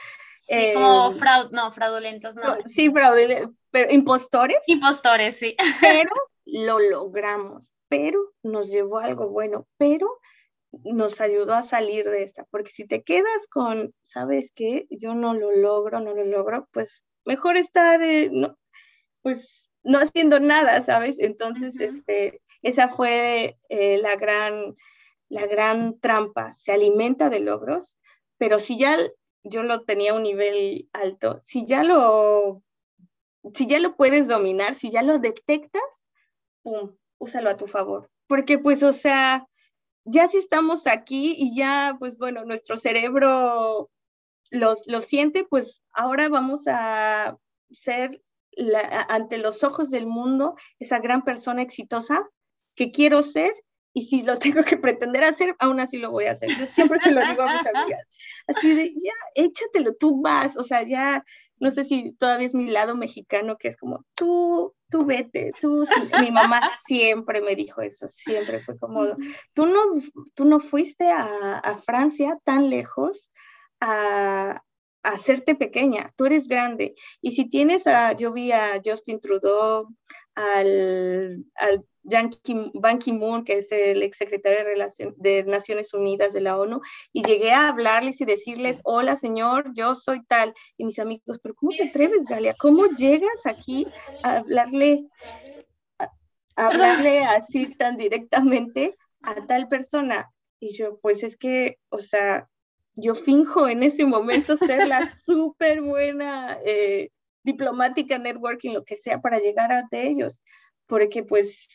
Sí, 0.47 0.73
como 0.75 1.13
fraud, 1.13 1.53
no, 1.53 1.73
fraudulentos, 1.73 2.37
no. 2.37 2.57
Sí, 2.67 2.91
fraudulentos, 2.91 3.55
pero 3.71 3.91
impostores. 3.91 4.59
Impostores, 4.67 5.37
sí. 5.39 5.57
Pero 5.81 6.11
lo 6.45 6.81
logramos, 6.81 7.71
pero 7.89 8.35
nos 8.43 8.71
llevó 8.71 8.99
a 8.99 9.05
algo 9.05 9.31
bueno, 9.31 9.67
pero 9.79 10.21
nos 10.85 11.21
ayudó 11.21 11.55
a 11.55 11.63
salir 11.63 12.09
de 12.09 12.23
esta, 12.23 12.45
porque 12.51 12.71
si 12.71 12.87
te 12.87 13.03
quedas 13.03 13.47
con, 13.51 13.95
¿sabes 14.05 14.53
qué? 14.55 14.87
Yo 14.91 15.15
no 15.15 15.35
lo 15.35 15.53
logro, 15.53 16.01
no 16.01 16.15
lo 16.15 16.25
logro, 16.25 16.69
pues 16.73 17.03
mejor 17.25 17.57
estar, 17.57 18.03
eh, 18.03 18.31
no, 18.33 18.59
pues 19.23 19.71
no 19.83 19.99
haciendo 19.99 20.41
nada, 20.41 20.83
¿sabes? 20.83 21.19
Entonces, 21.21 21.79
este, 21.79 22.41
esa 22.63 22.89
fue 22.89 23.59
eh, 23.69 23.99
la, 23.99 24.17
gran, 24.17 24.75
la 25.29 25.47
gran 25.47 25.99
trampa, 26.01 26.55
se 26.55 26.73
alimenta 26.73 27.31
de 27.31 27.41
logros, 27.41 27.97
pero 28.39 28.59
si 28.59 28.79
ya 28.79 28.99
yo 29.43 29.63
lo 29.63 29.85
tenía 29.85 30.13
a 30.13 30.15
un 30.15 30.23
nivel 30.23 30.89
alto, 30.93 31.41
si 31.43 31.67
ya 31.67 31.85
lo, 31.85 32.63
si 33.53 33.67
ya 33.67 33.79
lo 33.79 33.97
puedes 33.97 34.27
dominar, 34.27 34.75
si 34.75 34.91
ya 34.91 35.03
lo 35.03 35.19
detectas, 35.19 35.83
¡pum!, 36.63 36.97
úsalo 37.19 37.51
a 37.51 37.57
tu 37.57 37.67
favor. 37.67 38.11
Porque 38.27 38.59
pues, 38.59 38.83
o 38.83 38.93
sea, 38.93 39.47
ya 40.05 40.29
si 40.29 40.39
estamos 40.39 40.87
aquí 40.87 41.35
y 41.37 41.57
ya, 41.57 41.97
pues 41.99 42.19
bueno, 42.19 42.45
nuestro 42.45 42.77
cerebro 42.77 43.91
lo, 44.51 44.77
lo 44.87 45.01
siente, 45.01 45.45
pues 45.45 45.83
ahora 45.93 46.29
vamos 46.29 46.65
a 46.67 47.37
ser 47.71 48.23
ante 49.09 49.39
los 49.39 49.65
ojos 49.65 49.91
del 49.91 50.07
mundo 50.07 50.55
esa 50.79 51.01
gran 51.01 51.23
persona 51.23 51.63
exitosa 51.63 52.29
que 52.77 52.93
quiero 52.93 53.23
ser 53.23 53.53
y 53.93 54.03
si 54.03 54.23
lo 54.23 54.39
tengo 54.39 54.63
que 54.63 54.77
pretender 54.77 55.25
hacer, 55.25 55.55
aún 55.59 55.81
así 55.81 55.97
lo 55.99 56.11
voy 56.11 56.27
a 56.27 56.33
hacer. 56.33 56.51
Yo 56.59 56.67
siempre 56.67 56.99
se 57.01 57.13
lo 57.13 57.21
digo 57.23 57.43
a 57.43 57.53
mis 57.53 57.67
amigas. 57.75 58.07
Así 58.47 58.75
de, 58.75 58.93
ya, 58.93 59.13
échatelo, 59.35 59.95
tú 59.95 60.21
vas, 60.21 60.57
o 60.57 60.63
sea, 60.63 60.83
ya, 60.83 61.25
no 61.59 61.71
sé 61.71 61.85
si 61.85 62.13
todavía 62.13 62.47
es 62.47 62.55
mi 62.55 62.71
lado 62.71 62.97
mexicano, 62.97 63.57
que 63.57 63.69
es 63.69 63.77
como, 63.77 64.05
tú, 64.15 64.75
tú 64.91 65.05
vete, 65.05 65.53
tú, 65.61 65.87
mi 66.21 66.31
mamá 66.31 66.61
siempre 66.87 67.41
me 67.41 67.55
dijo 67.55 67.81
eso, 67.81 68.09
siempre 68.09 68.61
fue 68.61 68.79
como, 68.79 69.17
tú 69.53 69.67
no, 69.67 69.81
tú 70.35 70.45
no 70.45 70.61
fuiste 70.61 71.11
a, 71.11 71.59
a 71.59 71.79
Francia 71.79 72.39
tan 72.45 72.71
lejos 72.71 73.31
a, 73.81 74.51
a, 74.51 74.65
hacerte 75.05 75.55
pequeña, 75.55 76.13
tú 76.17 76.27
eres 76.27 76.49
grande. 76.49 76.95
Y 77.21 77.33
si 77.33 77.49
tienes 77.49 77.87
a, 77.87 78.13
yo 78.13 78.33
vi 78.33 78.53
a 78.53 78.81
Justin 78.85 79.21
Trudeau, 79.21 79.89
al, 80.35 81.45
al 81.55 81.87
Ban 82.03 82.99
Ki-moon, 82.99 83.45
que 83.45 83.59
es 83.59 83.71
el 83.71 84.03
exsecretario 84.03 84.65
de, 84.65 85.15
de 85.17 85.45
Naciones 85.45 85.95
Unidas 85.95 86.33
de 86.33 86.41
la 86.41 86.59
ONU, 86.59 86.81
y 87.13 87.23
llegué 87.23 87.53
a 87.53 87.69
hablarles 87.69 88.21
y 88.21 88.25
decirles, 88.25 88.81
hola 88.85 89.17
señor, 89.17 89.73
yo 89.75 89.95
soy 89.95 90.25
tal. 90.25 90.55
Y 90.77 90.85
mis 90.85 90.99
amigos, 90.99 91.39
pero 91.43 91.55
¿cómo 91.55 91.73
te 91.73 91.89
atreves, 91.89 92.25
Galia? 92.27 92.55
¿Cómo 92.59 92.87
llegas 92.87 93.47
aquí 93.47 93.87
a 94.23 94.39
hablarle, 94.39 95.07
a, 95.99 96.11
hablarle 96.57 97.25
así 97.25 97.67
tan 97.77 97.97
directamente 97.97 98.97
a 99.23 99.47
tal 99.47 99.69
persona? 99.69 100.31
Y 100.61 100.75
yo, 100.75 100.99
pues 101.01 101.23
es 101.23 101.37
que, 101.37 101.79
o 101.91 101.99
sea, 101.99 102.49
yo 102.95 103.15
finjo 103.15 103.69
en 103.69 103.83
ese 103.83 104.05
momento 104.05 104.57
ser 104.57 104.89
la 104.89 105.15
súper 105.27 105.83
buena 105.83 106.59
eh, 106.65 107.11
diplomática, 107.43 108.19
networking, 108.19 108.73
lo 108.73 108.85
que 108.85 108.97
sea, 108.97 109.21
para 109.21 109.39
llegar 109.39 109.73
a 109.73 109.85
ellos 109.93 110.43
porque 110.87 111.23
pues 111.23 111.67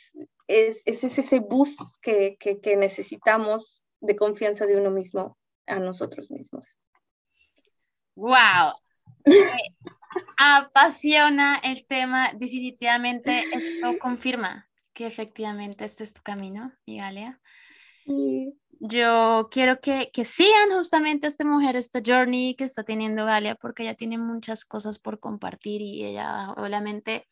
es, 0.47 0.83
es 0.85 1.03
ese 1.03 1.39
boost 1.39 1.79
que, 2.01 2.37
que, 2.39 2.75
necesitamos 2.75 3.83
de 4.01 4.15
confianza 4.15 4.65
de 4.65 4.77
uno 4.77 4.91
mismo 4.91 5.37
a 5.67 5.79
nosotros 5.79 6.31
mismos. 6.31 6.77
¡Wow! 8.15 8.73
apasiona 10.37 11.59
el 11.63 11.85
tema. 11.85 12.31
Definitivamente 12.35 13.43
esto 13.53 13.97
confirma 13.99 14.69
que 14.93 15.05
efectivamente 15.05 15.85
este 15.85 16.03
es 16.03 16.13
tu 16.13 16.21
camino, 16.21 16.73
Galia. 16.85 17.39
Yo 18.79 19.49
quiero 19.51 19.81
que, 19.81 20.09
que 20.13 20.23
sigan 20.25 20.71
justamente 20.71 21.27
esta 21.27 21.43
mujer, 21.43 21.75
esta 21.75 22.01
journey 22.05 22.55
que 22.55 22.63
está 22.63 22.83
teniendo 22.83 23.25
Galia, 23.25 23.55
porque 23.55 23.83
ella 23.83 23.95
tiene 23.95 24.17
muchas 24.17 24.63
cosas 24.63 24.99
por 24.99 25.19
compartir 25.19 25.81
y 25.81 26.05
ella 26.05 26.51
obviamente 26.55 27.27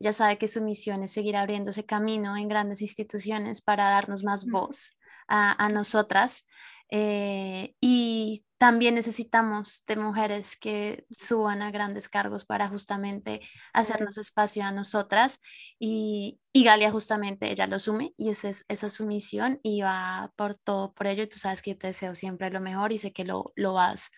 ya 0.00 0.12
sabe 0.12 0.38
que 0.38 0.48
su 0.48 0.60
misión 0.60 1.02
es 1.02 1.12
seguir 1.12 1.36
abriéndose 1.36 1.84
camino 1.84 2.36
en 2.36 2.48
grandes 2.48 2.82
instituciones 2.82 3.60
para 3.60 3.90
darnos 3.90 4.22
más 4.24 4.46
voz 4.46 4.96
a, 5.28 5.68
nosotras. 5.68 6.46
Eh, 6.90 7.74
y 7.80 8.44
también 8.58 8.94
necesitamos 8.94 9.84
de 9.86 9.96
mujeres 9.96 10.56
que 10.56 11.06
suban 11.10 11.60
a 11.60 11.70
grandes 11.70 12.08
cargos 12.08 12.44
para 12.44 12.68
justamente 12.68 13.40
hacernos 13.72 14.16
espacio 14.16 14.64
a 14.64 14.72
nosotras. 14.72 15.40
Y, 15.78 16.40
y 16.52 16.64
Galia 16.64 16.90
justamente, 16.90 17.50
ella 17.50 17.66
lo 17.66 17.78
sume 17.78 18.14
y 18.16 18.30
esa 18.30 18.48
es, 18.48 18.64
esa 18.68 18.86
es 18.86 18.92
su 18.92 19.06
misión 19.06 19.60
y 19.62 19.82
va 19.82 20.32
por 20.36 20.56
todo 20.56 20.94
por 20.94 21.06
ello. 21.06 21.24
Y 21.24 21.26
tú 21.28 21.38
sabes 21.38 21.62
que 21.62 21.72
yo 21.72 21.78
te 21.78 21.88
deseo 21.88 22.14
siempre 22.14 22.50
lo 22.50 22.60
mejor 22.60 22.92
y 22.92 22.98
sé 22.98 23.12
que 23.12 23.24
lo, 23.24 23.52
lo 23.56 23.74
vas 23.74 24.10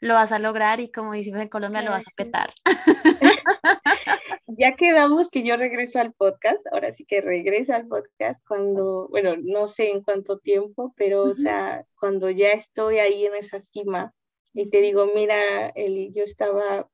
lo 0.00 0.14
vas 0.14 0.32
a 0.32 0.38
lograr 0.38 0.80
y 0.80 0.90
como 0.90 1.12
decimos 1.12 1.40
en 1.40 1.48
Colombia, 1.48 1.82
lo 1.82 1.90
vas 1.90 2.06
a 2.06 2.10
petar. 2.16 2.52
ya 4.46 4.76
quedamos 4.76 5.30
que 5.30 5.42
yo 5.42 5.56
regreso 5.56 6.00
al 6.00 6.12
podcast, 6.12 6.66
ahora 6.72 6.92
sí 6.92 7.04
que 7.04 7.20
regreso 7.20 7.74
al 7.74 7.86
podcast 7.86 8.44
cuando, 8.46 9.08
bueno, 9.08 9.34
no 9.40 9.66
sé 9.66 9.90
en 9.90 10.02
cuánto 10.02 10.38
tiempo, 10.38 10.92
pero 10.96 11.24
o 11.24 11.34
sea, 11.34 11.84
cuando 11.98 12.30
ya 12.30 12.52
estoy 12.52 12.98
ahí 12.98 13.26
en 13.26 13.34
esa 13.34 13.60
cima 13.60 14.12
y 14.54 14.70
te 14.70 14.80
digo, 14.80 15.06
mira, 15.14 15.72
yo 15.74 16.24
estaba 16.24 16.88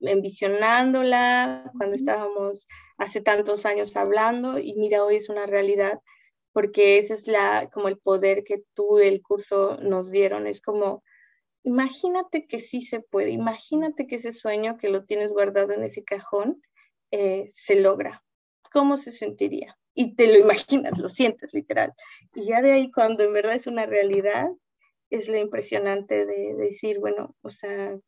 envisionándola 0.00 1.70
cuando 1.76 1.94
estábamos 1.94 2.66
hace 2.98 3.20
tantos 3.20 3.66
años 3.66 3.96
hablando 3.96 4.58
y 4.58 4.74
mira, 4.74 5.04
hoy 5.04 5.16
es 5.16 5.28
una 5.28 5.46
realidad 5.46 6.00
porque 6.52 6.98
ese 6.98 7.14
es 7.14 7.26
la, 7.26 7.70
como 7.72 7.88
el 7.88 7.98
poder 7.98 8.44
que 8.44 8.64
tú, 8.74 8.98
el 8.98 9.22
curso 9.22 9.78
nos 9.82 10.10
dieron, 10.10 10.46
es 10.46 10.60
como 10.60 11.02
imagínate 11.62 12.46
que 12.46 12.60
sí 12.60 12.80
se 12.82 13.00
puede, 13.00 13.30
imagínate 13.30 14.06
que 14.06 14.16
ese 14.16 14.32
sueño 14.32 14.76
que 14.76 14.88
lo 14.88 15.04
tienes 15.04 15.32
guardado 15.32 15.72
en 15.72 15.82
ese 15.84 16.04
cajón 16.04 16.62
eh, 17.10 17.50
se 17.54 17.80
logra. 17.80 18.24
¿Cómo 18.72 18.98
se 18.98 19.10
sentiría? 19.10 19.76
y 19.94 20.14
te 20.14 20.26
lo 20.26 20.38
imaginas, 20.38 20.98
lo 20.98 21.08
sientes 21.08 21.52
literal. 21.52 21.92
Y 22.34 22.44
ya 22.44 22.62
de 22.62 22.72
ahí 22.72 22.90
cuando 22.90 23.24
en 23.24 23.32
verdad 23.32 23.54
es 23.54 23.66
una 23.66 23.86
realidad, 23.86 24.48
es 25.10 25.28
lo 25.28 25.36
impresionante 25.36 26.26
de, 26.26 26.54
decir, 26.54 27.00
bueno, 27.00 27.34
o 27.42 27.50
sea, 27.50 27.98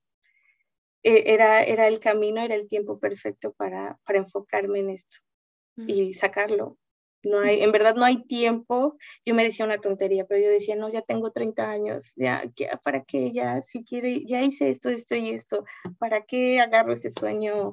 e, 1.02 1.34
era, 1.34 1.62
era 1.62 1.88
el 1.88 2.00
camino, 2.00 2.40
era 2.40 2.54
el 2.54 2.68
tiempo 2.68 2.98
perfecto 2.98 3.52
para, 3.52 3.98
para 4.04 4.20
enfocarme 4.20 4.80
en 4.80 4.90
esto 4.90 5.18
mm. 5.76 5.88
y 5.88 6.14
sacarlo. 6.14 6.78
No 7.24 7.40
hay, 7.40 7.62
en 7.62 7.72
verdad 7.72 7.94
no 7.94 8.04
hay 8.04 8.24
tiempo. 8.24 8.96
Yo 9.24 9.34
me 9.34 9.44
decía 9.44 9.64
una 9.64 9.78
tontería, 9.78 10.26
pero 10.26 10.42
yo 10.42 10.50
decía, 10.50 10.76
no, 10.76 10.88
ya 10.88 11.02
tengo 11.02 11.30
30 11.30 11.70
años, 11.70 12.12
ya, 12.16 12.44
¿para 12.82 13.04
qué? 13.04 13.30
Ya, 13.32 13.62
si 13.62 13.84
quiere, 13.84 14.24
ya 14.24 14.42
hice 14.42 14.70
esto, 14.70 14.88
esto 14.88 15.14
y 15.14 15.30
esto, 15.30 15.64
¿para 15.98 16.22
qué 16.22 16.60
agarro 16.60 16.92
ese 16.92 17.10
sueño 17.10 17.70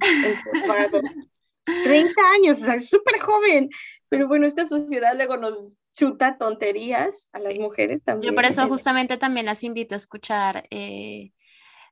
30 1.83 2.13
años, 2.35 2.61
o 2.61 2.65
sea, 2.65 2.81
súper 2.81 3.19
joven. 3.19 3.69
Pero 4.09 4.27
bueno, 4.27 4.47
esta 4.47 4.67
sociedad 4.67 5.15
luego 5.15 5.37
nos 5.37 5.77
chuta 5.95 6.37
tonterías 6.37 7.29
a 7.33 7.39
las 7.39 7.57
mujeres 7.57 8.03
también. 8.03 8.31
Yo 8.31 8.35
por 8.35 8.45
eso 8.45 8.67
justamente 8.67 9.17
también 9.17 9.45
las 9.45 9.63
invito 9.63 9.95
a 9.95 9.97
escuchar 9.97 10.65
eh, 10.69 11.31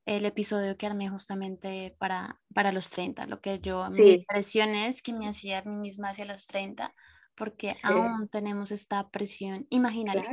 el 0.06 0.26
episodio 0.26 0.78
que 0.78 0.86
armé 0.86 1.10
justamente 1.10 1.96
para, 2.00 2.40
para 2.54 2.72
los 2.72 2.90
30. 2.90 3.28
Lo 3.28 3.42
que 3.42 3.60
yo, 3.60 3.90
mi 3.90 4.14
impresión 4.14 4.70
es 4.70 5.02
que 5.02 5.14
me 5.14 5.28
hacía 5.28 5.60
a 5.60 5.64
mí 5.64 5.76
misma 5.76 6.12
hacia 6.12 6.26
los 6.26 6.48
30 6.48 6.94
porque 7.38 7.76
aún 7.84 8.28
tenemos 8.28 8.72
esta 8.72 9.08
presión 9.10 9.68
imaginaria 9.70 10.24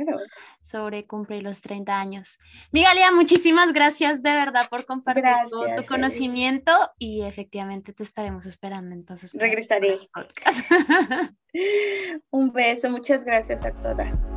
sobre 0.59 1.05
cumplir 1.05 1.43
los 1.43 1.61
30 1.61 1.99
años. 1.99 2.39
Migalia, 2.71 3.11
muchísimas 3.11 3.71
gracias 3.71 4.23
de 4.23 4.31
verdad 4.31 4.63
por 4.69 4.85
compartir 4.85 5.23
tu 5.77 5.85
conocimiento 5.85 6.71
y 6.97 7.21
efectivamente 7.21 7.93
te 7.93 8.03
estaremos 8.03 8.45
esperando 8.45 8.93
entonces. 8.93 9.31
Regresaré. 9.33 10.09
Un 12.31 12.51
beso, 12.51 12.89
muchas 12.89 13.23
gracias 13.23 13.63
a 13.63 13.71
todas. 13.71 14.34